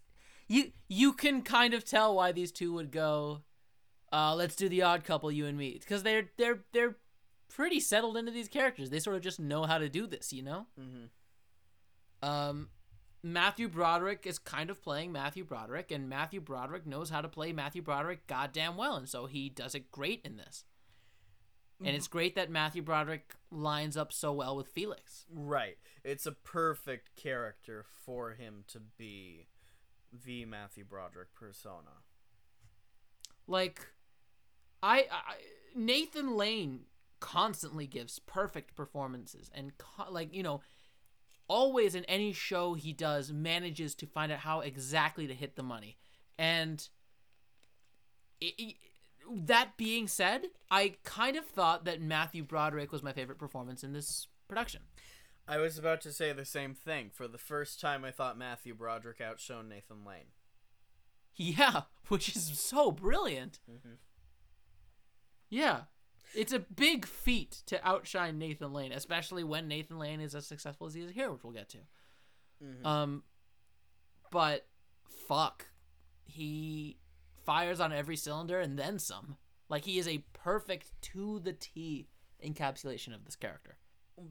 you 0.48 0.72
you 0.88 1.14
can 1.14 1.42
kind 1.42 1.74
of 1.74 1.84
tell 1.84 2.16
why 2.16 2.32
these 2.32 2.52
two 2.52 2.74
would 2.74 2.92
go. 2.92 3.42
Uh, 4.12 4.36
let's 4.36 4.56
do 4.56 4.70
the 4.70 4.84
odd 4.84 5.04
couple, 5.04 5.32
you 5.32 5.46
and 5.46 5.58
me, 5.58 5.78
because 5.80 6.04
they're 6.04 6.30
they're 6.38 6.60
they're 6.74 6.98
pretty 7.50 7.80
settled 7.80 8.18
into 8.18 8.32
these 8.32 8.48
characters. 8.48 8.90
They 8.90 9.00
sort 9.00 9.16
of 9.16 9.22
just 9.22 9.40
know 9.40 9.64
how 9.64 9.78
to 9.78 9.90
do 9.90 10.06
this, 10.06 10.32
you 10.32 10.44
know. 10.44 10.68
Mm-hmm. 10.80 12.28
Um, 12.28 12.70
Matthew 13.24 13.68
Broderick 13.68 14.26
is 14.26 14.38
kind 14.38 14.70
of 14.70 14.82
playing 14.82 15.12
Matthew 15.12 15.44
Broderick, 15.44 15.92
and 15.92 16.10
Matthew 16.10 16.42
Broderick 16.42 16.86
knows 16.86 17.10
how 17.10 17.22
to 17.22 17.30
play 17.30 17.54
Matthew 17.54 17.82
Broderick 17.82 18.28
goddamn 18.28 18.76
well, 18.76 18.96
and 18.96 19.08
so 19.08 19.26
he 19.28 19.50
does 19.50 19.76
it 19.76 19.92
great 19.92 20.22
in 20.24 20.38
this. 20.38 20.66
And 21.80 21.96
it's 21.96 22.08
mm-hmm. 22.08 22.18
great 22.18 22.36
that 22.36 22.50
Matthew 22.50 22.82
Broderick 22.82 23.36
lines 23.52 23.96
up 23.98 24.12
so 24.12 24.34
well 24.34 24.56
with 24.56 24.68
Felix. 24.68 25.26
Right. 25.32 25.78
It's 26.04 26.26
a 26.26 26.32
perfect 26.32 27.16
character 27.16 27.86
for 28.06 28.32
him 28.32 28.64
to 28.70 28.80
be 28.80 29.48
the 30.26 30.46
Matthew 30.46 30.86
Broderick 30.86 31.36
persona. 31.36 32.02
Like, 33.48 33.88
I, 34.82 35.06
I 35.12 35.36
Nathan 35.76 36.36
Lane 36.36 36.82
constantly 37.20 37.88
gives 37.88 38.20
perfect 38.20 38.76
performances, 38.76 39.50
and 39.54 39.78
co- 39.78 40.12
like 40.12 40.34
you 40.34 40.44
know, 40.44 40.62
always 41.48 41.96
in 41.96 42.04
any 42.06 42.34
show 42.34 42.74
he 42.74 42.94
does 42.94 43.32
manages 43.32 43.96
to 43.96 44.06
find 44.06 44.32
out 44.32 44.40
how 44.40 44.62
exactly 44.62 45.28
to 45.28 45.34
hit 45.34 45.56
the 45.56 45.64
money. 45.64 45.98
And 46.38 46.88
i 48.42 48.52
i 48.60 48.76
that 49.34 49.78
being 49.78 50.08
said, 50.08 50.48
I 50.72 50.96
kind 51.04 51.36
of 51.36 51.46
thought 51.46 51.86
that 51.86 52.02
Matthew 52.02 52.44
Broderick 52.44 52.92
was 52.92 53.04
my 53.04 53.14
favorite 53.14 53.38
performance 53.40 53.84
in 53.84 53.94
this 53.94 54.28
production. 54.48 54.82
I 55.48 55.58
was 55.58 55.78
about 55.78 56.02
to 56.02 56.12
say 56.12 56.34
the 56.34 56.46
same 56.46 56.74
thing. 56.74 57.10
For 57.14 57.28
the 57.28 57.38
first 57.38 57.80
time, 57.80 58.04
I 58.04 58.12
thought 58.12 58.38
Matthew 58.38 58.74
Broderick 58.76 59.22
outshone 59.22 59.70
Nathan 59.70 60.04
Lane. 60.06 60.32
Yeah, 61.36 61.82
which 62.10 62.36
is 62.36 62.60
so 62.60 62.92
brilliant. 62.92 63.60
Mhm. 63.70 63.98
Yeah. 65.50 65.82
It's 66.36 66.52
a 66.52 66.60
big 66.60 67.06
feat 67.06 67.64
to 67.68 67.88
outshine 67.88 68.38
Nathan 68.38 68.74
Lane, 68.74 68.92
especially 68.92 69.46
when 69.46 69.68
Nathan 69.70 69.98
Lane 69.98 70.20
is 70.20 70.36
as 70.36 70.46
successful 70.46 70.88
as 70.88 70.94
he 70.94 71.02
is 71.02 71.12
here, 71.12 71.32
which 71.32 71.44
we'll 71.44 71.54
get 71.54 71.70
to. 71.70 71.78
Mhm. 72.62 72.86
Um 72.86 73.24
but 74.32 74.68
fuck. 75.28 75.68
He 76.26 76.98
fires 77.48 77.80
on 77.80 77.94
every 77.94 78.18
cylinder 78.18 78.60
and 78.60 78.78
then 78.78 79.00
some. 79.00 79.38
Like 79.70 79.86
he 79.86 79.98
is 79.98 80.08
a 80.08 80.24
perfect 80.34 80.92
to 81.14 81.40
the 81.40 81.54
T 81.54 82.08
encapsulation 82.46 83.16
of 83.16 83.24
this 83.26 83.36
character. 83.38 83.78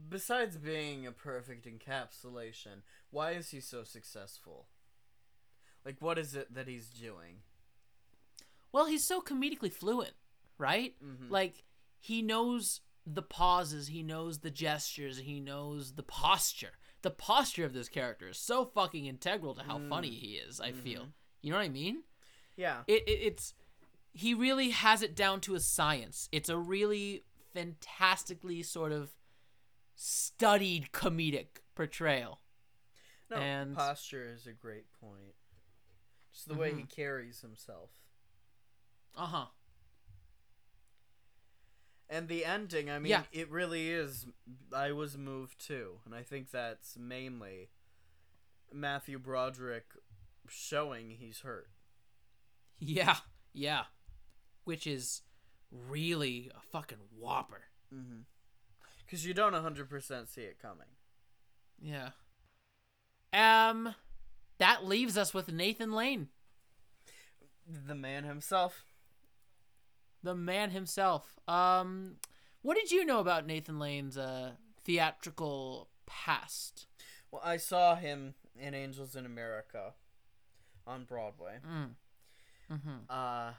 Besides 0.08 0.56
being 0.58 1.06
a 1.06 1.12
perfect 1.12 1.66
encapsulation, 1.66 2.82
why 3.10 3.30
is 3.32 3.50
he 3.50 3.60
so 3.60 3.82
successful? 3.84 4.68
Like, 5.84 5.96
what 6.00 6.18
is 6.18 6.34
it 6.34 6.52
that 6.54 6.68
he's 6.68 6.88
doing? 6.88 7.42
Well, 8.72 8.86
he's 8.86 9.06
so 9.06 9.20
comedically 9.20 9.72
fluent, 9.72 10.14
right? 10.58 10.94
Mhm. 11.02 11.30
Like 11.30 11.64
he 11.98 12.20
knows 12.22 12.80
the 13.06 13.22
pauses, 13.22 13.86
he 13.88 14.02
knows 14.02 14.40
the 14.40 14.50
gestures, 14.50 15.18
he 15.18 15.40
knows 15.40 15.94
the 15.94 16.02
posture. 16.02 16.72
The 17.02 17.10
posture 17.10 17.64
of 17.64 17.72
this 17.72 17.88
character 17.88 18.28
is 18.28 18.38
so 18.38 18.64
fucking 18.66 19.06
integral 19.06 19.54
to 19.54 19.62
how 19.62 19.78
Mm. 19.78 19.88
funny 19.88 20.10
he 20.10 20.36
is. 20.36 20.60
I 20.60 20.72
feel. 20.72 21.04
Mhm. 21.06 21.12
You 21.42 21.50
know 21.52 21.58
what 21.58 21.64
I 21.64 21.68
mean? 21.68 22.02
Yeah. 22.56 22.82
It, 22.86 23.02
it 23.06 23.10
it's 23.22 23.54
he 24.12 24.32
really 24.34 24.70
has 24.70 25.02
it 25.02 25.14
down 25.14 25.40
to 25.42 25.54
a 25.54 25.60
science. 25.60 26.28
It's 26.32 26.48
a 26.48 26.56
really 26.56 27.24
fantastically 27.52 28.62
sort 28.62 28.92
of 28.92 29.10
studied 29.94 30.90
comedic 30.92 31.60
portrayal. 31.74 32.40
No, 33.30 33.36
and- 33.36 33.74
posture 33.76 34.32
is 34.32 34.46
a 34.46 34.52
great 34.52 34.86
point. 35.00 35.34
Just 36.32 36.48
the 36.48 36.54
way 36.54 36.72
he 36.74 36.82
Mhm. 36.82 36.90
carries 36.90 37.40
himself. 37.40 37.90
Uh 39.14 39.26
huh. 39.26 39.46
And 42.08 42.28
the 42.28 42.44
ending, 42.44 42.88
I 42.90 42.98
mean, 42.98 43.10
Yeah. 43.10 43.24
it 43.32 43.50
really 43.50 43.90
is. 43.90 44.26
I 44.72 44.92
was 44.92 45.16
moved 45.18 45.58
too. 45.58 46.00
And 46.04 46.14
I 46.14 46.22
think 46.22 46.50
that's 46.50 46.96
mainly 46.96 47.70
Matthew 48.72 49.18
Broderick 49.18 49.86
showing 50.48 51.10
he's 51.10 51.40
hurt. 51.40 51.70
Yeah, 52.78 53.16
yeah. 53.52 53.84
Which 54.64 54.86
is 54.86 55.22
really 55.70 56.50
a 56.56 56.60
fucking 56.60 56.98
whopper. 57.18 57.62
Mm-hmm. 57.94 58.20
Because 59.04 59.24
you 59.24 59.34
don't 59.34 59.52
100% 59.54 60.28
see 60.28 60.42
it 60.42 60.58
coming. 60.60 60.88
Yeah. 61.80 62.10
Um, 63.32 63.94
that 64.58 64.84
leaves 64.86 65.16
us 65.16 65.32
with 65.34 65.52
Nathan 65.52 65.92
Lane, 65.92 66.28
The 67.86 67.94
man 67.94 68.24
himself. 68.24 68.84
the 70.22 70.34
man 70.34 70.70
himself. 70.70 71.38
Um, 71.46 72.16
what 72.62 72.76
did 72.76 72.90
you 72.90 73.04
know 73.04 73.20
about 73.20 73.46
Nathan 73.46 73.78
Lane's 73.78 74.16
uh, 74.18 74.52
theatrical 74.84 75.88
past? 76.06 76.86
Well, 77.30 77.42
I 77.44 77.58
saw 77.58 77.94
him 77.96 78.34
in 78.58 78.74
Angels 78.74 79.14
in 79.14 79.26
America 79.26 79.92
on 80.86 81.04
Broadway. 81.04 81.58
Mm. 81.68 81.90
Mm-hmm. 82.72 82.90
Uh, 83.08 83.52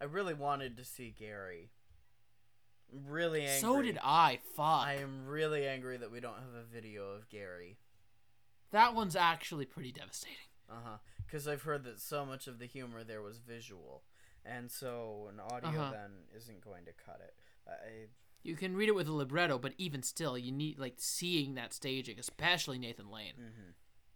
I 0.00 0.04
really 0.08 0.34
wanted 0.34 0.76
to 0.78 0.84
see 0.84 1.14
Gary. 1.16 1.70
I'm 2.92 3.06
really 3.10 3.42
angry. 3.42 3.60
So 3.60 3.82
did 3.82 3.98
I. 4.02 4.40
Fuck. 4.56 4.86
I 4.86 4.94
am 5.00 5.26
really 5.26 5.66
angry 5.66 5.96
that 5.98 6.10
we 6.10 6.20
don't 6.20 6.34
have 6.34 6.54
a 6.54 6.64
video 6.64 7.10
of 7.10 7.28
Gary. 7.28 7.78
That 8.72 8.94
one's 8.94 9.16
actually 9.16 9.64
pretty 9.66 9.92
devastating. 9.92 10.36
Uh 10.70 10.74
huh. 10.84 10.96
Because 11.26 11.46
I've 11.46 11.62
heard 11.62 11.84
that 11.84 12.00
so 12.00 12.24
much 12.24 12.46
of 12.46 12.58
the 12.58 12.66
humor 12.66 13.04
there 13.04 13.22
was 13.22 13.38
visual, 13.38 14.02
and 14.44 14.70
so 14.70 15.28
an 15.32 15.38
audio 15.40 15.80
Uh-huh. 15.80 15.90
then 15.92 16.10
isn't 16.36 16.60
going 16.64 16.84
to 16.86 16.92
cut 16.92 17.20
it. 17.22 17.34
I 17.68 18.06
You 18.42 18.56
can 18.56 18.76
read 18.76 18.88
it 18.88 18.94
with 18.94 19.06
a 19.08 19.12
libretto, 19.12 19.58
but 19.58 19.74
even 19.78 20.02
still, 20.02 20.36
you 20.38 20.50
need 20.50 20.78
like 20.78 20.94
seeing 20.98 21.54
that 21.54 21.72
staging, 21.74 22.18
especially 22.18 22.78
Nathan 22.78 23.10
Lane. 23.10 23.34
hmm 23.36 23.70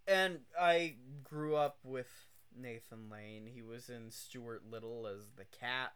And 0.09 0.41
I 0.59 0.97
grew 1.23 1.55
up 1.57 1.79
with 1.85 2.09
Nathan 2.57 3.09
Lane. 3.11 3.49
He 3.53 3.63
was 3.63 3.89
in 3.89 4.11
Stuart 4.11 4.63
Little 4.71 5.07
as 5.07 5.31
the 5.37 5.45
cat. 5.45 5.93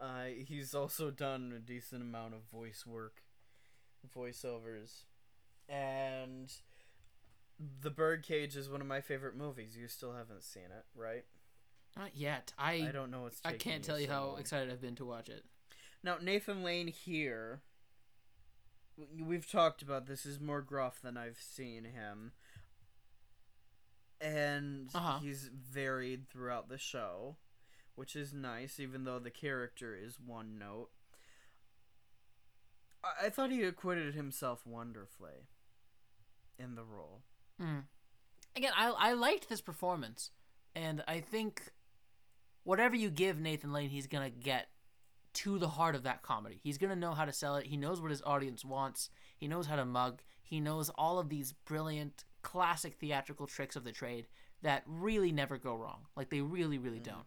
Uh, 0.00 0.26
he's 0.46 0.74
also 0.74 1.10
done 1.10 1.52
a 1.56 1.58
decent 1.58 2.02
amount 2.02 2.34
of 2.34 2.40
voice 2.52 2.84
work, 2.86 3.22
voiceovers, 4.16 5.02
and 5.68 6.52
The 7.82 7.90
Birdcage 7.90 8.56
is 8.56 8.68
one 8.70 8.80
of 8.80 8.86
my 8.86 9.00
favorite 9.00 9.36
movies. 9.36 9.76
You 9.76 9.88
still 9.88 10.12
haven't 10.12 10.44
seen 10.44 10.64
it, 10.64 10.84
right? 10.94 11.24
Not 11.96 12.16
yet. 12.16 12.52
I 12.58 12.86
I 12.88 12.92
don't 12.92 13.10
know 13.10 13.22
what's. 13.22 13.40
I 13.44 13.52
can't 13.54 13.82
tell 13.82 13.98
you 13.98 14.06
so 14.06 14.12
how 14.12 14.26
long. 14.28 14.38
excited 14.40 14.70
I've 14.70 14.80
been 14.80 14.94
to 14.96 15.04
watch 15.04 15.28
it. 15.28 15.44
Now, 16.04 16.16
Nathan 16.22 16.62
Lane 16.62 16.86
here, 16.86 17.62
we've 19.20 19.50
talked 19.50 19.82
about 19.82 20.06
this, 20.06 20.24
is 20.24 20.38
more 20.38 20.62
gruff 20.62 21.00
than 21.02 21.16
I've 21.16 21.40
seen 21.40 21.84
him. 21.84 22.32
And 24.20 24.90
Uh-huh. 24.94 25.20
he's 25.20 25.48
varied 25.48 26.28
throughout 26.28 26.68
the 26.68 26.78
show, 26.78 27.36
which 27.94 28.16
is 28.16 28.32
nice, 28.32 28.80
even 28.80 29.04
though 29.04 29.18
the 29.18 29.30
character 29.30 29.94
is 29.94 30.18
one 30.18 30.58
note. 30.58 30.90
I, 33.04 33.26
I 33.26 33.30
thought 33.30 33.50
he 33.50 33.62
acquitted 33.62 34.14
himself 34.14 34.66
wonderfully 34.66 35.48
in 36.58 36.74
the 36.74 36.84
role. 36.84 37.22
Mm. 37.60 37.84
Again, 38.56 38.72
I 38.76 38.88
I 38.90 39.12
liked 39.12 39.48
this 39.48 39.60
performance, 39.60 40.30
and 40.74 41.02
I 41.06 41.20
think 41.20 41.72
whatever 42.64 42.96
you 42.96 43.10
give 43.10 43.38
Nathan 43.38 43.72
Lane, 43.72 43.90
he's 43.90 44.06
gonna 44.08 44.30
get 44.30 44.68
to 45.34 45.58
the 45.58 45.68
heart 45.68 45.94
of 45.94 46.02
that 46.02 46.22
comedy. 46.22 46.58
He's 46.62 46.78
gonna 46.78 46.96
know 46.96 47.12
how 47.12 47.24
to 47.24 47.32
sell 47.32 47.56
it. 47.56 47.66
He 47.66 47.76
knows 47.76 48.00
what 48.00 48.10
his 48.10 48.22
audience 48.22 48.64
wants. 48.64 49.10
He 49.36 49.46
knows 49.46 49.66
how 49.66 49.76
to 49.76 49.84
mug. 49.84 50.22
He 50.42 50.60
knows 50.60 50.88
all 50.90 51.18
of 51.20 51.28
these 51.28 51.52
brilliant 51.52 52.24
classic 52.42 52.94
theatrical 52.94 53.46
tricks 53.46 53.76
of 53.76 53.84
the 53.84 53.92
trade 53.92 54.26
that 54.62 54.82
really 54.86 55.32
never 55.32 55.58
go 55.58 55.74
wrong. 55.74 56.06
Like 56.16 56.30
they 56.30 56.40
really, 56.40 56.78
really 56.78 56.98
don't. 56.98 57.26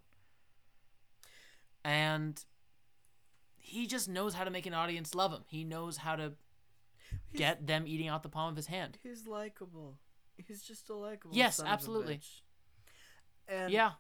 And 1.84 2.44
he 3.58 3.88
just 3.88 4.10
knows 4.10 4.34
how 4.34 4.44
to 4.44 4.52
make 4.52 4.66
an 4.66 4.74
audience 4.74 5.16
love 5.16 5.32
him. 5.32 5.44
He 5.48 5.64
knows 5.64 5.98
how 5.98 6.16
to 6.16 6.34
get 7.34 7.68
them 7.68 7.86
eating 7.88 8.08
out 8.08 8.24
the 8.24 8.30
palm 8.30 8.50
of 8.50 8.56
his 8.56 8.68
hand. 8.68 8.98
He's 9.02 9.28
likable. 9.28 9.98
He's 10.38 10.62
just 10.62 10.90
a 10.90 10.96
likable. 10.96 11.36
Yes, 11.36 11.58
son 11.58 11.66
of 11.66 11.72
a 11.72 11.74
absolutely. 11.74 12.22
And 13.48 13.72
yeah. 13.72 13.92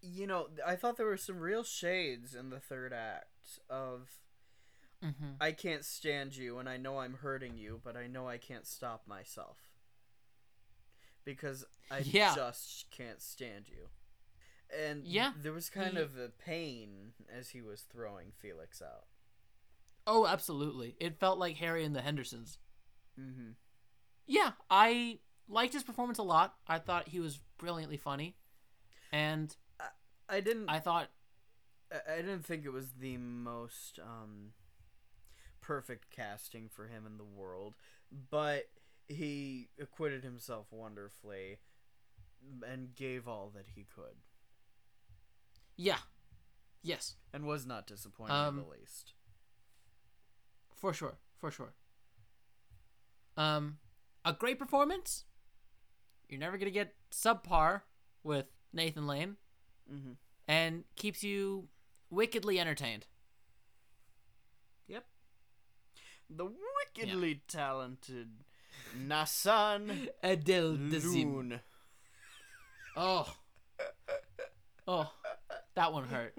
you 0.00 0.26
know, 0.26 0.48
I 0.66 0.76
thought 0.76 0.96
there 0.96 1.06
were 1.06 1.16
some 1.16 1.38
real 1.38 1.62
shades 1.62 2.34
in 2.34 2.50
the 2.50 2.60
third 2.60 2.92
act 2.92 3.60
of 3.68 4.20
Mm-hmm. 5.04 5.34
I 5.40 5.52
can't 5.52 5.84
stand 5.84 6.36
you 6.36 6.58
and 6.58 6.68
I 6.68 6.76
know 6.76 6.98
I'm 6.98 7.14
hurting 7.14 7.56
you, 7.56 7.80
but 7.84 7.96
I 7.96 8.06
know 8.06 8.28
I 8.28 8.36
can't 8.36 8.66
stop 8.66 9.06
myself. 9.06 9.67
Because 11.36 11.66
I 11.90 11.98
Yeah. 11.98 12.34
just 12.34 12.90
can't 12.90 13.20
stand 13.20 13.68
you. 13.68 13.88
And 14.74 15.04
Yeah, 15.06 15.34
there 15.36 15.52
was 15.52 15.68
kind 15.68 15.96
he- 15.98 16.02
of 16.02 16.16
a 16.16 16.30
pain 16.30 17.12
as 17.30 17.50
he 17.50 17.60
was 17.60 17.82
throwing 17.82 18.32
Felix 18.32 18.80
out. 18.80 19.06
Oh, 20.06 20.26
absolutely. 20.26 20.96
It 20.98 21.18
felt 21.20 21.38
like 21.38 21.56
Harry 21.56 21.84
and 21.84 21.94
the 21.94 22.00
Hendersons. 22.00 22.58
Mm-hmm. 23.20 23.50
Yeah, 24.26 24.52
I 24.70 25.18
liked 25.48 25.74
his 25.74 25.82
performance 25.82 26.16
a 26.18 26.22
lot. 26.22 26.56
I 26.66 26.78
thought 26.78 27.08
he 27.08 27.20
was 27.20 27.40
brilliantly 27.58 27.98
funny, 27.98 28.36
and 29.12 29.54
I 30.30 30.40
didn't. 30.40 30.70
I 30.70 30.80
thought 30.80 31.10
I, 31.92 32.14
I 32.14 32.16
didn't 32.16 32.44
think 32.46 32.64
it 32.64 32.72
was 32.72 32.92
the 33.00 33.18
most 33.18 33.98
um, 33.98 34.52
perfect 35.60 36.10
casting 36.10 36.68
for 36.70 36.86
him 36.86 37.04
in 37.06 37.18
the 37.18 37.24
world, 37.24 37.74
but 38.30 38.68
he 39.08 39.68
acquitted 39.80 40.22
himself 40.22 40.66
wonderfully 40.70 41.58
and 42.66 42.94
gave 42.94 43.26
all 43.26 43.50
that 43.54 43.66
he 43.74 43.84
could, 43.94 44.16
yeah, 45.76 45.98
yes, 46.82 47.16
and 47.32 47.44
was 47.46 47.66
not 47.66 47.86
disappointed 47.86 48.32
Um, 48.34 48.58
in 48.58 48.64
the 48.64 48.70
least. 48.70 49.12
for 50.76 50.92
sure, 50.92 51.18
for 51.36 51.50
sure. 51.50 51.72
Um, 53.36 53.78
a 54.24 54.32
great 54.32 54.58
performance. 54.58 55.24
You're 56.28 56.40
never 56.40 56.58
gonna 56.58 56.70
get 56.70 56.94
subpar 57.10 57.82
with 58.22 58.46
Nathan 58.72 59.06
Lane, 59.06 59.36
Mm-hmm. 59.90 60.12
and 60.46 60.84
keeps 60.96 61.22
you 61.24 61.68
wickedly 62.10 62.60
entertained. 62.60 63.06
Yep. 64.86 65.06
The 66.28 66.44
wickedly 66.96 67.42
talented 67.48 68.44
Nassan 69.06 70.08
Adele 70.22 70.70
Loon. 70.70 71.60
Oh. 72.96 73.32
Oh, 74.86 75.10
that 75.74 75.92
one 75.92 76.04
hurt. 76.04 76.34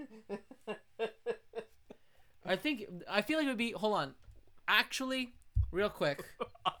I 2.44 2.56
think 2.56 2.84
I 3.08 3.22
feel 3.22 3.38
like 3.38 3.46
it 3.46 3.50
would 3.50 3.56
be. 3.58 3.70
Hold 3.72 3.94
on, 3.94 4.14
actually, 4.66 5.34
real 5.70 5.88
quick. 5.88 6.24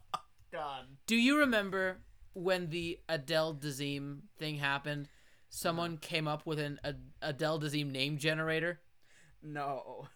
God. 0.52 0.86
Do 1.06 1.14
you 1.14 1.38
remember 1.38 1.98
when 2.32 2.70
the 2.70 2.98
Adele 3.08 3.54
Dazeem 3.54 4.22
thing 4.38 4.56
happened? 4.56 5.08
Someone 5.48 5.96
came 5.96 6.26
up 6.26 6.44
with 6.44 6.58
an 6.58 6.80
Ad- 6.82 7.10
Adele 7.22 7.60
Dazeem 7.60 7.90
name 7.92 8.18
generator. 8.18 8.80
No. 9.42 10.08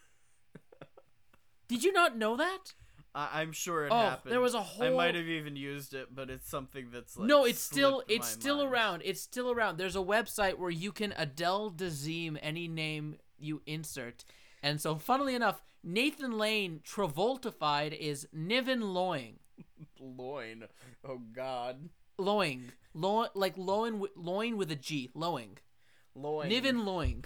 Did 1.68 1.84
you 1.84 1.92
not 1.92 2.16
know 2.16 2.36
that? 2.36 2.74
I- 3.14 3.40
I'm 3.42 3.52
sure 3.52 3.86
it 3.86 3.92
Oh, 3.92 3.96
happened. 3.96 4.32
there 4.32 4.40
was 4.40 4.54
a 4.54 4.58
I 4.58 4.62
whole. 4.62 4.86
I 4.86 4.90
might 4.90 5.14
have 5.14 5.26
even 5.28 5.54
used 5.56 5.94
it, 5.94 6.14
but 6.14 6.30
it's 6.30 6.48
something 6.48 6.88
that's 6.90 7.16
like 7.16 7.28
no, 7.28 7.44
it's 7.44 7.60
still 7.60 8.02
it's 8.08 8.28
still 8.28 8.58
mind. 8.58 8.72
around. 8.72 9.02
It's 9.04 9.20
still 9.20 9.50
around. 9.52 9.78
There's 9.78 9.96
a 9.96 10.00
website 10.00 10.58
where 10.58 10.70
you 10.70 10.90
can 10.92 11.14
Adele 11.16 11.70
Dazeem 11.70 12.38
any 12.42 12.66
name 12.68 13.16
you 13.38 13.62
insert. 13.66 14.24
And 14.62 14.80
so 14.80 14.96
funnily 14.96 15.34
enough, 15.34 15.62
Nathan 15.82 16.32
Lane 16.38 16.80
Travoltified 16.84 17.96
is 17.96 18.26
Niven 18.32 18.80
Loing. 18.80 19.34
Loin. 20.00 20.64
Oh 21.06 21.18
God. 21.32 21.90
Loing. 22.18 22.72
Lo- 22.94 23.26
like 23.34 23.56
Loin 23.56 24.02
Loin 24.16 24.56
with 24.56 24.70
a 24.70 24.76
G. 24.76 25.10
Loing. 25.14 25.58
Loin. 26.16 26.48
Niven 26.48 26.84
Loing. 26.84 27.24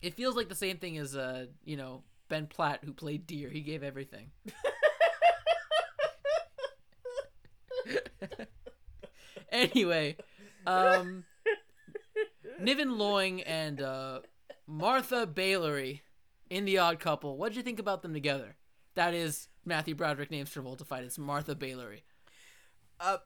It 0.00 0.14
feels 0.14 0.36
like 0.36 0.48
the 0.48 0.54
same 0.54 0.78
thing 0.78 0.96
as 0.96 1.14
uh, 1.16 1.46
you 1.64 1.76
know, 1.76 2.04
Ben 2.28 2.46
Platt 2.46 2.80
who 2.84 2.92
played 2.94 3.26
Deer. 3.26 3.50
He 3.50 3.60
gave 3.60 3.82
everything. 3.82 4.30
anyway, 9.52 10.16
um 10.66 11.24
Niven 12.60 12.90
Loing 12.98 13.42
and 13.46 13.80
uh 13.80 14.20
Martha 14.66 15.26
Bailery 15.26 16.00
in 16.48 16.64
The 16.64 16.78
Odd 16.78 17.00
Couple. 17.00 17.36
What'd 17.36 17.56
you 17.56 17.62
think 17.62 17.78
about 17.78 18.02
them 18.02 18.12
together? 18.12 18.56
That 18.94 19.14
is 19.14 19.48
Matthew 19.64 19.94
Broderick 19.94 20.30
names 20.30 20.50
Travoltified. 20.50 21.02
It's 21.02 21.18
Martha 21.18 21.54
Bailery. 21.54 22.02
Uh, 22.98 23.18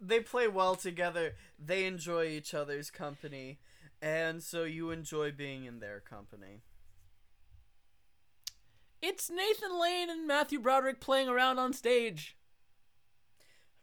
they 0.00 0.20
play 0.20 0.46
well 0.48 0.76
together. 0.76 1.34
They 1.58 1.84
enjoy 1.84 2.26
each 2.28 2.54
other's 2.54 2.90
company, 2.90 3.58
and 4.00 4.42
so 4.42 4.64
you 4.64 4.90
enjoy 4.90 5.32
being 5.32 5.64
in 5.64 5.80
their 5.80 6.00
company. 6.00 6.62
It's 9.00 9.30
Nathan 9.30 9.80
Lane 9.80 10.10
and 10.10 10.26
Matthew 10.26 10.58
Broderick 10.58 11.00
playing 11.00 11.28
around 11.28 11.58
on 11.58 11.72
stage. 11.72 12.36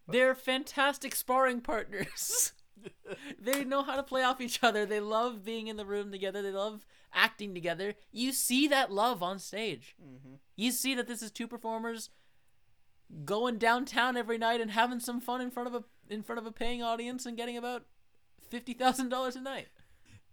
They're 0.08 0.36
fantastic 0.36 1.16
sparring 1.16 1.62
partners. 1.62 2.54
they 3.40 3.64
know 3.64 3.84
how 3.84 3.96
to 3.96 4.04
play 4.04 4.24
off 4.24 4.42
each 4.42 4.62
other. 4.62 4.86
They 4.86 5.00
love 5.00 5.44
being 5.44 5.68
in 5.68 5.78
the 5.78 5.86
room 5.86 6.12
together. 6.12 6.42
They 6.42 6.52
love 6.52 6.86
acting 7.14 7.54
together. 7.54 7.96
You 8.12 8.32
see 8.32 8.68
that 8.68 8.92
love 8.92 9.24
on 9.24 9.40
stage. 9.40 9.96
Mm-hmm. 10.04 10.36
You 10.56 10.72
see 10.72 10.94
that 10.96 11.08
this 11.08 11.22
is 11.22 11.32
two 11.32 11.48
performers 11.48 12.10
going 13.24 13.58
downtown 13.58 14.18
every 14.18 14.38
night 14.38 14.62
and 14.62 14.72
having 14.72 15.00
some 15.00 15.22
fun 15.22 15.42
in 15.42 15.52
front 15.52 15.68
of 15.68 15.76
a 15.76 15.84
in 16.14 16.24
front 16.24 16.40
of 16.40 16.46
a 16.46 16.52
paying 16.52 16.84
audience 16.84 17.26
and 17.26 17.38
getting 17.38 17.58
about 17.58 17.86
fifty 18.50 18.74
thousand 18.74 19.10
dollars 19.10 19.36
a 19.36 19.42
night. 19.42 19.68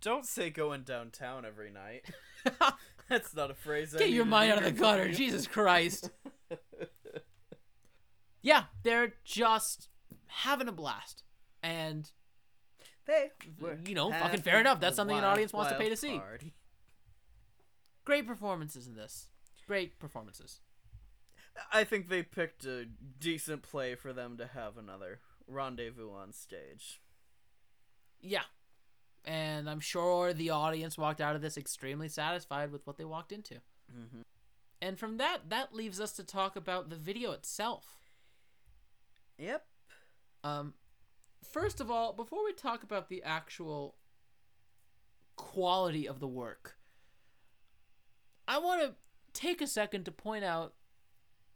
Don't 0.00 0.26
say 0.26 0.50
going 0.50 0.82
downtown 0.82 1.44
every 1.44 1.70
night. 1.70 2.04
That's 3.18 3.34
not 3.34 3.50
a 3.50 3.54
phrase. 3.54 3.94
I 3.94 3.98
Get 3.98 4.10
your 4.10 4.24
mind 4.24 4.52
out 4.52 4.58
of 4.58 4.64
the 4.64 4.72
gutter. 4.72 5.12
Jesus 5.12 5.46
Christ. 5.46 6.10
yeah, 8.42 8.64
they're 8.82 9.14
just 9.22 9.88
having 10.26 10.66
a 10.66 10.72
blast. 10.72 11.22
And 11.62 12.10
They 13.06 13.30
were 13.60 13.78
You 13.86 13.94
know, 13.94 14.10
fucking 14.10 14.40
fair 14.40 14.60
enough. 14.60 14.80
That's 14.80 14.94
a 14.94 14.96
something 14.96 15.18
an 15.18 15.24
audience 15.24 15.52
wants 15.52 15.72
to 15.72 15.78
pay 15.78 15.90
to 15.90 15.96
see. 15.96 16.18
party. 16.18 16.54
great 18.06 18.26
performances 18.26 18.86
in 18.86 18.94
this. 18.94 19.28
Great 19.66 19.98
performances. 19.98 20.60
I 21.70 21.84
think 21.84 22.08
they 22.08 22.22
picked 22.22 22.64
a 22.64 22.86
decent 23.20 23.62
play 23.62 23.94
for 23.94 24.14
them 24.14 24.38
to 24.38 24.46
have 24.46 24.78
another 24.78 25.20
rendezvous 25.46 26.10
on 26.10 26.32
stage. 26.32 27.02
Yeah. 28.22 28.44
And 29.24 29.70
I'm 29.70 29.80
sure 29.80 30.32
the 30.32 30.50
audience 30.50 30.98
walked 30.98 31.20
out 31.20 31.36
of 31.36 31.42
this 31.42 31.56
extremely 31.56 32.08
satisfied 32.08 32.72
with 32.72 32.86
what 32.86 32.98
they 32.98 33.04
walked 33.04 33.32
into. 33.32 33.54
Mm-hmm. 33.54 34.22
And 34.80 34.98
from 34.98 35.16
that, 35.18 35.48
that 35.48 35.74
leaves 35.74 36.00
us 36.00 36.12
to 36.14 36.24
talk 36.24 36.56
about 36.56 36.90
the 36.90 36.96
video 36.96 37.30
itself. 37.30 38.00
Yep. 39.38 39.64
Um, 40.42 40.74
first 41.44 41.80
of 41.80 41.90
all, 41.90 42.12
before 42.12 42.44
we 42.44 42.52
talk 42.52 42.82
about 42.82 43.08
the 43.08 43.22
actual 43.22 43.94
quality 45.36 46.08
of 46.08 46.18
the 46.18 46.26
work, 46.26 46.76
I 48.48 48.58
want 48.58 48.82
to 48.82 48.94
take 49.32 49.60
a 49.60 49.66
second 49.66 50.04
to 50.04 50.12
point 50.12 50.44
out 50.44 50.74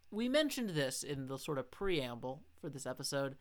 we 0.09 0.29
mentioned 0.29 0.69
this 0.69 1.03
in 1.03 1.27
the 1.27 1.37
sort 1.37 1.57
of 1.57 1.69
preamble 1.69 2.43
for 2.59 2.69
this 2.69 2.85
episode, 2.85 3.35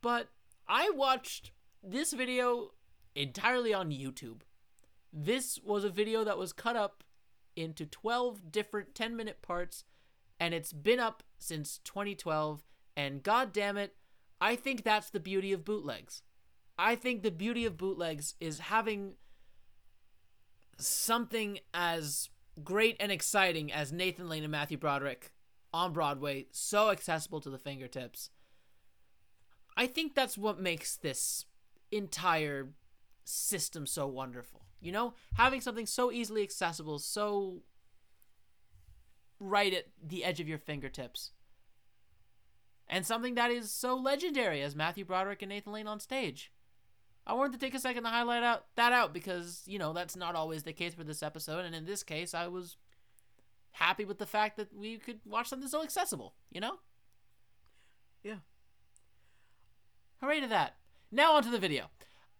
but 0.00 0.28
I 0.66 0.90
watched 0.94 1.52
this 1.82 2.12
video 2.12 2.70
entirely 3.18 3.74
on 3.74 3.90
YouTube. 3.90 4.42
This 5.12 5.58
was 5.64 5.84
a 5.84 5.90
video 5.90 6.22
that 6.24 6.38
was 6.38 6.52
cut 6.52 6.76
up 6.76 7.02
into 7.56 7.84
12 7.84 8.52
different 8.52 8.94
10 8.94 9.16
minute 9.16 9.42
parts, 9.42 9.84
and 10.38 10.54
it's 10.54 10.72
been 10.72 11.00
up 11.00 11.24
since 11.38 11.78
2012. 11.84 12.62
And 12.96 13.22
god 13.22 13.52
damn 13.52 13.76
it, 13.76 13.96
I 14.40 14.54
think 14.54 14.84
that's 14.84 15.10
the 15.10 15.20
beauty 15.20 15.52
of 15.52 15.64
bootlegs. 15.64 16.22
I 16.78 16.94
think 16.94 17.22
the 17.22 17.32
beauty 17.32 17.64
of 17.66 17.76
bootlegs 17.76 18.34
is 18.40 18.60
having 18.60 19.14
something 20.78 21.58
as 21.74 22.30
great 22.62 22.96
and 23.00 23.10
exciting 23.10 23.72
as 23.72 23.92
Nathan 23.92 24.28
Lane 24.28 24.44
and 24.44 24.52
Matthew 24.52 24.78
Broderick 24.78 25.32
on 25.74 25.92
Broadway, 25.92 26.46
so 26.52 26.90
accessible 26.90 27.40
to 27.40 27.50
the 27.50 27.58
fingertips. 27.58 28.30
I 29.76 29.88
think 29.88 30.14
that's 30.14 30.38
what 30.38 30.60
makes 30.60 30.96
this 30.96 31.46
entire 31.90 32.68
system 33.28 33.86
so 33.86 34.06
wonderful. 34.06 34.62
You 34.80 34.92
know, 34.92 35.14
having 35.34 35.60
something 35.60 35.86
so 35.86 36.10
easily 36.10 36.42
accessible, 36.42 36.98
so 36.98 37.62
right 39.40 39.72
at 39.74 39.86
the 40.02 40.24
edge 40.24 40.40
of 40.40 40.48
your 40.48 40.58
fingertips. 40.58 41.32
And 42.88 43.04
something 43.04 43.34
that 43.34 43.50
is 43.50 43.70
so 43.70 43.96
legendary 43.96 44.62
as 44.62 44.74
Matthew 44.74 45.04
Broderick 45.04 45.42
and 45.42 45.50
Nathan 45.50 45.72
Lane 45.72 45.86
on 45.86 46.00
stage. 46.00 46.52
I 47.26 47.34
wanted 47.34 47.52
to 47.52 47.58
take 47.58 47.74
a 47.74 47.78
second 47.78 48.04
to 48.04 48.08
highlight 48.08 48.42
out 48.42 48.64
that 48.76 48.92
out 48.92 49.12
because, 49.12 49.62
you 49.66 49.78
know, 49.78 49.92
that's 49.92 50.16
not 50.16 50.34
always 50.34 50.62
the 50.62 50.72
case 50.72 50.94
for 50.94 51.04
this 51.04 51.22
episode, 51.22 51.66
and 51.66 51.74
in 51.74 51.84
this 51.84 52.02
case 52.02 52.32
I 52.32 52.46
was 52.46 52.76
happy 53.72 54.06
with 54.06 54.18
the 54.18 54.26
fact 54.26 54.56
that 54.56 54.74
we 54.74 54.96
could 54.96 55.20
watch 55.26 55.48
something 55.48 55.68
so 55.68 55.82
accessible. 55.82 56.34
You 56.50 56.62
know. 56.62 56.76
Yeah. 58.24 58.38
Hooray 60.22 60.40
to 60.40 60.46
that! 60.46 60.76
Now 61.12 61.34
onto 61.34 61.50
the 61.50 61.58
video. 61.58 61.90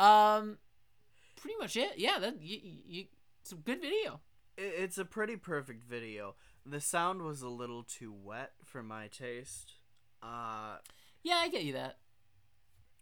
Um, 0.01 0.59
pretty 1.41 1.57
much 1.59 1.77
it. 1.77 1.93
Yeah, 1.99 2.19
that 2.19 2.41
you, 2.43 2.59
you 2.87 3.05
some 3.43 3.61
good 3.61 3.81
video. 3.81 4.21
It's 4.57 4.99
a 4.99 5.05
pretty 5.05 5.37
perfect 5.37 5.85
video. 5.85 6.35
The 6.67 6.81
sound 6.81 7.23
was 7.23 7.43
a 7.43 7.49
little 7.49 7.83
too 7.85 8.13
wet 8.13 8.53
for 8.65 8.83
my 8.83 9.07
taste. 9.09 9.75
Uh, 10.23 10.79
Yeah, 11.23 11.37
I 11.37 11.49
get 11.49 11.63
you 11.65 11.73
that. 11.75 11.99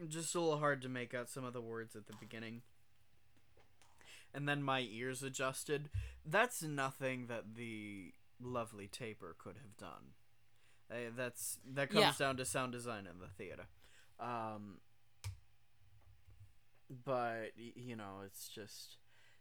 just 0.09 0.35
a 0.35 0.41
little 0.41 0.59
hard 0.59 0.83
to 0.83 0.89
make 0.91 1.15
out 1.15 1.31
some 1.31 1.45
of 1.45 1.53
the 1.55 1.63
words 1.63 1.97
at 1.97 2.07
the 2.07 2.13
beginning. 2.21 2.63
And 4.35 4.47
then 4.49 4.63
my 4.63 4.81
ears 4.81 5.23
adjusted. 5.23 5.89
That's 6.25 6.63
nothing 6.63 7.27
that 7.29 7.55
the 7.55 8.13
lovely 8.41 8.87
taper 8.87 9.35
could 9.39 9.57
have 9.57 9.77
done. 9.79 10.13
Uh, 10.91 11.11
that's 11.17 11.59
that 11.73 11.89
comes 11.89 12.03
Yeah. 12.03 12.13
down 12.19 12.37
to 12.37 12.45
sound 12.45 12.73
design 12.73 13.07
in 13.07 13.19
the 13.19 13.29
theater. 13.29 13.67
Um, 14.21 14.81
but 17.05 17.53
you 17.57 17.97
know, 17.97 18.21
it's 18.25 18.49
just 18.49 18.97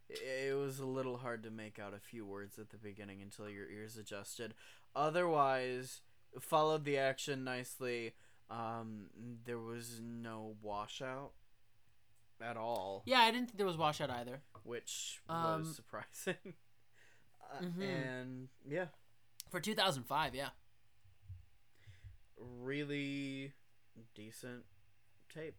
it, 0.08 0.54
was 0.56 0.78
a 0.78 0.86
little 0.86 1.16
hard 1.18 1.42
to 1.44 1.50
make 1.50 1.78
out 1.78 1.92
a 1.94 1.98
few 2.00 2.24
words 2.24 2.58
at 2.58 2.70
the 2.70 2.76
beginning 2.78 3.20
until 3.22 3.48
your 3.48 3.68
ears 3.68 3.96
adjusted. 3.96 4.54
Otherwise, 4.94 6.00
followed 6.40 6.84
the 6.84 6.96
action 6.98 7.44
nicely. 7.44 8.14
Um, 8.50 9.06
there 9.44 9.58
was 9.58 10.00
no 10.00 10.54
washout 10.62 11.32
at 12.40 12.56
all, 12.56 13.02
Yeah, 13.06 13.20
I 13.20 13.30
didn't 13.30 13.46
think 13.48 13.56
there 13.56 13.66
was 13.66 13.76
washout 13.78 14.10
either. 14.10 14.42
which 14.62 15.20
Um, 15.28 15.62
was 15.62 15.74
surprising. 15.74 16.36
uh, 17.52 17.62
Mhm. 17.62 17.82
And 17.82 18.48
yeah, 18.68 18.86
For 19.50 19.58
2005, 19.58 20.34
yeah. 20.34 20.50
really 22.38 23.52
decent 24.14 24.64
tape. 25.32 25.56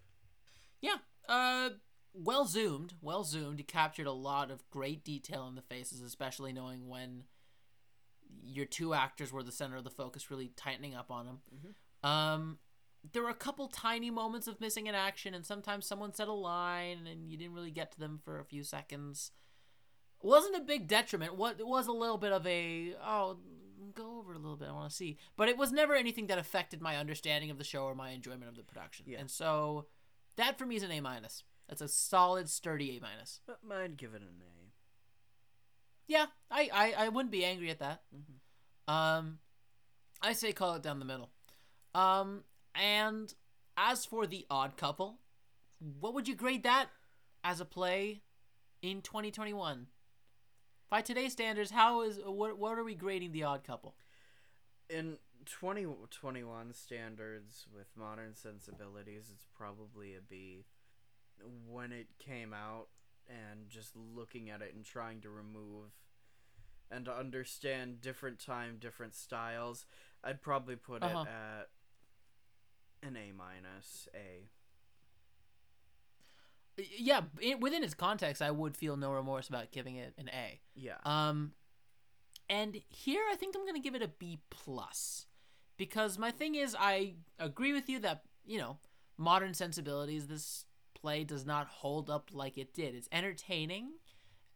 Yeah. 0.81 0.97
Uh 1.27 1.69
well 2.13 2.45
zoomed, 2.45 2.93
well 3.01 3.23
zoomed. 3.23 3.59
You 3.59 3.65
captured 3.65 4.07
a 4.07 4.11
lot 4.11 4.49
of 4.49 4.67
great 4.69 5.03
detail 5.03 5.47
in 5.47 5.55
the 5.55 5.61
faces, 5.61 6.01
especially 6.01 6.51
knowing 6.51 6.87
when 6.87 7.23
your 8.43 8.65
two 8.65 8.93
actors 8.93 9.31
were 9.31 9.43
the 9.43 9.51
center 9.51 9.77
of 9.77 9.83
the 9.83 9.89
focus, 9.89 10.31
really 10.31 10.51
tightening 10.55 10.95
up 10.95 11.11
on 11.11 11.25
them. 11.25 11.41
Mhm. 11.53 12.07
Um 12.09 12.59
there 13.13 13.23
were 13.23 13.29
a 13.29 13.35
couple 13.35 13.67
tiny 13.67 14.09
moments 14.09 14.47
of 14.47 14.59
missing 14.59 14.87
in 14.87 14.95
action, 14.95 15.33
and 15.33 15.45
sometimes 15.45 15.85
someone 15.85 16.13
said 16.13 16.27
a 16.27 16.33
line 16.33 17.07
and 17.07 17.29
you 17.29 17.37
didn't 17.37 17.53
really 17.53 17.71
get 17.71 17.91
to 17.93 17.99
them 17.99 18.19
for 18.23 18.39
a 18.39 18.43
few 18.45 18.63
seconds. 18.63 19.31
It 20.21 20.27
wasn't 20.27 20.55
a 20.57 20.61
big 20.61 20.87
detriment. 20.87 21.35
What 21.35 21.59
it 21.59 21.67
was 21.67 21.87
a 21.87 21.91
little 21.91 22.17
bit 22.17 22.31
of 22.31 22.45
a 22.47 22.95
oh 22.95 23.37
go 23.93 24.17
over 24.17 24.33
a 24.33 24.37
little 24.37 24.57
bit. 24.57 24.67
I 24.67 24.71
want 24.73 24.89
to 24.89 24.95
see, 24.95 25.17
but 25.35 25.47
it 25.47 25.57
was 25.57 25.71
never 25.71 25.95
anything 25.95 26.27
that 26.27 26.39
affected 26.39 26.81
my 26.81 26.97
understanding 26.97 27.49
of 27.51 27.57
the 27.57 27.63
show 27.63 27.83
or 27.83 27.95
my 27.95 28.09
enjoyment 28.09 28.49
of 28.49 28.55
the 28.55 28.63
production. 28.63 29.05
Yeah. 29.07 29.19
And 29.19 29.29
so 29.29 29.87
that 30.37 30.57
for 30.57 30.65
me 30.65 30.75
is 30.75 30.83
an 30.83 30.91
A 30.91 31.01
minus. 31.01 31.43
That's 31.67 31.81
a 31.81 31.87
solid, 31.87 32.49
sturdy 32.49 32.97
A 32.97 33.01
minus. 33.01 33.41
But 33.45 33.59
I'd 33.77 33.97
give 33.97 34.13
it 34.13 34.21
an 34.21 34.27
A. 34.41 34.71
Yeah, 36.07 36.27
I, 36.49 36.69
I 36.73 37.05
I 37.05 37.09
wouldn't 37.09 37.31
be 37.31 37.43
angry 37.43 37.69
at 37.69 37.79
that. 37.79 38.01
Mhm. 38.15 38.93
Um, 38.93 39.39
I 40.21 40.31
say 40.33 40.53
call 40.53 40.75
it 40.75 40.81
down 40.81 40.99
the 40.99 41.05
middle. 41.05 41.29
Um, 41.93 42.43
and 42.73 43.33
as 43.75 44.05
for 44.05 44.25
the 44.25 44.45
Odd 44.49 44.77
Couple, 44.77 45.19
what 45.99 46.13
would 46.13 46.27
you 46.27 46.35
grade 46.35 46.63
that 46.63 46.87
as 47.43 47.59
a 47.59 47.65
play 47.65 48.21
in 48.81 49.01
2021? 49.01 49.87
By 50.89 51.01
today's 51.01 51.33
standards, 51.33 51.71
how 51.71 52.01
is 52.01 52.19
what 52.23 52.57
what 52.57 52.77
are 52.77 52.83
we 52.85 52.95
grading 52.95 53.33
the 53.33 53.43
Odd 53.43 53.65
Couple? 53.65 53.95
In 54.89 55.17
2021 55.47 56.73
standards 56.73 57.65
with 57.73 57.87
modern 57.95 58.33
sensibilities, 58.35 59.29
it's 59.33 59.45
probably 59.55 60.13
a 60.15 60.21
B. 60.21 60.65
When 61.67 61.91
it 61.91 62.07
came 62.19 62.53
out, 62.53 62.87
and 63.29 63.67
just 63.69 63.91
looking 63.95 64.49
at 64.49 64.61
it 64.61 64.73
and 64.73 64.85
trying 64.85 65.19
to 65.21 65.29
remove 65.29 65.91
and 66.89 67.03
to 67.05 67.13
understand 67.13 67.99
different 67.99 68.39
time, 68.39 68.77
different 68.79 69.13
styles, 69.13 69.85
I'd 70.23 70.41
probably 70.41 70.77
put 70.77 71.03
Uh-huh. 71.03 71.23
it 71.23 71.27
at 71.27 71.69
an 73.03 73.17
A 73.17 73.31
minus 73.33 74.07
A. 74.15 74.49
Yeah, 76.97 77.21
it, 77.41 77.59
within 77.59 77.83
its 77.83 77.93
context, 77.93 78.41
I 78.41 78.51
would 78.51 78.77
feel 78.77 78.95
no 78.97 79.11
remorse 79.11 79.49
about 79.49 79.71
giving 79.71 79.95
it 79.97 80.13
an 80.17 80.29
A. 80.29 80.61
Yeah. 80.75 80.97
Um, 81.03 81.53
and 82.49 82.81
here 82.87 83.23
I 83.31 83.35
think 83.35 83.55
I'm 83.55 83.65
gonna 83.65 83.79
give 83.81 83.95
it 83.95 84.01
a 84.01 84.07
B 84.07 84.39
plus, 84.49 85.25
because 85.77 86.17
my 86.17 86.31
thing 86.31 86.55
is 86.55 86.75
I 86.79 87.15
agree 87.39 87.73
with 87.73 87.89
you 87.89 87.99
that 87.99 88.23
you 88.45 88.57
know 88.59 88.77
modern 89.17 89.53
sensibilities 89.53 90.27
this 90.27 90.65
play 90.93 91.23
does 91.23 91.45
not 91.45 91.67
hold 91.67 92.09
up 92.09 92.29
like 92.33 92.57
it 92.57 92.73
did. 92.73 92.95
It's 92.95 93.09
entertaining, 93.11 93.91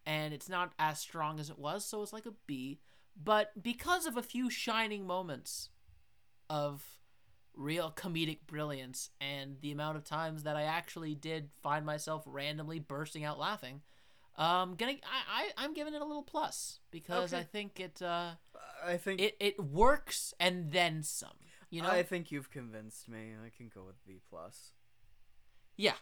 and 0.06 0.34
it's 0.34 0.50
not 0.50 0.74
as 0.80 1.00
strong 1.00 1.40
as 1.40 1.50
it 1.50 1.60
was, 1.60 1.86
so 1.86 2.02
it's 2.02 2.14
like 2.14 2.26
a 2.26 2.34
B. 2.48 2.80
But 3.22 3.52
because 3.62 4.06
of 4.06 4.18
a 4.18 4.24
few 4.24 4.50
shining 4.50 5.06
moments 5.06 5.70
of 6.50 6.84
real 7.56 7.92
comedic 7.96 8.40
brilliance 8.48 9.10
and 9.20 9.58
the 9.62 9.72
amount 9.72 9.98
of 9.98 10.04
times 10.04 10.44
that 10.44 10.56
I 10.56 10.64
actually 10.64 11.16
did 11.16 11.50
find 11.62 11.86
myself 11.86 12.24
randomly 12.26 12.80
bursting 12.80 13.24
out 13.24 13.40
laughing, 13.40 13.82
um, 14.38 14.76
gonna 14.76 14.94
I, 15.04 15.50
I 15.58 15.66
I'm 15.66 15.74
giving 15.74 15.94
it 15.94 16.02
a 16.02 16.06
little 16.06 16.24
plus 16.24 16.80
because 16.92 17.34
Okay. 17.34 17.42
I 17.42 17.44
think 17.44 17.80
it 17.80 18.02
uh 18.02 18.32
I 18.84 18.98
think 18.98 19.22
it 19.22 19.36
it 19.40 19.60
works 19.60 20.34
and 20.40 20.72
then 20.72 21.04
some. 21.04 21.38
You 21.70 21.82
know, 21.84 21.90
I 21.90 22.04
think 22.04 22.32
you've 22.32 22.50
convinced 22.52 23.08
me. 23.08 23.32
I 23.46 23.50
can 23.56 23.70
go 23.74 23.84
with 23.86 24.04
B 24.06 24.20
plus. 24.30 24.74
yeah, 25.78 25.94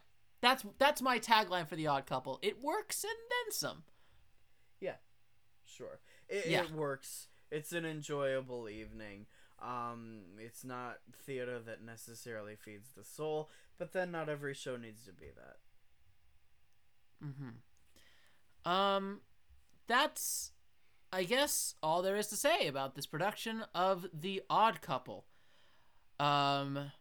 that's 0.41 0.65
that's 0.79 1.01
my 1.01 1.19
tagline 1.19 1.67
for 1.67 1.75
the 1.75 1.87
Odd 1.87 2.05
Couple. 2.07 2.39
It 2.41 2.61
works 2.61 3.03
and 3.03 3.13
then 3.29 3.51
some. 3.51 3.83
Yeah, 4.79 4.95
sure. 5.63 5.99
It, 6.27 6.47
Yeah. 6.47 6.63
it 6.63 6.71
works. 6.71 7.27
It's 7.51 7.71
an 7.71 7.85
enjoyable 7.85 8.67
evening. 8.69 9.25
Um, 9.61 10.21
it's 10.37 10.63
not 10.63 10.99
theater 11.25 11.59
that 11.59 11.83
necessarily 11.83 12.55
feeds 12.55 12.91
the 12.95 13.03
soul, 13.03 13.49
but 13.77 13.91
then 13.91 14.09
not 14.11 14.29
every 14.29 14.53
show 14.53 14.77
needs 14.77 15.03
to 15.05 15.11
be 15.11 15.25
that. 15.35 15.57
Mm-hmm. 17.25 18.69
Um, 18.71 19.21
that's, 19.87 20.51
I 21.11 21.23
guess, 21.23 21.73
all 21.81 22.01
there 22.01 22.15
is 22.15 22.27
to 22.27 22.35
say 22.35 22.67
about 22.67 22.95
this 22.95 23.07
production 23.07 23.63
of 23.73 24.05
The 24.13 24.43
Odd 24.49 24.81
Couple. 24.81 25.25
Um, 26.19 26.91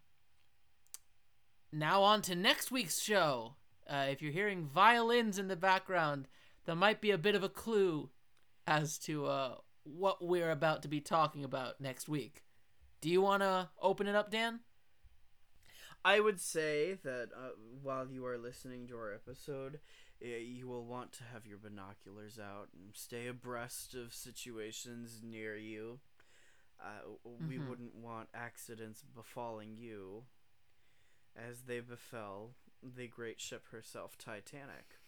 now 1.71 2.03
on 2.03 2.23
to 2.23 2.35
next 2.35 2.71
week's 2.71 3.01
show. 3.01 3.55
Uh, 3.87 4.07
if 4.11 4.23
you're 4.23 4.33
hearing 4.33 4.65
violins 4.65 5.39
in 5.39 5.49
the 5.49 5.57
background, 5.57 6.27
that 6.65 6.77
might 6.77 7.01
be 7.01 7.11
a 7.11 7.19
bit 7.19 7.35
of 7.35 7.43
a 7.43 7.49
clue 7.51 8.09
as 8.67 8.99
to 8.99 9.27
uh, 9.27 9.55
what 9.85 10.25
we're 10.25 10.51
about 10.51 10.83
to 10.83 10.89
be 10.89 11.01
talking 11.01 11.45
about 11.45 11.81
next 11.81 12.09
week. 12.09 12.45
Do 13.01 13.11
you 13.11 13.21
want 13.21 13.43
to 13.43 13.69
open 13.81 14.07
it 14.07 14.15
up, 14.15 14.31
Dan? 14.31 14.61
I 16.05 16.21
would 16.21 16.41
say 16.41 16.97
that 17.03 17.29
uh, 17.37 17.51
while 17.83 18.09
you 18.09 18.25
are 18.25 18.39
listening 18.39 18.87
to 18.89 18.97
our 18.97 19.13
episode, 19.13 19.81
you 20.21 20.67
will 20.67 20.85
want 20.85 21.13
to 21.13 21.25
have 21.25 21.47
your 21.47 21.59
binoculars 21.59 22.39
out 22.39 22.69
and 22.75 22.95
stay 22.95 23.27
abreast 23.27 23.95
of 23.95 24.13
situations 24.13 25.21
near 25.23 25.57
you. 25.57 26.01
Uh, 26.81 27.09
we 27.25 27.57
Mhm. 27.59 27.69
wouldn't 27.69 27.95
want 27.95 28.29
accidents 28.35 29.03
befalling 29.03 29.77
you 29.77 30.27
as 31.35 31.63
they 31.63 31.81
befell 31.81 32.55
the 32.83 33.09
great 33.09 33.41
ship 33.41 33.67
herself, 33.69 34.17
Titanic. 34.19 34.99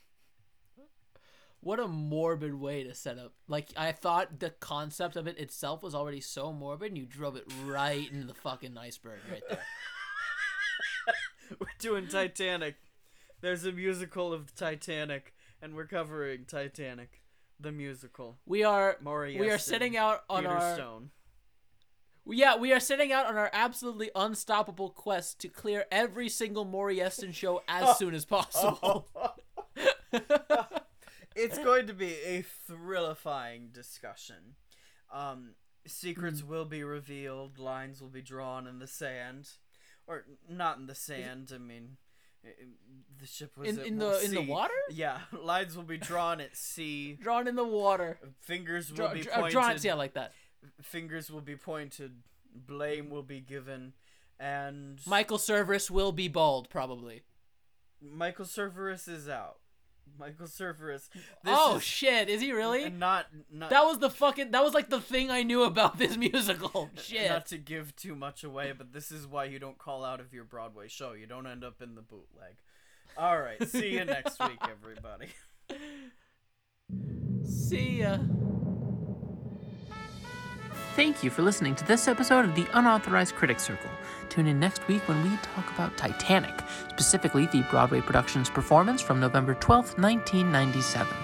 What 1.63 1.79
a 1.79 1.87
morbid 1.87 2.55
way 2.55 2.85
to 2.85 2.95
set 2.95 3.19
up. 3.19 3.35
Like 3.47 3.69
I 3.77 3.93
thought 3.93 4.41
the 4.41 4.51
concept 4.51 5.15
of 5.15 5.27
it 5.27 5.37
itself 5.39 5.83
was 5.83 5.95
already 5.95 6.21
so 6.23 6.53
morbid, 6.55 6.89
and 6.93 6.99
you 6.99 7.05
drove 7.05 7.37
it 7.37 7.45
right 7.65 8.11
into 8.11 8.27
the 8.27 8.33
fucking 8.35 8.79
iceberg 8.79 9.21
right 9.31 9.43
there. 9.49 9.67
we're 11.61 11.67
doing 11.79 12.09
Titanic. 12.09 12.77
There's 13.41 13.65
a 13.65 13.73
musical 13.73 14.33
of 14.33 14.55
Titanic, 14.55 15.35
and 15.63 15.75
we're 15.75 15.87
covering 15.87 16.45
Titanic, 16.47 17.23
the 17.59 17.73
musical. 17.73 18.39
We 18.45 18.65
are 18.65 18.99
Maury 19.01 19.39
we 19.39 19.51
are 19.51 19.59
setting 19.59 19.97
out 19.97 20.25
on 20.29 20.43
Peter 20.43 20.55
our 20.55 20.75
Stone. 20.75 21.11
yeah 22.27 22.57
we 22.57 22.73
are 22.73 22.81
setting 22.81 23.13
out 23.13 23.27
on 23.27 23.37
our 23.37 23.51
absolutely 23.53 24.11
unstoppable 24.15 24.91
quest 24.91 25.41
to 25.41 25.49
clear 25.49 25.87
every 25.91 26.29
single 26.29 26.65
Maury 26.67 26.99
Yeston 26.99 27.33
show 27.33 27.63
as 27.67 27.97
soon 27.99 28.15
as 28.15 28.25
possible. 28.25 29.09
it's 31.35 31.59
going 31.59 31.87
to 31.87 31.95
be 31.95 32.17
a 32.25 32.45
thrillifying 32.69 33.73
discussion. 33.73 34.57
Um, 35.13 35.55
secrets 35.87 36.43
will 36.43 36.67
be 36.67 36.85
revealed. 36.85 37.59
Lines 37.59 38.03
will 38.03 38.09
be 38.09 38.23
drawn 38.23 38.67
in 38.67 38.81
the 38.81 38.87
sand, 38.87 39.49
or 40.07 40.25
not 40.49 40.79
in 40.79 40.87
the 40.87 40.95
sand. 40.95 41.53
I 41.55 41.59
mean, 41.59 41.97
the 42.43 43.27
ship 43.27 43.57
was 43.57 43.69
in 43.69 43.79
at 43.79 43.87
in 43.87 43.99
the 43.99 44.25
in 44.25 44.33
the 44.35 44.43
water, 44.43 44.75
Yeah, 44.91 45.19
lines 45.33 45.77
will 45.77 45.83
be 45.85 45.99
drawn 45.99 46.41
at 46.41 46.57
sea. 46.57 47.15
drawn 47.21 47.47
in 47.47 47.55
the 47.57 47.65
water, 47.65 48.19
Fingers 48.41 48.91
will 48.91 48.97
Draw, 48.97 49.15
be 49.15 49.23
pointed. 49.25 49.53
drawn. 49.53 49.77
Yeah, 49.83 49.95
like 49.95 50.15
that. 50.15 50.33
fingers 50.83 51.31
will 51.31 51.41
be 51.43 51.57
pointed, 51.57 52.23
blame 52.55 53.11
will 53.11 53.23
be 53.23 53.41
given, 53.41 53.93
and 54.39 55.01
Michael 55.07 55.39
Cerveris 55.39 55.91
will 55.91 56.13
be 56.13 56.29
bald, 56.29 56.69
probably. 56.71 57.23
Michael 58.03 58.47
Cerveris 58.47 59.07
is 59.09 59.29
out. 59.29 59.59
Michael 60.19 60.47
Cerveris. 60.47 61.09
This 61.13 61.23
oh 61.47 61.77
is- 61.77 61.83
shit, 61.83 62.29
is 62.29 62.41
he 62.41 62.53
really? 62.53 62.89
not 62.91 63.27
not 63.53 63.71
That 63.71 63.85
was 63.85 63.99
the 63.99 64.11
fucking. 64.11 64.51
That 64.51 64.63
was 64.63 64.75
like 64.75 64.91
the 64.91 65.01
thing 65.01 65.31
I 65.31 65.43
knew 65.43 65.63
about 65.65 65.99
this 65.99 66.17
musical. 66.29 66.91
Shit. 66.97 67.31
not 67.31 67.47
to 67.47 67.59
give 67.59 67.95
too 67.97 68.15
much 68.15 68.45
away, 68.45 68.73
but 68.77 68.93
this 68.93 69.11
is 69.13 69.27
why 69.27 69.45
you 69.45 69.59
don't 69.59 69.79
call 69.79 70.05
out 70.05 70.21
of 70.21 70.33
your 70.35 70.45
Broadway 70.45 70.89
show. 70.89 71.13
You 71.13 71.27
don't 71.27 71.47
end 71.47 71.65
up 71.65 71.81
in 71.83 71.95
the 71.95 72.03
bootleg. 72.03 72.57
All 73.19 73.41
right, 73.41 73.67
see 73.69 73.95
you 73.95 74.05
next 74.05 74.39
week, 74.41 74.59
everybody. 74.71 75.29
See 77.45 78.01
ya. 78.01 78.19
Thank 80.97 81.23
you 81.23 81.31
for 81.31 81.43
listening 81.43 81.75
to 81.77 81.87
this 81.87 82.09
episode 82.09 82.45
of 82.45 82.55
the 82.55 82.67
Unauthorized 82.75 83.35
Critics 83.35 83.63
Circle. 83.65 83.91
Tune 84.31 84.47
in 84.47 84.61
next 84.61 84.87
week 84.87 85.07
when 85.09 85.23
we 85.25 85.37
talk 85.39 85.69
about 85.75 85.97
Titanic, 85.97 86.55
specifically 86.89 87.47
the 87.47 87.63
Broadway 87.69 88.01
production's 88.01 88.49
performance 88.49 89.03
from 89.03 89.19
November 89.19 89.57
12th, 89.57 89.99
1997. 89.99 91.15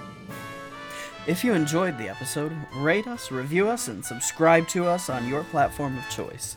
If 1.28 1.44
you 1.44 1.54
enjoyed 1.54 1.96
the 1.98 2.08
episode, 2.08 2.52
rate 2.74 3.06
us, 3.06 3.30
review 3.30 3.68
us, 3.68 3.86
and 3.86 4.04
subscribe 4.04 4.66
to 4.68 4.86
us 4.86 5.08
on 5.08 5.28
your 5.28 5.44
platform 5.44 5.96
of 5.96 6.08
choice. 6.10 6.56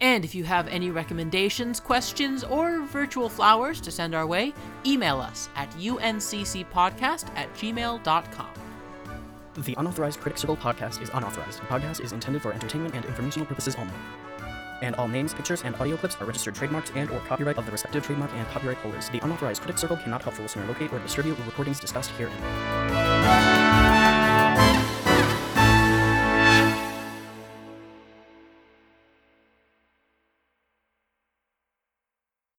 And 0.00 0.24
if 0.24 0.34
you 0.34 0.42
have 0.42 0.66
any 0.68 0.90
recommendations, 0.90 1.78
questions, 1.78 2.42
or 2.42 2.82
virtual 2.82 3.28
flowers 3.28 3.80
to 3.82 3.92
send 3.92 4.14
our 4.14 4.26
way, 4.26 4.52
email 4.84 5.20
us 5.20 5.48
at 5.54 5.70
unccpodcast 5.72 7.30
at 7.36 7.54
gmail.com. 7.54 8.50
The 9.54 9.74
Unauthorized 9.78 10.20
Critics 10.20 10.42
Circle 10.42 10.56
podcast 10.56 11.00
is 11.00 11.10
unauthorized. 11.14 11.60
The 11.60 11.66
podcast 11.66 12.04
is 12.04 12.12
intended 12.12 12.42
for 12.42 12.52
entertainment 12.52 12.94
and 12.94 13.04
informational 13.04 13.46
purposes 13.46 13.76
only. 13.76 13.94
And 14.82 14.94
all 14.96 15.08
names, 15.08 15.34
pictures, 15.34 15.62
and 15.62 15.74
audio 15.76 15.96
clips 15.96 16.16
are 16.20 16.24
registered 16.24 16.54
trademarks 16.54 16.90
and 16.94 17.10
or 17.10 17.20
copyright 17.20 17.58
of 17.58 17.66
the 17.66 17.72
respective 17.72 18.04
trademark 18.04 18.32
and 18.34 18.46
copyright 18.48 18.78
holders. 18.78 19.08
The 19.10 19.20
Unauthorized 19.20 19.62
Critics 19.62 19.80
Circle 19.80 19.96
cannot 19.98 20.22
help 20.22 20.36
the 20.36 20.42
listener 20.42 20.66
locate 20.66 20.92
or 20.92 20.98
distribute 21.00 21.36
the 21.36 21.44
recordings 21.44 21.80
discussed 21.80 22.10
herein. 22.12 23.75